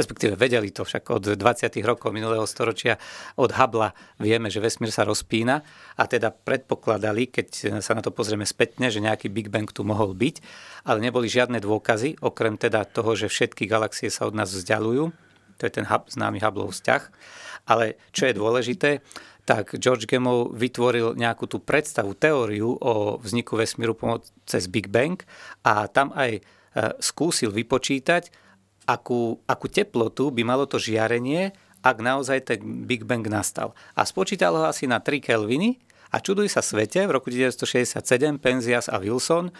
respektíve 0.00 0.32
vedeli 0.32 0.72
to 0.72 0.88
však 0.88 1.04
od 1.12 1.36
20. 1.36 1.76
rokov 1.84 2.08
minulého 2.16 2.48
storočia, 2.48 2.96
od 3.36 3.52
Hubble 3.52 3.92
vieme, 4.16 4.48
že 4.48 4.64
vesmír 4.64 4.88
sa 4.88 5.04
rozpína 5.04 5.60
a 6.00 6.02
teda 6.08 6.32
predpokladali, 6.32 7.28
keď 7.28 7.78
sa 7.84 7.92
na 7.92 8.00
to 8.00 8.08
pozrieme 8.08 8.48
spätne, 8.48 8.88
že 8.88 9.04
nejaký 9.04 9.28
Big 9.28 9.52
Bang 9.52 9.68
tu 9.68 9.84
mohol 9.84 10.16
byť, 10.16 10.40
ale 10.88 11.04
neboli 11.04 11.28
žiadne 11.28 11.60
dôkazy, 11.60 12.24
okrem 12.24 12.56
teda 12.56 12.88
toho, 12.88 13.12
že 13.12 13.28
všetky 13.28 13.68
galaxie 13.68 14.08
sa 14.08 14.24
od 14.24 14.32
nás 14.32 14.48
vzdialujú, 14.48 15.12
to 15.60 15.68
je 15.68 15.72
ten 15.76 15.84
hub, 15.84 16.08
známy 16.08 16.40
Hubbleov 16.40 16.72
vzťah. 16.72 17.02
Ale 17.68 18.00
čo 18.16 18.24
je 18.24 18.32
dôležité, 18.32 19.04
tak 19.50 19.74
George 19.82 20.06
Gamow 20.06 20.54
vytvoril 20.54 21.18
nejakú 21.18 21.50
tú 21.50 21.58
predstavu, 21.58 22.14
teóriu 22.14 22.78
o 22.78 23.18
vzniku 23.18 23.58
vesmíru 23.58 23.98
cez 24.46 24.70
Big 24.70 24.86
Bang 24.86 25.18
a 25.66 25.90
tam 25.90 26.14
aj 26.14 26.38
e, 26.38 26.40
skúsil 27.02 27.50
vypočítať, 27.50 28.30
akú, 28.86 29.42
akú 29.50 29.66
teplotu 29.66 30.30
by 30.30 30.46
malo 30.46 30.70
to 30.70 30.78
žiarenie 30.78 31.50
ak 31.80 31.96
naozaj 31.98 32.38
ten 32.46 32.60
Big 32.86 33.08
Bang 33.08 33.26
nastal. 33.26 33.72
A 33.96 34.06
spočítalo 34.06 34.62
ho 34.62 34.66
asi 34.68 34.84
na 34.84 35.00
3 35.02 35.18
Kelviny, 35.18 35.80
a 36.10 36.18
čuduj 36.18 36.50
sa 36.50 36.58
svete, 36.58 37.06
v 37.06 37.14
roku 37.14 37.30
1967 37.30 38.02
Penzias 38.42 38.90
a 38.90 38.98
Wilson 38.98 39.54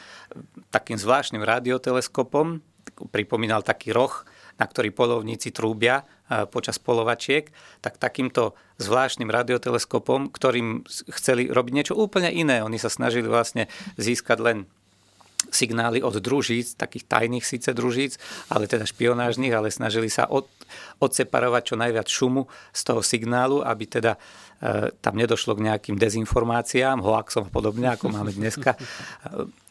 takým 0.75 0.99
zvláštnym 0.99 1.47
radioteleskopom 1.47 2.59
pripomínal 3.15 3.63
taký 3.63 3.95
roh, 3.95 4.27
na 4.59 4.67
ktorý 4.67 4.91
polovníci 4.91 5.55
trúbia 5.55 6.03
e, 6.03 6.05
počas 6.51 6.79
polovačiek, 6.79 7.51
tak 7.83 7.99
takýmto 7.99 8.55
zvláštnym 8.79 9.29
radioteleskopom, 9.29 10.31
ktorým 10.31 10.87
chceli 11.11 11.51
robiť 11.51 11.73
niečo 11.75 11.95
úplne 11.99 12.31
iné. 12.31 12.63
Oni 12.63 12.79
sa 12.79 12.89
snažili 12.89 13.27
vlastne 13.27 13.67
získať 13.99 14.39
len 14.39 14.59
signály 15.49 16.05
od 16.05 16.21
družíc, 16.21 16.77
takých 16.77 17.09
tajných 17.09 17.45
síce 17.49 17.73
družíc, 17.73 18.21
ale 18.53 18.69
teda 18.69 18.85
špionážnych, 18.85 19.51
ale 19.57 19.73
snažili 19.73 20.13
sa 20.13 20.29
od, 20.29 20.45
odseparovať 21.01 21.63
čo 21.73 21.77
najviac 21.81 22.07
šumu 22.07 22.45
z 22.77 22.81
toho 22.85 23.01
signálu, 23.01 23.65
aby 23.65 23.89
teda 23.89 24.21
tam 25.01 25.17
nedošlo 25.17 25.57
k 25.57 25.65
nejakým 25.73 25.97
dezinformáciám, 25.97 27.01
hoaxom 27.01 27.49
a 27.49 27.51
podobne, 27.53 27.89
ako 27.97 28.13
máme 28.13 28.29
dneska 28.29 28.77
e, 28.77 28.79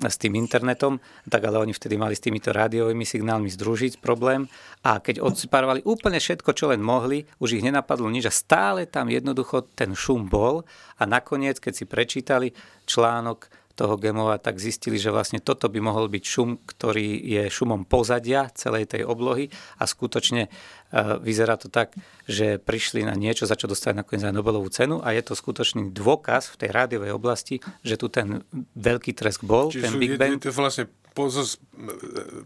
s 0.02 0.18
tým 0.18 0.34
internetom, 0.34 0.98
tak 1.30 1.46
ale 1.46 1.62
oni 1.62 1.78
vtedy 1.78 1.94
mali 1.94 2.18
s 2.18 2.26
týmito 2.26 2.50
rádiovými 2.50 3.06
signálmi 3.06 3.54
z 3.54 3.58
družíc 3.62 3.94
problém. 4.02 4.50
A 4.82 4.98
keď 4.98 5.22
odseparovali 5.22 5.86
úplne 5.86 6.18
všetko, 6.18 6.58
čo 6.58 6.74
len 6.74 6.82
mohli, 6.82 7.22
už 7.38 7.62
ich 7.62 7.66
nenapadlo 7.66 8.10
nič 8.10 8.26
a 8.26 8.34
stále 8.34 8.90
tam 8.90 9.14
jednoducho 9.14 9.70
ten 9.78 9.94
šum 9.94 10.26
bol. 10.26 10.66
A 10.98 11.06
nakoniec, 11.06 11.62
keď 11.62 11.74
si 11.78 11.86
prečítali 11.86 12.48
článok 12.90 13.46
toho 13.80 13.96
Gemova, 13.96 14.36
tak 14.36 14.60
zistili, 14.60 15.00
že 15.00 15.08
vlastne 15.08 15.40
toto 15.40 15.72
by 15.72 15.80
mohol 15.80 16.12
byť 16.12 16.24
šum, 16.28 16.60
ktorý 16.68 17.16
je 17.16 17.48
šumom 17.48 17.88
pozadia 17.88 18.52
celej 18.52 18.92
tej 18.92 19.08
oblohy 19.08 19.48
a 19.80 19.88
skutočne 19.88 20.52
uh, 20.52 21.16
vyzerá 21.24 21.56
to 21.56 21.72
tak, 21.72 21.96
že 22.28 22.60
prišli 22.60 23.08
na 23.08 23.16
niečo, 23.16 23.48
za 23.48 23.56
čo 23.56 23.72
dostali 23.72 23.96
nakoniec 23.96 24.28
aj 24.28 24.36
Nobelovú 24.36 24.68
cenu 24.68 25.00
a 25.00 25.16
je 25.16 25.24
to 25.24 25.32
skutočný 25.32 25.96
dôkaz 25.96 26.52
v 26.52 26.68
tej 26.68 26.70
rádiovej 26.76 27.16
oblasti, 27.16 27.64
že 27.80 27.96
tu 27.96 28.12
ten 28.12 28.44
veľký 28.76 29.16
tresk 29.16 29.48
bol, 29.48 29.72
Čiže 29.72 29.88
ten 29.88 29.96
Big 29.96 30.20
Bang. 30.20 30.36
Je 30.36 30.52
to 30.52 30.52
vlastne 30.52 30.92
poz, 31.16 31.56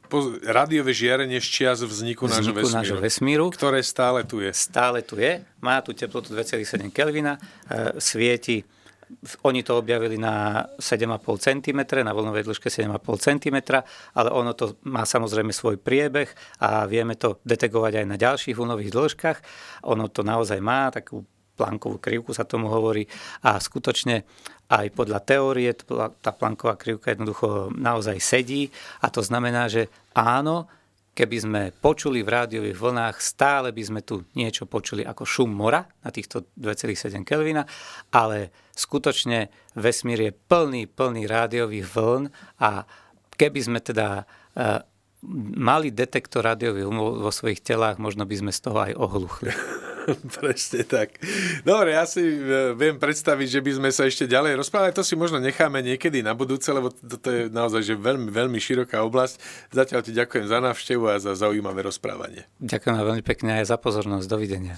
poz, 0.05 0.23
rádiové 0.45 0.93
žiarenie 0.93 1.41
z 1.41 1.47
čias 1.49 1.81
vzniku, 1.81 2.29
vzniku 2.29 2.29
nášho, 2.29 2.53
vesmíru, 2.53 2.77
nášho 2.77 2.97
vesmíru, 3.01 3.45
ktoré 3.49 3.81
stále 3.81 4.21
tu 4.21 4.37
je. 4.37 4.53
Stále 4.53 5.01
tu 5.01 5.17
je, 5.17 5.41
má 5.57 5.81
tu 5.81 5.97
teplotu 5.97 6.29
2,7 6.37 6.93
Kelvina, 6.93 7.41
uh, 7.41 7.97
svieti 7.97 8.61
oni 9.43 9.61
to 9.63 9.77
objavili 9.77 10.17
na 10.17 10.65
7,5 10.77 11.19
cm, 11.39 11.79
na 12.03 12.13
vlnovej 12.13 12.43
dĺžke 12.47 12.67
7,5 12.67 12.99
cm, 13.19 13.57
ale 14.15 14.29
ono 14.31 14.51
to 14.53 14.79
má 14.87 15.03
samozrejme 15.03 15.53
svoj 15.53 15.79
priebeh 15.79 16.27
a 16.59 16.89
vieme 16.89 17.15
to 17.15 17.39
detegovať 17.43 18.03
aj 18.03 18.05
na 18.07 18.17
ďalších 18.17 18.55
vlnových 18.57 18.91
dĺžkach. 18.91 19.37
Ono 19.89 20.07
to 20.07 20.21
naozaj 20.25 20.59
má 20.63 20.91
takú 20.91 21.23
plankovú 21.53 22.01
krivku 22.01 22.33
sa 22.33 22.49
tomu 22.49 22.65
hovorí 22.69 23.05
a 23.45 23.61
skutočne 23.61 24.25
aj 24.73 24.89
podľa 24.97 25.19
teórie 25.21 25.69
tá 26.17 26.31
planková 26.33 26.73
krivka 26.81 27.13
jednoducho 27.13 27.69
naozaj 27.77 28.17
sedí 28.17 28.73
a 29.05 29.13
to 29.13 29.21
znamená, 29.21 29.69
že 29.69 29.85
áno, 30.17 30.65
Keby 31.13 31.37
sme 31.37 31.61
počuli 31.77 32.25
v 32.25 32.33
rádiových 32.33 32.73
vlnách, 32.73 33.21
stále 33.21 33.69
by 33.69 33.83
sme 33.85 34.01
tu 34.01 34.25
niečo 34.33 34.65
počuli 34.65 35.05
ako 35.05 35.29
šum 35.29 35.53
mora 35.53 35.85
na 36.01 36.09
týchto 36.09 36.49
2,7 36.57 37.21
Kelvina, 37.21 37.69
ale 38.09 38.49
skutočne 38.73 39.53
vesmír 39.77 40.19
je 40.25 40.31
plný, 40.33 40.89
plný 40.89 41.29
rádiových 41.29 41.85
vln 41.85 42.23
a 42.65 42.89
keby 43.37 43.59
sme 43.61 43.77
teda 43.77 44.25
uh, 44.25 44.81
mali 45.55 45.89
detektor 45.89 46.43
rádiových 46.43 46.87
vln 46.87 46.99
vo 47.23 47.31
svojich 47.31 47.63
telách, 47.63 47.97
možno 47.97 48.27
by 48.27 48.35
sme 48.35 48.51
z 48.51 48.59
toho 48.59 48.77
aj 48.83 48.93
ohluchli. 48.99 49.51
Presne 50.39 50.83
tak. 50.83 51.15
Dobre, 51.63 51.95
ja 51.95 52.03
si 52.03 52.19
e, 52.19 52.75
viem 52.75 52.99
predstaviť, 52.99 53.47
že 53.47 53.63
by 53.63 53.71
sme 53.79 53.89
sa 53.95 54.03
ešte 54.03 54.27
ďalej 54.27 54.59
rozprávali. 54.59 54.91
To 54.91 55.05
si 55.05 55.15
možno 55.15 55.39
necháme 55.39 55.79
niekedy 55.79 56.19
na 56.19 56.35
budúce, 56.35 56.67
lebo 56.75 56.91
toto 56.91 57.31
je 57.31 57.47
naozaj 57.47 57.81
že 57.87 57.95
veľmi, 57.95 58.27
veľmi 58.27 58.59
široká 58.59 58.99
oblasť. 59.07 59.39
Zatiaľ 59.71 60.03
ti 60.03 60.11
ďakujem 60.11 60.45
za 60.51 60.59
návštevu 60.59 61.07
a 61.07 61.15
za 61.23 61.31
zaujímavé 61.39 61.87
rozprávanie. 61.87 62.43
Ďakujem 62.59 62.95
veľmi 62.99 63.23
pekne 63.23 63.63
aj 63.63 63.71
za 63.71 63.77
pozornosť. 63.79 64.27
Dovidenia. 64.27 64.75